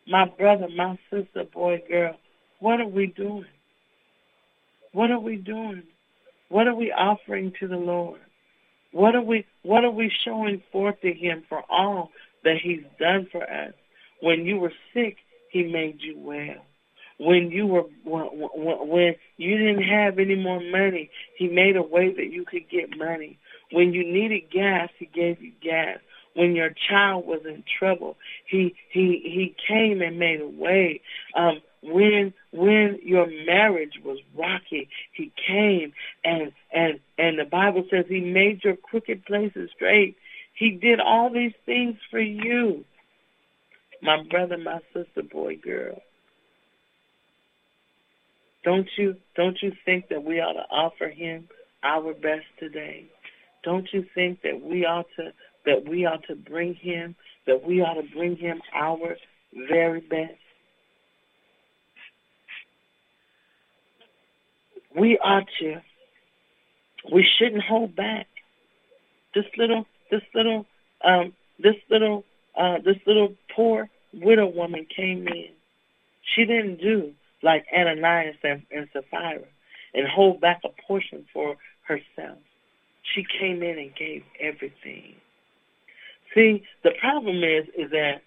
My 0.07 0.25
brother, 0.25 0.67
my 0.75 0.99
sister, 1.09 1.45
boy, 1.51 1.81
girl, 1.89 2.17
what 2.59 2.79
are 2.79 2.87
we 2.87 3.07
doing? 3.07 3.45
What 4.91 5.11
are 5.11 5.19
we 5.19 5.37
doing? 5.37 5.83
What 6.49 6.67
are 6.67 6.75
we 6.75 6.91
offering 6.91 7.53
to 7.59 7.67
the 7.67 7.77
Lord? 7.77 8.19
What 8.91 9.15
are 9.15 9.21
we 9.21 9.45
what 9.63 9.83
are 9.83 9.91
we 9.91 10.11
showing 10.25 10.61
forth 10.71 10.99
to 11.01 11.13
him 11.13 11.43
for 11.47 11.63
all 11.69 12.11
that 12.43 12.57
he's 12.61 12.83
done 12.99 13.27
for 13.31 13.43
us? 13.43 13.73
When 14.21 14.45
you 14.45 14.57
were 14.57 14.73
sick, 14.93 15.17
he 15.51 15.63
made 15.63 15.99
you 16.01 16.15
well 16.17 16.66
when 17.17 17.49
you 17.51 17.65
were 17.65 17.83
when, 18.03 18.27
when 18.89 19.15
you 19.37 19.57
didn't 19.57 19.83
have 19.83 20.19
any 20.19 20.35
more 20.35 20.59
money, 20.59 21.09
he 21.35 21.47
made 21.47 21.75
a 21.75 21.81
way 21.81 22.13
that 22.13 22.31
you 22.31 22.45
could 22.45 22.69
get 22.69 22.97
money. 22.97 23.39
When 23.71 23.93
you 23.93 24.03
needed 24.03 24.51
gas, 24.51 24.89
he 24.97 25.05
gave 25.05 25.41
you 25.41 25.51
gas. 25.61 25.99
When 26.35 26.55
your 26.55 26.69
child 26.89 27.25
was 27.25 27.41
in 27.45 27.63
trouble, 27.79 28.17
he 28.45 28.75
he 28.91 29.21
he 29.23 29.55
came 29.67 30.01
and 30.01 30.19
made 30.19 30.41
a 30.41 30.47
way. 30.47 31.01
Um, 31.35 31.61
when 31.81 32.33
when 32.51 32.99
your 33.03 33.27
marriage 33.45 33.99
was 34.03 34.19
rocky, 34.35 34.87
he 35.13 35.31
came 35.47 35.93
and 36.23 36.51
and 36.71 36.99
and 37.17 37.39
the 37.39 37.45
Bible 37.45 37.85
says 37.89 38.05
he 38.07 38.19
made 38.19 38.63
your 38.63 38.75
crooked 38.75 39.25
places 39.25 39.71
straight. 39.75 40.15
He 40.53 40.71
did 40.71 40.99
all 40.99 41.31
these 41.31 41.53
things 41.65 41.97
for 42.11 42.19
you. 42.19 42.85
My 44.01 44.21
brother, 44.29 44.57
my 44.57 44.79
sister, 44.93 45.23
boy, 45.23 45.57
girl. 45.57 46.01
Don't 48.67 48.89
you 48.97 49.15
don't 49.37 49.55
you 49.61 49.71
think 49.85 50.09
that 50.09 50.25
we 50.25 50.41
ought 50.41 50.51
to 50.51 50.67
offer 50.69 51.07
him 51.07 51.47
our 51.83 52.13
best 52.13 52.43
today? 52.59 53.05
Don't 53.63 53.87
you 53.93 54.05
think 54.13 54.41
that 54.41 54.61
we 54.61 54.85
ought 54.85 55.05
to 55.15 55.31
that 55.65 55.87
we 55.87 56.05
ought 56.05 56.27
to 56.27 56.35
bring 56.35 56.75
him 56.75 57.15
that 57.45 57.65
we 57.65 57.79
ought 57.79 57.93
to 57.93 58.03
bring 58.13 58.35
him 58.35 58.61
our 58.75 59.15
very 59.69 60.01
best? 60.01 60.33
We 64.99 65.17
ought 65.23 65.47
to 65.61 65.81
we 67.09 67.25
shouldn't 67.39 67.63
hold 67.63 67.95
back. 67.95 68.27
This 69.33 69.45
little 69.57 69.85
this 70.11 70.23
little 70.35 70.65
um 71.05 71.31
this 71.57 71.75
little 71.89 72.25
uh 72.57 72.79
this 72.83 72.97
little 73.05 73.33
poor 73.55 73.87
widow 74.13 74.47
woman 74.47 74.85
came 74.93 75.25
in. 75.25 75.51
She 76.35 76.43
didn't 76.43 76.81
do 76.81 77.13
like 77.43 77.65
Ananias 77.75 78.35
and, 78.43 78.63
Sapphira 78.93 79.45
and 79.93 80.07
hold 80.07 80.41
back 80.41 80.61
a 80.63 80.69
portion 80.87 81.25
for 81.33 81.55
herself. 81.87 82.37
She 83.15 83.25
came 83.39 83.63
in 83.63 83.77
and 83.77 83.95
gave 83.95 84.23
everything. 84.39 85.15
See, 86.35 86.63
the 86.83 86.91
problem 86.99 87.37
is 87.37 87.67
is 87.77 87.91
that 87.91 88.21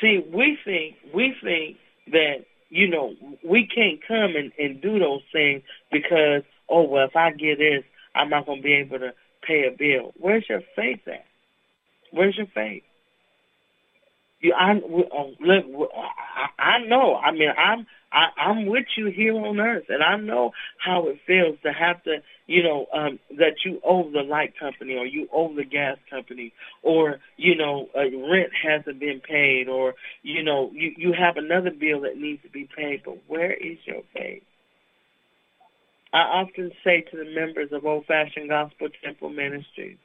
see 0.00 0.24
we 0.32 0.58
think 0.64 0.96
we 1.14 1.34
think 1.42 1.76
that 2.10 2.46
you 2.70 2.88
know 2.88 3.14
we 3.44 3.68
can't 3.72 4.00
come 4.06 4.34
and, 4.36 4.50
and 4.58 4.80
do 4.80 4.98
those 4.98 5.22
things 5.32 5.62
because 5.92 6.42
oh 6.68 6.82
well 6.82 7.06
if 7.06 7.14
I 7.14 7.30
get 7.32 7.58
this 7.58 7.84
I'm 8.14 8.30
not 8.30 8.46
gonna 8.46 8.62
be 8.62 8.74
able 8.74 8.98
to 9.00 9.12
pay 9.46 9.66
a 9.66 9.76
bill. 9.76 10.12
Where's 10.18 10.46
your 10.48 10.62
faith 10.74 11.00
at? 11.06 11.26
Where's 12.12 12.36
your 12.36 12.46
faith? 12.54 12.82
You, 14.44 14.52
I, 14.52 14.72
uh, 14.72 15.86
I, 16.58 16.62
I 16.62 16.86
know. 16.86 17.16
I 17.16 17.32
mean, 17.32 17.48
I'm 17.56 17.86
I, 18.12 18.26
I'm 18.38 18.66
with 18.66 18.84
you 18.94 19.06
here 19.06 19.34
on 19.34 19.58
earth, 19.58 19.84
and 19.88 20.02
I 20.02 20.16
know 20.16 20.50
how 20.76 21.08
it 21.08 21.16
feels 21.26 21.56
to 21.62 21.72
have 21.72 22.02
to, 22.04 22.18
you 22.46 22.62
know, 22.62 22.84
um, 22.92 23.18
that 23.38 23.64
you 23.64 23.80
owe 23.82 24.10
the 24.10 24.20
light 24.20 24.52
company 24.60 24.96
or 24.96 25.06
you 25.06 25.28
owe 25.32 25.54
the 25.54 25.64
gas 25.64 25.96
company, 26.10 26.52
or 26.82 27.20
you 27.38 27.56
know, 27.56 27.88
uh, 27.96 28.00
rent 28.02 28.50
hasn't 28.62 29.00
been 29.00 29.22
paid, 29.26 29.66
or 29.66 29.94
you 30.22 30.42
know, 30.42 30.70
you 30.74 30.92
you 30.98 31.14
have 31.18 31.38
another 31.38 31.70
bill 31.70 32.02
that 32.02 32.18
needs 32.18 32.42
to 32.42 32.50
be 32.50 32.68
paid. 32.76 33.00
But 33.02 33.16
where 33.26 33.54
is 33.54 33.78
your 33.86 34.02
faith? 34.12 34.42
I 36.12 36.18
often 36.18 36.70
say 36.84 37.00
to 37.00 37.16
the 37.16 37.34
members 37.34 37.70
of 37.72 37.86
Old 37.86 38.04
Fashioned 38.04 38.50
Gospel 38.50 38.88
Temple 39.02 39.30
Ministries 39.30 39.96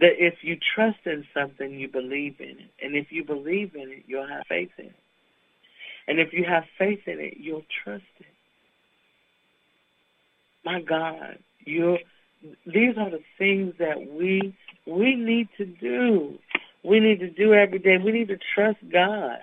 that 0.00 0.12
if 0.18 0.34
you 0.42 0.56
trust 0.74 0.98
in 1.06 1.24
something, 1.32 1.72
you 1.72 1.88
believe 1.88 2.36
in 2.40 2.58
it, 2.58 2.70
and 2.82 2.94
if 2.94 3.10
you 3.10 3.24
believe 3.24 3.74
in 3.74 3.90
it, 3.90 4.04
you'll 4.06 4.28
have 4.28 4.44
faith 4.48 4.70
in 4.78 4.86
it. 4.86 4.94
And 6.08 6.20
if 6.20 6.32
you 6.32 6.44
have 6.44 6.64
faith 6.78 7.00
in 7.06 7.18
it, 7.18 7.34
you'll 7.38 7.64
trust 7.84 8.04
it. 8.20 8.26
My 10.64 10.80
God, 10.80 11.38
you 11.64 11.98
these 12.66 12.96
are 12.98 13.10
the 13.10 13.22
things 13.38 13.74
that 13.78 14.12
we 14.12 14.56
we 14.86 15.16
need 15.16 15.48
to 15.56 15.64
do. 15.64 16.38
We 16.84 17.00
need 17.00 17.20
to 17.20 17.30
do 17.30 17.54
every 17.54 17.78
day. 17.78 17.98
We 17.98 18.12
need 18.12 18.28
to 18.28 18.38
trust 18.54 18.78
God 18.92 19.40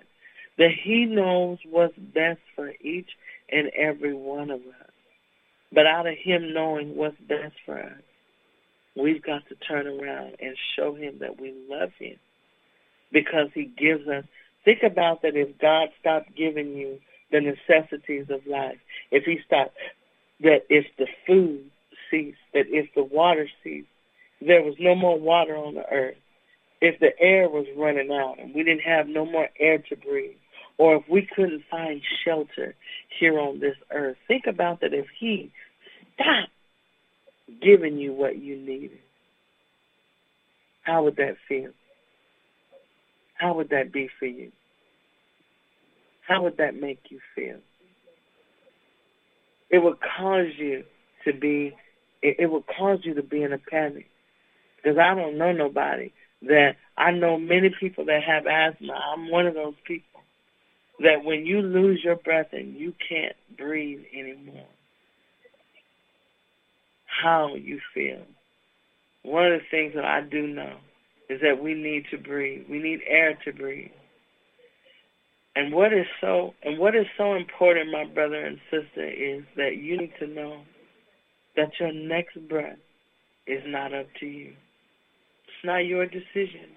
that 0.58 0.72
He 0.84 1.06
knows 1.06 1.58
what's 1.70 1.98
best 1.98 2.40
for 2.56 2.72
each 2.82 3.10
and 3.52 3.70
every 3.70 4.14
one 4.14 4.50
of 4.50 4.62
us. 4.62 4.92
But 5.72 5.88
out 5.88 6.08
of 6.08 6.16
Him 6.18 6.54
knowing 6.54 6.96
what's 6.96 7.20
best 7.28 7.56
for 7.66 7.80
us, 7.80 8.02
we've 8.96 9.22
got 9.22 9.48
to 9.50 9.56
turn 9.56 9.88
around 9.88 10.36
and 10.40 10.56
show 10.76 10.96
Him 10.96 11.20
that 11.20 11.40
we 11.40 11.54
love 11.70 11.92
Him 12.00 12.18
because 13.12 13.50
He 13.54 13.66
gives 13.66 14.08
us 14.08 14.26
Think 14.66 14.80
about 14.84 15.22
that 15.24 15.36
if 15.36 15.58
God 15.60 15.90
stopped 16.00 16.36
giving 16.36 16.76
you 16.76 17.00
the 17.32 17.42
necessities 17.42 18.28
of 18.30 18.46
life, 18.48 18.78
if 19.12 19.24
he 19.26 19.40
stopped, 19.46 19.76
that 20.42 20.62
if 20.70 20.86
the 20.98 21.08
food 21.28 21.70
ceased, 22.10 22.38
that 22.54 22.66
if 22.70 22.88
the 22.96 23.04
water 23.04 23.48
ceased, 23.64 23.88
there 24.42 24.62
was 24.62 24.76
no 24.80 24.96
more 24.96 25.20
water 25.20 25.56
on 25.56 25.76
the 25.76 25.88
earth, 25.92 26.16
if 26.82 27.00
the 27.00 27.12
air 27.20 27.50
was 27.50 27.66
running 27.78 28.12
out 28.12 28.40
and 28.40 28.54
we 28.54 28.64
didn't 28.64 28.82
have 28.82 29.08
no 29.08 29.26
more 29.26 29.50
air 29.60 29.78
to 29.90 29.96
breathe, 29.96 30.36
or 30.78 30.98
if 30.98 31.04
we 31.10 31.28
couldn't 31.36 31.64
find 31.70 32.02
shelter 32.26 32.76
here 33.20 33.40
on 33.40 33.60
this 33.60 33.76
earth, 33.92 34.18
think 34.28 34.46
about 34.48 34.82
that 34.82 34.94
if 34.94 35.06
he 35.20 35.52
stopped 36.16 36.52
giving 37.62 37.98
you 37.98 38.14
what 38.14 38.38
you 38.38 38.58
needed, 38.58 39.00
how 40.84 41.04
would 41.04 41.16
that 41.18 41.36
feel? 41.48 41.72
How 43.36 43.54
would 43.56 43.70
that 43.70 43.92
be 43.92 44.10
for 44.20 44.26
you? 44.26 44.52
How 46.28 46.44
would 46.44 46.58
that 46.58 46.76
make 46.76 47.00
you 47.10 47.20
feel? 47.36 47.58
It 49.70 49.84
would 49.84 49.98
cause 50.00 50.48
you 50.58 50.84
to 51.26 51.34
be, 51.34 51.76
it, 52.22 52.38
it 52.40 52.52
would 52.52 52.64
cause 52.68 53.00
you 53.04 53.16
to 53.16 53.24
be 53.24 53.44
in 53.44 53.54
a 53.54 53.58
panic. 53.58 54.08
Because 54.78 54.98
I 54.98 55.16
don't 55.16 55.38
know 55.38 55.52
nobody 55.52 56.12
that, 56.44 56.76
I 56.98 57.12
know 57.12 57.38
many 57.38 57.72
people 57.80 58.06
that 58.06 58.22
have 58.24 58.46
asthma. 58.46 58.94
I'm 58.94 59.30
one 59.30 59.48
of 59.48 59.54
those 59.54 59.76
people. 59.86 60.22
That 61.00 61.24
when 61.26 61.46
you 61.46 61.62
lose 61.62 62.02
your 62.04 62.16
breath 62.16 62.50
and 62.52 62.76
you 62.76 62.94
can't 63.10 63.36
breathe 63.58 64.04
anymore, 64.14 64.68
how 67.22 67.56
you 67.56 67.80
feel. 67.94 68.24
One 69.24 69.46
of 69.46 69.60
the 69.60 69.66
things 69.72 69.94
that 69.96 70.06
I 70.06 70.22
do 70.22 70.48
know 70.48 70.78
is 71.30 71.42
that 71.42 71.64
we 71.64 71.74
need 71.74 72.06
to 72.12 72.18
breathe. 72.18 72.66
We 72.70 72.80
need 72.80 73.02
air 73.08 73.38
to 73.46 73.54
breathe. 73.54 73.92
And 75.56 75.72
what 75.74 75.94
is 75.94 76.06
so 76.20 76.54
and 76.64 76.80
what 76.80 76.96
is 76.96 77.06
so 77.18 77.36
important, 77.36 77.92
my 77.92 78.06
brother 78.06 78.44
and 78.44 78.58
sister, 78.72 79.08
is 79.08 79.44
that 79.56 79.78
you 79.78 79.98
need 79.98 80.14
to 80.20 80.28
know 80.28 80.64
that 81.56 81.70
your 81.80 81.94
next 81.94 82.38
breath 82.50 82.80
is 83.46 83.62
not 83.68 83.94
up 83.94 84.08
to 84.20 84.26
you. 84.26 84.54
It's 85.46 85.64
not 85.64 85.86
your 85.86 86.06
decision. 86.06 86.76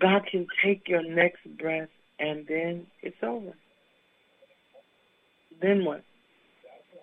God 0.00 0.22
can 0.30 0.46
take 0.62 0.86
your 0.86 1.02
next 1.02 1.40
breath 1.58 1.88
and 2.18 2.46
then 2.46 2.86
it's 3.02 3.16
over. 3.22 3.54
Then 5.62 5.84
what? 5.84 6.04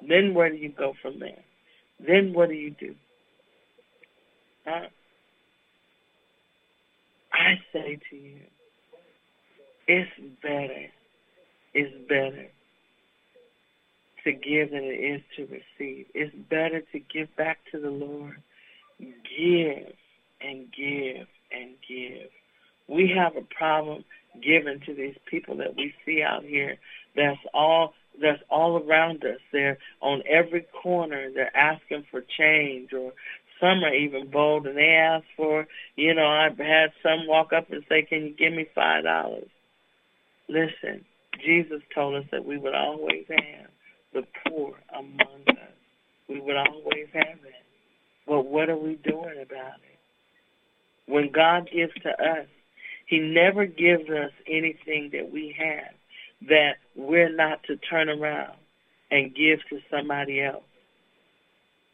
Then 0.08 0.34
where 0.34 0.50
do 0.50 0.56
you 0.56 0.70
go 0.70 0.94
from 1.02 1.20
there? 1.20 1.44
Then 2.06 2.34
what 2.34 2.50
do 2.50 2.56
you 2.56 2.72
do? 2.72 2.96
I 4.66 4.88
say 7.72 8.00
to 8.10 8.16
you, 8.16 8.40
it's 9.88 10.12
better, 10.42 10.88
it's 11.74 11.94
better 12.08 12.48
to 14.24 14.32
give 14.32 14.72
than 14.72 14.84
it 14.84 15.00
is 15.00 15.22
to 15.36 15.44
receive. 15.44 16.06
It's 16.14 16.34
better 16.50 16.82
to 16.94 17.00
give 17.00 17.36
back 17.36 17.60
to 17.72 17.80
the 17.80 17.90
Lord. 17.90 18.42
Give 19.00 19.94
and 20.42 20.72
give 20.72 21.28
and 21.52 21.76
give. 21.88 22.30
We 22.88 23.14
have 23.18 23.36
a 23.36 23.42
problem 23.42 24.06
giving 24.42 24.80
to 24.86 24.94
these 24.94 25.18
people 25.30 25.58
that 25.58 25.76
we 25.76 25.94
see 26.06 26.22
out 26.22 26.44
here. 26.44 26.78
That's 27.16 27.40
all 27.54 27.94
that's 28.22 28.42
all 28.50 28.78
around 28.78 29.24
us. 29.24 29.40
They're 29.52 29.78
on 30.02 30.22
every 30.30 30.66
corner. 30.82 31.30
They're 31.34 31.56
asking 31.56 32.06
for 32.12 32.24
change 32.38 32.94
or 32.94 33.14
some 33.60 33.84
are 33.84 33.94
even 33.94 34.30
bold 34.30 34.68
and 34.68 34.78
they 34.78 34.90
ask 34.90 35.26
for, 35.38 35.68
you 35.96 36.14
know, 36.14 36.28
I've 36.28 36.58
had 36.58 36.92
some 37.02 37.28
walk 37.28 37.54
up 37.54 37.72
and 37.72 37.84
say, 37.88 38.04
Can 38.04 38.26
you 38.26 38.36
give 38.36 38.54
me 38.54 38.68
five 38.76 39.04
dollars? 39.04 39.48
Listen, 40.50 41.06
Jesus 41.44 41.82
told 41.96 42.16
us 42.16 42.26
that 42.32 42.46
we 42.46 42.58
would 42.58 42.76
always 42.76 43.26
have 43.30 43.70
the 44.14 44.24
poor 44.48 44.74
among 44.94 45.44
us. 45.50 45.74
We 46.28 46.40
would 46.42 46.58
always 46.58 47.08
have 47.14 47.40
it. 47.46 47.66
But 48.28 48.44
what 48.44 48.70
are 48.70 48.78
we 48.78 48.96
doing 48.96 49.42
about 49.42 49.80
it? 49.80 50.00
When 51.08 51.32
God 51.32 51.70
gives 51.74 51.94
to 52.04 52.10
us, 52.10 52.48
He 53.06 53.20
never 53.20 53.66
gives 53.66 54.10
us 54.10 54.32
anything 54.48 55.10
that 55.14 55.32
we 55.32 55.56
have 55.58 55.94
that 56.48 56.74
we're 56.96 57.34
not 57.34 57.64
to 57.64 57.78
turn 57.78 58.10
around 58.10 58.58
and 59.12 59.36
give 59.36 59.60
to 59.70 59.80
somebody 59.92 60.42
else. 60.42 60.64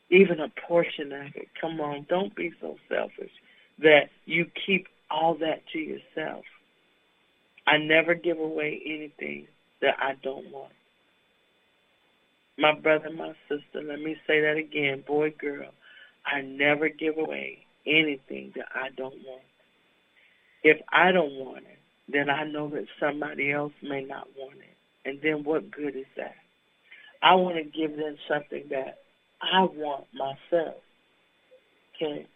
Even 0.09 0.39
a 0.39 0.51
portion 0.67 1.11
of 1.11 1.27
it. 1.35 1.49
Come 1.59 1.79
on, 1.79 2.05
don't 2.09 2.35
be 2.35 2.51
so 2.59 2.77
selfish 2.89 3.31
that 3.79 4.09
you 4.25 4.45
keep 4.65 4.87
all 5.11 5.35
that 5.35 5.61
to 5.73 5.79
yourself. 5.79 6.43
I 7.67 7.77
never 7.77 8.15
give 8.15 8.39
away 8.39 8.81
anything 8.85 9.47
that 9.81 9.95
I 9.99 10.13
don't 10.23 10.51
want. 10.51 10.73
My 12.57 12.73
brother, 12.77 13.09
my 13.15 13.33
sister, 13.47 13.81
let 13.81 13.99
me 13.99 14.17
say 14.27 14.41
that 14.41 14.57
again, 14.57 15.03
boy, 15.07 15.33
girl, 15.39 15.69
I 16.25 16.41
never 16.41 16.89
give 16.89 17.17
away 17.17 17.59
anything 17.85 18.51
that 18.55 18.65
I 18.73 18.89
don't 18.97 19.15
want. 19.25 19.43
If 20.63 20.77
I 20.91 21.11
don't 21.11 21.35
want 21.35 21.59
it, 21.59 21.79
then 22.11 22.29
I 22.29 22.43
know 22.43 22.69
that 22.69 22.85
somebody 22.99 23.51
else 23.51 23.73
may 23.83 24.03
not 24.03 24.27
want 24.37 24.57
it. 24.57 25.09
And 25.09 25.19
then 25.21 25.43
what 25.43 25.71
good 25.71 25.95
is 25.95 26.05
that? 26.17 26.35
I 27.21 27.35
want 27.35 27.55
to 27.57 27.63
give 27.63 27.97
them 27.97 28.15
something 28.27 28.63
that 28.69 28.99
I 29.41 29.61
want 29.63 30.05
myself. 30.13 30.75
Okay? 31.95 32.27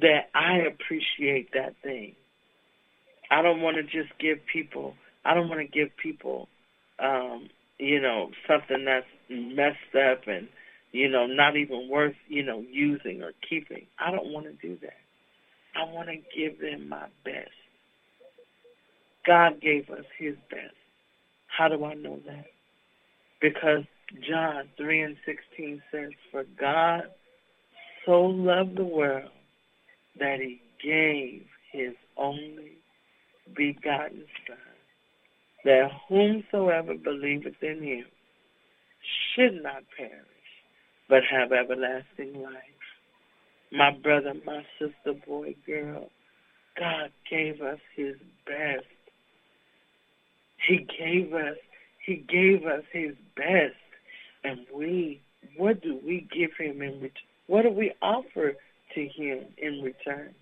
That 0.00 0.28
I 0.34 0.58
appreciate 0.58 1.52
that 1.52 1.74
thing. 1.82 2.14
I 3.30 3.42
don't 3.42 3.60
want 3.60 3.76
to 3.76 3.82
just 3.82 4.18
give 4.18 4.38
people, 4.50 4.94
I 5.24 5.34
don't 5.34 5.48
want 5.48 5.60
to 5.60 5.66
give 5.66 5.90
people, 6.02 6.48
um, 6.98 7.50
you 7.78 8.00
know, 8.00 8.30
something 8.46 8.84
that's 8.84 9.06
messed 9.28 9.94
up 9.94 10.26
and, 10.26 10.48
you 10.92 11.08
know, 11.08 11.26
not 11.26 11.56
even 11.56 11.88
worth, 11.90 12.16
you 12.28 12.42
know, 12.42 12.64
using 12.70 13.22
or 13.22 13.32
keeping. 13.48 13.86
I 13.98 14.10
don't 14.10 14.32
want 14.32 14.46
to 14.46 14.52
do 14.52 14.78
that. 14.80 14.96
I 15.76 15.84
want 15.92 16.08
to 16.08 16.16
give 16.34 16.60
them 16.60 16.88
my 16.88 17.06
best. 17.24 17.50
God 19.28 19.60
gave 19.60 19.90
us 19.90 20.06
his 20.18 20.36
best. 20.50 20.74
How 21.48 21.68
do 21.68 21.84
I 21.84 21.92
know 21.92 22.18
that? 22.26 22.46
Because 23.42 23.84
John 24.26 24.64
3 24.78 25.02
and 25.02 25.16
16 25.26 25.82
says, 25.92 26.10
For 26.32 26.44
God 26.58 27.02
so 28.06 28.22
loved 28.22 28.78
the 28.78 28.84
world 28.84 29.30
that 30.18 30.38
he 30.40 30.62
gave 30.82 31.44
his 31.70 31.92
only 32.16 32.78
begotten 33.54 34.24
Son, 34.46 34.56
that 35.66 35.90
whomsoever 36.08 36.94
believeth 36.94 37.62
in 37.62 37.82
him 37.82 38.04
should 39.34 39.62
not 39.62 39.82
perish, 39.94 40.12
but 41.10 41.20
have 41.30 41.52
everlasting 41.52 42.42
life. 42.42 42.54
My 43.70 43.90
brother, 43.90 44.32
my 44.46 44.62
sister, 44.78 45.20
boy, 45.26 45.54
girl, 45.66 46.08
God 46.78 47.10
gave 47.30 47.60
us 47.60 47.78
his 47.94 48.14
best. 48.46 48.86
He 50.66 50.86
gave 50.98 51.32
us, 51.32 51.56
he 52.04 52.16
gave 52.16 52.64
us 52.66 52.82
his 52.92 53.14
best. 53.36 53.74
And 54.44 54.66
we, 54.74 55.20
what 55.56 55.82
do 55.82 55.98
we 56.04 56.28
give 56.32 56.50
him 56.58 56.82
in 56.82 57.00
return? 57.00 57.22
What 57.46 57.62
do 57.62 57.70
we 57.70 57.92
offer 58.02 58.54
to 58.94 59.08
him 59.08 59.44
in 59.56 59.82
return? 59.82 60.34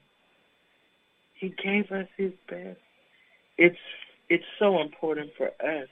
He 1.35 1.51
gave 1.63 1.91
us 1.93 2.09
his 2.17 2.33
best. 2.49 2.79
It's 3.59 3.79
it's 4.29 4.45
so 4.59 4.81
important 4.81 5.31
for 5.37 5.49
us 5.49 5.89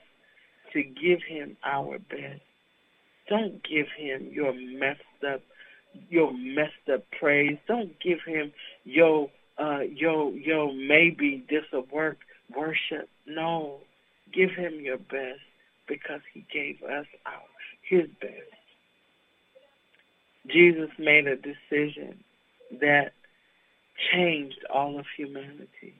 to 0.73 0.83
give 0.83 1.21
him 1.23 1.55
our 1.63 1.99
best. 1.99 2.41
Don't 3.29 3.63
give 3.63 3.87
him 3.97 4.29
your 4.31 4.53
messed 4.53 5.01
up 5.27 5.41
your 6.09 6.33
messed 6.33 6.89
up 6.91 7.03
praise. 7.17 7.57
Don't 7.67 7.97
give 7.99 8.19
him 8.25 8.51
your 8.83 9.29
uh 9.57 9.79
your 9.79 10.31
your 10.31 10.73
maybe 10.73 11.45
this 11.49 11.63
will 11.71 11.87
work 11.91 12.17
worship. 12.55 13.09
No. 13.25 13.79
Give 14.33 14.51
him 14.51 14.79
your 14.81 14.97
best 14.97 15.41
because 15.87 16.21
he 16.33 16.45
gave 16.51 16.81
us 16.83 17.05
our 17.25 17.41
his 17.87 18.07
best. 18.19 18.33
Jesus 20.47 20.89
made 20.97 21.27
a 21.27 21.35
decision 21.35 22.23
that 22.79 23.13
changed 24.11 24.59
all 24.73 24.99
of 24.99 25.05
humanity. 25.15 25.95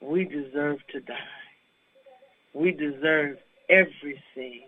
We 0.00 0.24
deserve 0.24 0.78
to 0.92 1.00
die. 1.00 1.14
We 2.54 2.72
deserve 2.72 3.38
everything 3.68 4.62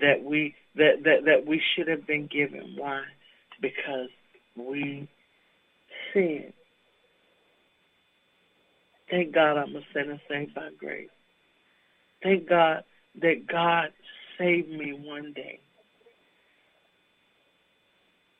that 0.00 0.22
we 0.22 0.54
that, 0.76 1.02
that, 1.04 1.24
that 1.24 1.46
we 1.46 1.60
should 1.74 1.88
have 1.88 2.06
been 2.06 2.26
given. 2.26 2.74
Why? 2.76 3.02
Because 3.60 4.10
we 4.56 5.08
sinned. 6.12 6.52
Thank 9.10 9.32
God 9.32 9.56
I'm 9.56 9.74
a 9.76 9.80
sinner 9.94 10.20
saved 10.28 10.54
by 10.54 10.70
grace. 10.78 11.08
Thank 12.22 12.48
God 12.48 12.84
that 13.20 13.46
God 13.46 13.88
saved 14.38 14.68
me 14.68 14.92
one 14.92 15.32
day. 15.34 15.60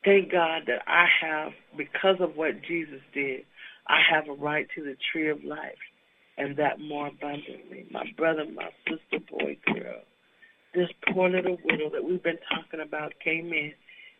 Thank 0.05 0.31
God 0.31 0.63
that 0.67 0.83
I 0.87 1.05
have, 1.21 1.51
because 1.75 2.17
of 2.19 2.35
what 2.35 2.61
Jesus 2.61 3.01
did, 3.13 3.41
I 3.87 3.99
have 4.09 4.29
a 4.29 4.33
right 4.33 4.67
to 4.75 4.83
the 4.83 4.95
tree 5.11 5.29
of 5.29 5.43
life 5.43 5.77
and 6.37 6.55
that 6.57 6.79
more 6.79 7.07
abundantly. 7.07 7.87
My 7.91 8.05
brother, 8.15 8.45
my 8.45 8.69
sister, 8.87 9.25
boy, 9.29 9.57
girl, 9.65 10.01
this 10.73 10.89
poor 11.11 11.29
little 11.29 11.57
widow 11.63 11.89
that 11.89 12.03
we've 12.03 12.23
been 12.23 12.39
talking 12.53 12.79
about 12.79 13.13
came 13.23 13.51
in 13.51 13.73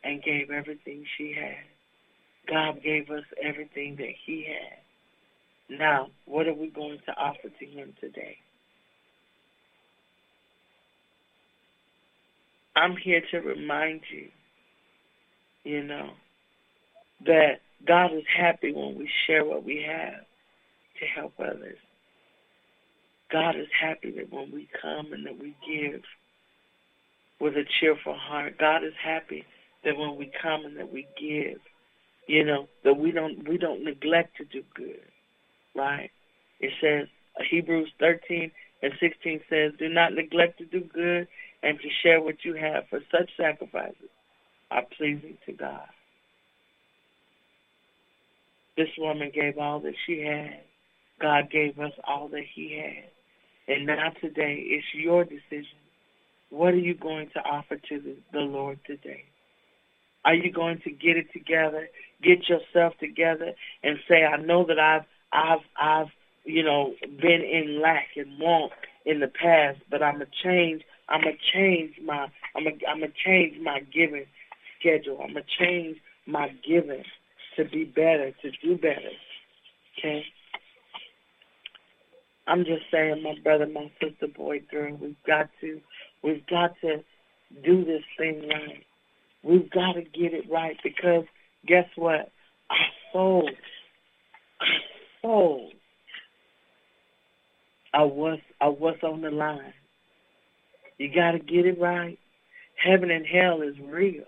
and 0.03 0.23
gave 0.23 0.49
everything 0.49 1.05
she 1.17 1.33
had. 1.33 1.63
God 2.49 2.81
gave 2.83 3.09
us 3.09 3.23
everything 3.43 3.97
that 3.97 4.13
he 4.25 4.47
had. 4.47 5.77
Now, 5.77 6.07
what 6.25 6.47
are 6.47 6.53
we 6.53 6.69
going 6.69 6.99
to 7.05 7.11
offer 7.17 7.49
to 7.49 7.65
him 7.65 7.93
today? 7.99 8.37
I'm 12.77 12.95
here 12.95 13.21
to 13.31 13.39
remind 13.39 14.01
you, 14.11 14.27
you 15.63 15.83
know, 15.83 16.11
that 17.25 17.61
God 17.87 18.13
is 18.13 18.23
happy 18.37 18.71
when 18.71 18.97
we 18.97 19.09
share 19.25 19.43
what 19.43 19.63
we 19.63 19.83
have 19.87 20.21
to 20.99 21.05
help 21.05 21.33
others. 21.39 21.77
God 23.31 23.55
is 23.55 23.67
happy 23.79 24.11
that 24.11 24.31
when 24.31 24.51
we 24.51 24.69
come 24.81 25.11
and 25.11 25.25
that 25.25 25.39
we 25.39 25.55
give 25.67 26.01
with 27.39 27.55
a 27.55 27.63
cheerful 27.79 28.15
heart. 28.15 28.57
God 28.57 28.83
is 28.83 28.93
happy 29.03 29.45
that 29.83 29.97
when 29.97 30.17
we 30.17 30.31
come 30.41 30.65
and 30.65 30.77
that 30.77 30.91
we 30.91 31.07
give, 31.19 31.59
you 32.27 32.43
know, 32.43 32.67
that 32.83 32.97
we 32.97 33.11
don't 33.11 33.47
we 33.47 33.57
don't 33.57 33.83
neglect 33.83 34.37
to 34.37 34.45
do 34.45 34.63
good. 34.75 35.01
Right? 35.75 36.11
It 36.59 36.71
says 36.81 37.07
uh, 37.39 37.43
Hebrews 37.49 37.89
13 37.99 38.51
and 38.81 38.93
16 38.99 39.41
says, 39.49 39.73
"Do 39.77 39.89
not 39.89 40.13
neglect 40.13 40.59
to 40.59 40.65
do 40.65 40.81
good 40.81 41.27
and 41.63 41.79
to 41.79 41.89
share 41.89 42.21
what 42.21 42.45
you 42.45 42.53
have, 42.53 42.87
for 42.89 43.01
such 43.11 43.35
sacrifices 43.35 44.09
are 44.71 44.83
pleasing 44.83 45.37
to 45.45 45.53
God." 45.53 45.87
This 48.75 48.89
woman 48.97 49.31
gave 49.31 49.57
all 49.57 49.79
that 49.79 49.95
she 50.05 50.21
had. 50.21 50.61
God 51.19 51.49
gave 51.49 51.79
us 51.79 51.93
all 52.03 52.27
that 52.27 52.45
he 52.45 52.77
had. 52.77 53.09
And 53.67 53.87
now 53.87 54.11
today, 54.21 54.59
it's 54.59 54.93
your 54.93 55.23
decision. 55.23 55.79
What 56.49 56.73
are 56.73 56.79
you 56.79 56.93
going 56.93 57.29
to 57.31 57.39
offer 57.39 57.77
to 57.77 57.99
the, 57.99 58.15
the 58.31 58.39
Lord 58.39 58.79
today? 58.85 59.25
Are 60.23 60.35
you 60.35 60.51
going 60.51 60.79
to 60.81 60.91
get 60.91 61.17
it 61.17 61.33
together 61.33 61.89
get 62.21 62.47
yourself 62.49 62.93
together 62.99 63.53
and 63.83 63.97
say, 64.07 64.23
I 64.23 64.37
know 64.37 64.65
that 64.65 64.79
I've, 64.79 65.05
I've, 65.31 65.65
I've, 65.79 66.11
you 66.47 66.63
know, 66.63 66.95
been 67.01 67.41
in 67.41 67.81
lack 67.81 68.07
and 68.15 68.39
want 68.39 68.71
in 69.05 69.19
the 69.19 69.27
past, 69.27 69.79
but 69.91 70.01
I'm 70.01 70.13
gonna 70.13 70.25
change. 70.43 70.83
I'm 71.09 71.21
gonna 71.21 71.35
change 71.53 71.95
my. 72.03 72.27
I'm 72.55 72.63
gonna. 72.63 72.77
I'm 72.89 72.99
gonna 73.01 73.11
change 73.25 73.61
my 73.61 73.81
giving 73.93 74.25
schedule. 74.79 75.19
I'm 75.21 75.33
gonna 75.33 75.45
change 75.59 75.97
my 76.25 76.49
giving 76.67 77.03
to 77.57 77.65
be 77.65 77.83
better, 77.83 78.31
to 78.41 78.51
do 78.63 78.75
better. 78.75 79.11
Okay. 79.97 80.23
I'm 82.47 82.63
just 82.63 82.83
saying, 82.91 83.21
my 83.23 83.35
brother, 83.43 83.67
my 83.67 83.91
sister, 84.01 84.27
boy, 84.27 84.61
girl, 84.71 84.95
we've 85.01 85.21
got 85.25 85.49
to, 85.59 85.81
we've 86.23 86.45
got 86.47 86.75
to 86.81 87.03
do 87.65 87.83
this 87.83 88.03
thing 88.17 88.47
right. 88.47 88.85
We've 89.43 89.69
got 89.69 89.93
to 89.93 90.01
get 90.01 90.33
it 90.33 90.49
right 90.49 90.77
because 90.81 91.25
guess 91.65 91.87
what? 91.95 92.31
Our 92.69 92.77
souls, 93.11 93.49
our 94.61 94.67
souls 95.21 95.73
are 97.93 98.07
what's, 98.07 98.41
are 98.61 98.71
what's 98.71 99.03
on 99.03 99.21
the 99.21 99.31
line. 99.31 99.73
You 100.97 101.13
got 101.13 101.31
to 101.31 101.39
get 101.39 101.65
it 101.65 101.79
right. 101.79 102.17
Heaven 102.75 103.11
and 103.11 103.25
hell 103.25 103.61
is 103.61 103.75
real. 103.79 104.25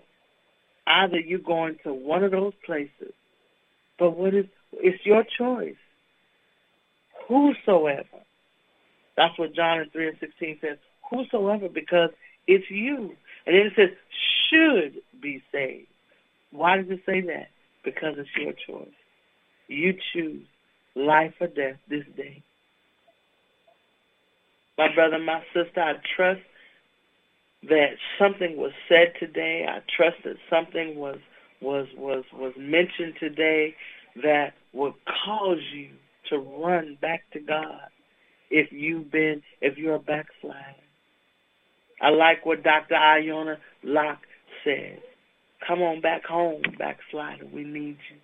Either 0.86 1.18
you're 1.18 1.38
going 1.38 1.76
to 1.84 1.92
one 1.92 2.24
of 2.24 2.32
those 2.32 2.52
places, 2.64 3.12
but 3.98 4.16
what 4.16 4.34
is, 4.34 4.46
it's 4.72 5.04
your 5.04 5.24
choice. 5.38 5.76
Whosoever. 7.28 8.06
That's 9.16 9.38
what 9.38 9.54
John 9.54 9.84
3 9.92 10.08
and 10.08 10.16
16 10.18 10.58
says. 10.60 10.78
Whosoever, 11.10 11.68
because 11.68 12.10
it's 12.46 12.70
you. 12.70 13.14
And 13.46 13.54
then 13.54 13.66
it 13.66 13.72
says, 13.76 13.90
should 14.50 15.02
be 15.20 15.42
saved. 15.52 15.86
Why 16.50 16.78
does 16.78 16.90
it 16.90 17.00
say 17.06 17.20
that? 17.20 17.48
Because 17.84 18.14
it's 18.18 18.28
your 18.36 18.52
choice. 18.52 18.92
You 19.68 19.94
choose 20.12 20.44
life 20.96 21.34
or 21.40 21.46
death 21.46 21.76
this 21.88 22.04
day. 22.16 22.42
My 24.80 24.88
brother, 24.94 25.18
my 25.18 25.42
sister, 25.52 25.78
I 25.78 25.92
trust 26.16 26.40
that 27.68 27.90
something 28.18 28.56
was 28.56 28.72
said 28.88 29.12
today. 29.20 29.66
I 29.68 29.80
trust 29.94 30.16
that 30.24 30.36
something 30.48 30.96
was 30.96 31.18
was 31.60 31.86
was 31.98 32.24
was 32.32 32.54
mentioned 32.56 33.12
today 33.20 33.74
that 34.22 34.54
will 34.72 34.94
cause 35.26 35.60
you 35.74 35.90
to 36.30 36.38
run 36.38 36.96
back 37.02 37.24
to 37.34 37.40
God 37.40 37.90
if 38.50 38.72
you've 38.72 39.12
been 39.12 39.42
if 39.60 39.76
you're 39.76 39.96
a 39.96 39.98
backslider. 39.98 40.80
I 42.00 42.08
like 42.08 42.46
what 42.46 42.62
Dr. 42.62 42.94
Iona 42.94 43.58
Locke 43.84 44.24
said. 44.64 45.02
Come 45.68 45.82
on 45.82 46.00
back 46.00 46.24
home, 46.24 46.62
backslider. 46.78 47.44
We 47.52 47.64
need 47.64 47.98
you. 48.10 48.16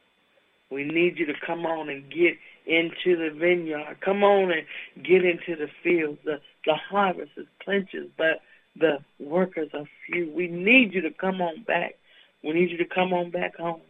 We 0.70 0.84
need 0.84 1.18
you 1.18 1.26
to 1.26 1.34
come 1.46 1.66
on 1.66 1.90
and 1.90 2.08
get 2.08 2.38
into 2.66 3.16
the 3.16 3.30
vineyard. 3.30 3.96
Come 4.00 4.24
on 4.24 4.50
and 4.50 4.66
get 5.04 5.24
into 5.24 5.56
the 5.56 5.68
fields. 5.82 6.18
The, 6.24 6.40
the 6.64 6.74
harvest 6.74 7.32
is 7.36 7.46
plenteous, 7.64 8.06
but 8.16 8.40
the 8.78 8.98
workers 9.18 9.70
are 9.74 9.84
few. 10.06 10.30
We 10.34 10.48
need 10.48 10.92
you 10.92 11.00
to 11.02 11.10
come 11.10 11.40
on 11.40 11.62
back. 11.62 11.94
We 12.42 12.52
need 12.52 12.70
you 12.70 12.78
to 12.78 12.84
come 12.84 13.12
on 13.12 13.30
back 13.30 13.56
home. 13.56 13.80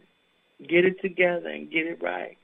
Get 0.59 0.85
it 0.85 1.01
together 1.01 1.49
and 1.49 1.69
get 1.69 1.85
it 1.85 2.01
right. 2.01 2.37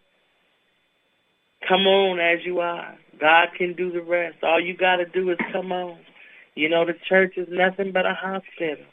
Come 1.67 1.87
on 1.87 2.19
as 2.19 2.45
you 2.45 2.59
are. 2.59 2.97
God 3.19 3.49
can 3.57 3.73
do 3.73 3.91
the 3.91 4.01
rest. 4.01 4.43
All 4.43 4.59
you 4.59 4.75
got 4.75 4.97
to 4.97 5.05
do 5.05 5.29
is 5.31 5.37
come 5.51 5.71
on. 5.71 5.97
You 6.55 6.69
know, 6.69 6.85
the 6.85 6.93
church 7.07 7.37
is 7.37 7.47
nothing 7.49 7.91
but 7.91 8.05
a 8.05 8.13
hospital. 8.13 8.85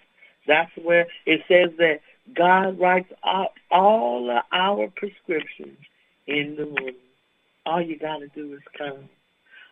That's 0.47 0.71
where 0.83 1.07
it 1.27 1.43
says 1.49 1.77
that 1.79 2.01
God 2.35 2.79
writes 2.79 3.13
out 3.25 3.53
all 3.71 4.41
our 4.53 4.89
prescriptions 4.95 5.79
in 6.27 6.57
the 6.57 6.65
room. 6.65 6.95
All 7.67 7.83
you 7.83 7.99
got 7.99 8.19
to 8.19 8.29
do 8.29 8.55
is 8.55 8.61
come. 8.77 9.09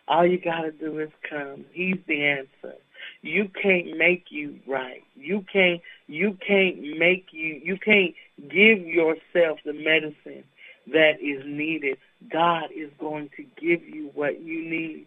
All 0.07 0.25
you 0.25 0.39
got 0.39 0.61
to 0.61 0.71
do 0.71 0.99
is 0.99 1.09
come. 1.29 1.65
He's 1.71 1.97
the 2.07 2.25
answer. 2.25 2.75
You 3.21 3.49
can't 3.61 3.97
make 3.97 4.25
you 4.29 4.59
right. 4.67 5.03
You 5.15 5.45
can't 5.51 5.81
you 6.07 6.37
can't 6.45 6.97
make 6.97 7.27
you 7.31 7.61
you 7.63 7.77
can't 7.77 8.15
give 8.49 8.85
yourself 8.85 9.59
the 9.65 9.73
medicine 9.73 10.43
that 10.87 11.21
is 11.21 11.43
needed. 11.45 11.97
God 12.31 12.65
is 12.75 12.89
going 12.99 13.29
to 13.37 13.43
give 13.43 13.83
you 13.83 14.09
what 14.13 14.41
you 14.41 14.67
need 14.67 15.05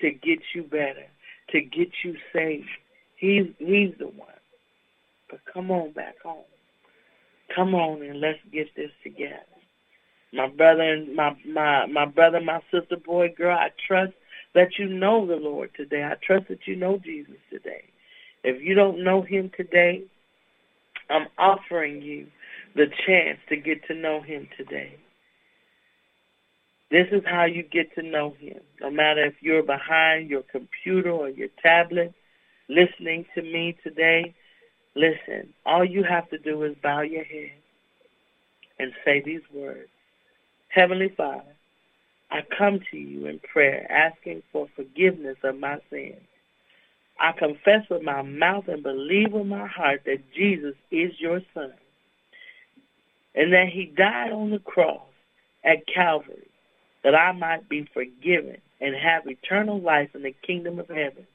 to 0.00 0.10
get 0.10 0.40
you 0.54 0.62
better, 0.62 1.06
to 1.50 1.60
get 1.60 1.88
you 2.04 2.16
safe. 2.32 2.66
He's 3.16 3.46
he's 3.58 3.94
the 3.98 4.06
one. 4.06 4.28
But 5.30 5.40
come 5.52 5.70
on 5.70 5.92
back 5.92 6.20
home. 6.22 6.44
Come 7.54 7.74
on 7.74 8.02
and 8.02 8.20
let's 8.20 8.38
get 8.52 8.68
this 8.76 8.90
together. 9.02 9.53
My 10.34 10.48
brother 10.48 10.82
and 10.82 11.14
my 11.14 11.36
my 11.46 11.86
my 11.86 12.06
brother, 12.06 12.40
my 12.40 12.60
sister, 12.72 12.96
boy, 12.96 13.32
girl, 13.36 13.56
I 13.56 13.70
trust 13.86 14.14
that 14.54 14.78
you 14.78 14.86
know 14.86 15.26
the 15.26 15.36
Lord 15.36 15.70
today. 15.76 16.02
I 16.02 16.14
trust 16.24 16.48
that 16.48 16.66
you 16.66 16.74
know 16.74 16.98
Jesus 16.98 17.36
today. 17.50 17.84
If 18.42 18.60
you 18.60 18.74
don't 18.74 19.04
know 19.04 19.22
him 19.22 19.50
today, 19.56 20.02
I'm 21.08 21.28
offering 21.38 22.02
you 22.02 22.26
the 22.74 22.86
chance 23.06 23.38
to 23.48 23.56
get 23.56 23.86
to 23.86 23.94
know 23.94 24.20
him 24.20 24.48
today. 24.56 24.96
This 26.90 27.06
is 27.12 27.22
how 27.24 27.44
you 27.44 27.62
get 27.62 27.94
to 27.94 28.02
know 28.02 28.34
him. 28.38 28.60
No 28.80 28.90
matter 28.90 29.24
if 29.24 29.34
you're 29.40 29.62
behind 29.62 30.30
your 30.30 30.42
computer 30.42 31.10
or 31.10 31.28
your 31.28 31.48
tablet 31.62 32.12
listening 32.68 33.24
to 33.34 33.42
me 33.42 33.76
today, 33.84 34.34
listen, 34.94 35.54
all 35.64 35.84
you 35.84 36.02
have 36.02 36.28
to 36.30 36.38
do 36.38 36.62
is 36.64 36.74
bow 36.82 37.02
your 37.02 37.24
head 37.24 37.52
and 38.78 38.92
say 39.04 39.22
these 39.24 39.42
words. 39.52 39.88
Heavenly 40.74 41.08
Father, 41.16 41.54
I 42.32 42.40
come 42.58 42.80
to 42.90 42.96
you 42.96 43.26
in 43.26 43.38
prayer 43.38 43.86
asking 43.90 44.42
for 44.50 44.66
forgiveness 44.74 45.36
of 45.44 45.58
my 45.58 45.78
sins. 45.88 46.20
I 47.20 47.30
confess 47.30 47.88
with 47.88 48.02
my 48.02 48.22
mouth 48.22 48.64
and 48.66 48.82
believe 48.82 49.30
with 49.32 49.46
my 49.46 49.68
heart 49.68 50.02
that 50.06 50.32
Jesus 50.36 50.74
is 50.90 51.12
your 51.20 51.40
son 51.54 51.72
and 53.36 53.52
that 53.52 53.68
he 53.72 53.86
died 53.96 54.32
on 54.32 54.50
the 54.50 54.58
cross 54.58 55.06
at 55.64 55.86
Calvary 55.86 56.48
that 57.04 57.14
I 57.14 57.30
might 57.32 57.68
be 57.68 57.88
forgiven 57.94 58.56
and 58.80 58.96
have 58.96 59.28
eternal 59.28 59.80
life 59.80 60.10
in 60.14 60.22
the 60.22 60.34
kingdom 60.44 60.80
of 60.80 60.88
heaven. 60.88 61.26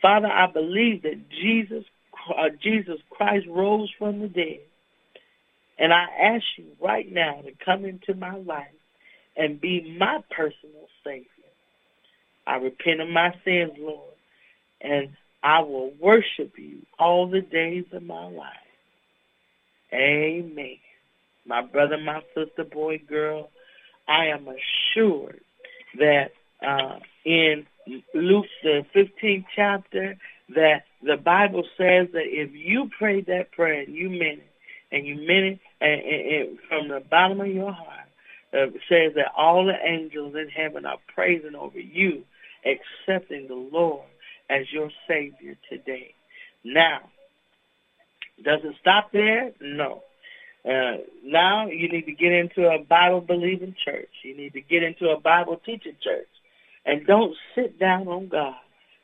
Father, 0.00 0.28
I 0.28 0.46
believe 0.50 1.02
that 1.02 1.28
Jesus, 1.28 1.84
uh, 2.34 2.48
Jesus 2.62 3.00
Christ 3.10 3.46
rose 3.50 3.90
from 3.98 4.20
the 4.20 4.28
dead. 4.28 4.60
And 5.80 5.94
I 5.94 6.04
ask 6.34 6.44
you 6.58 6.66
right 6.78 7.10
now 7.10 7.40
to 7.40 7.52
come 7.64 7.86
into 7.86 8.14
my 8.14 8.36
life 8.36 8.66
and 9.34 9.58
be 9.58 9.96
my 9.98 10.18
personal 10.30 10.86
Savior. 11.02 11.26
I 12.46 12.56
repent 12.56 13.00
of 13.00 13.08
my 13.08 13.30
sins, 13.44 13.72
Lord, 13.78 14.14
and 14.82 15.08
I 15.42 15.60
will 15.60 15.92
worship 15.98 16.52
you 16.58 16.82
all 16.98 17.30
the 17.30 17.40
days 17.40 17.86
of 17.94 18.02
my 18.02 18.26
life. 18.26 18.52
Amen. 19.92 20.76
My 21.46 21.62
brother, 21.62 21.96
my 21.96 22.20
sister, 22.34 22.64
boy, 22.64 23.00
girl, 23.08 23.48
I 24.06 24.26
am 24.26 24.46
assured 24.48 25.40
that 25.98 26.32
uh, 26.62 26.98
in 27.24 27.64
Luke, 28.14 28.46
the 28.62 28.84
15th 28.94 29.46
chapter, 29.56 30.16
that 30.54 30.82
the 31.02 31.16
Bible 31.16 31.64
says 31.78 32.08
that 32.12 32.26
if 32.26 32.50
you 32.52 32.90
pray 32.98 33.22
that 33.22 33.52
prayer 33.52 33.80
and 33.80 33.94
you 33.94 34.10
meant 34.10 34.40
it, 34.40 34.50
and 34.92 35.06
you 35.06 35.14
meant 35.14 35.44
it 35.54 35.60
and, 35.80 36.00
and, 36.00 36.32
and 36.32 36.58
from 36.68 36.88
the 36.88 37.00
bottom 37.08 37.40
of 37.40 37.48
your 37.48 37.72
heart, 37.72 38.08
uh, 38.52 38.66
says 38.88 39.14
that 39.14 39.32
all 39.36 39.64
the 39.64 39.76
angels 39.84 40.34
in 40.34 40.48
heaven 40.48 40.84
are 40.84 40.98
praising 41.14 41.54
over 41.54 41.78
you, 41.78 42.24
accepting 42.64 43.46
the 43.48 43.54
Lord 43.54 44.06
as 44.48 44.66
your 44.72 44.90
Savior 45.06 45.56
today. 45.68 46.14
Now, 46.64 47.00
does 48.44 48.60
it 48.64 48.74
stop 48.80 49.12
there? 49.12 49.52
No. 49.60 50.02
Uh, 50.64 50.98
now 51.24 51.68
you 51.68 51.88
need 51.88 52.06
to 52.06 52.12
get 52.12 52.32
into 52.32 52.68
a 52.68 52.82
Bible 52.82 53.20
believing 53.20 53.74
church. 53.84 54.10
You 54.22 54.36
need 54.36 54.52
to 54.54 54.60
get 54.60 54.82
into 54.82 55.08
a 55.08 55.20
Bible 55.20 55.60
teaching 55.64 55.96
church. 56.02 56.28
And 56.84 57.06
don't 57.06 57.34
sit 57.54 57.78
down 57.78 58.08
on 58.08 58.28
God 58.28 58.56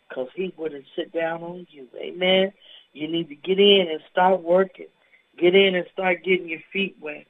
because 0.08 0.28
he 0.34 0.52
wouldn't 0.56 0.84
sit 0.96 1.12
down 1.12 1.42
on 1.42 1.66
you. 1.70 1.86
Amen. 1.98 2.52
You 2.92 3.08
need 3.08 3.28
to 3.28 3.34
get 3.34 3.58
in 3.58 3.86
and 3.90 4.00
start 4.10 4.42
working. 4.42 4.86
Get 5.38 5.54
in 5.54 5.74
and 5.74 5.86
start 5.92 6.24
getting 6.24 6.48
your 6.48 6.60
feet 6.72 6.96
wet. 7.00 7.26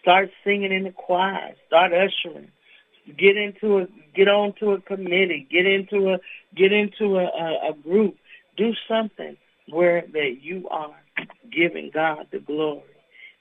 Start 0.00 0.30
singing 0.44 0.72
in 0.72 0.84
the 0.84 0.90
choir. 0.90 1.54
Start 1.66 1.92
ushering. 1.92 2.48
Get 3.06 3.36
into 3.36 3.78
a 3.78 3.86
get 4.14 4.28
onto 4.28 4.72
a 4.72 4.80
committee. 4.80 5.46
Get 5.50 5.66
into 5.66 6.14
a 6.14 6.18
get 6.54 6.72
into 6.72 7.18
a, 7.18 7.24
a, 7.24 7.70
a 7.70 7.74
group. 7.82 8.16
Do 8.56 8.72
something 8.88 9.36
where 9.68 10.04
that 10.12 10.38
you 10.42 10.68
are 10.68 10.94
giving 11.50 11.90
God 11.92 12.26
the 12.32 12.38
glory. 12.38 12.82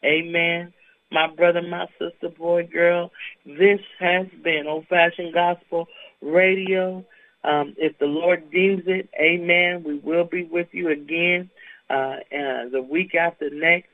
Amen. 0.03 0.73
My 1.11 1.27
brother, 1.27 1.61
my 1.61 1.87
sister, 1.99 2.29
boy, 2.29 2.67
girl, 2.71 3.11
this 3.45 3.79
has 3.99 4.27
been 4.43 4.65
Old 4.67 4.87
Fashioned 4.87 5.33
Gospel 5.33 5.87
Radio. 6.21 7.05
Um, 7.43 7.75
if 7.77 7.97
the 7.99 8.05
Lord 8.05 8.49
deems 8.51 8.83
it, 8.87 9.09
amen, 9.19 9.83
we 9.85 9.99
will 9.99 10.23
be 10.23 10.43
with 10.43 10.67
you 10.71 10.89
again 10.89 11.49
uh, 11.89 11.93
uh, 11.93 12.69
the 12.71 12.81
week 12.89 13.15
after 13.15 13.49
next 13.49 13.89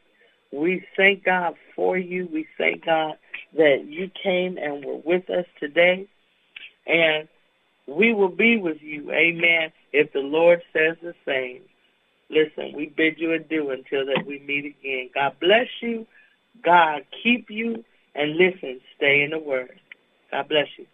We 0.51 0.85
thank 0.97 1.23
God 1.23 1.55
for 1.75 1.97
you. 1.97 2.27
We 2.31 2.47
thank 2.57 2.85
God 2.85 3.15
that 3.55 3.85
you 3.87 4.09
came 4.23 4.57
and 4.57 4.83
were 4.83 4.97
with 4.97 5.29
us 5.29 5.45
today. 5.59 6.07
And 6.87 7.27
we 7.87 8.13
will 8.13 8.29
be 8.29 8.57
with 8.57 8.77
you, 8.81 9.11
amen, 9.11 9.71
if 9.93 10.13
the 10.13 10.19
Lord 10.19 10.61
says 10.73 10.97
the 11.01 11.13
same. 11.25 11.61
Listen, 12.29 12.73
we 12.75 12.93
bid 12.95 13.15
you 13.17 13.33
adieu 13.33 13.71
until 13.71 14.05
that 14.05 14.23
we 14.27 14.39
meet 14.39 14.65
again. 14.65 15.09
God 15.13 15.35
bless 15.39 15.67
you. 15.81 16.05
God 16.63 17.01
keep 17.23 17.49
you. 17.49 17.83
And 18.15 18.37
listen, 18.37 18.81
stay 18.95 19.23
in 19.23 19.31
the 19.31 19.39
Word. 19.39 19.79
God 20.31 20.47
bless 20.47 20.67
you. 20.77 20.85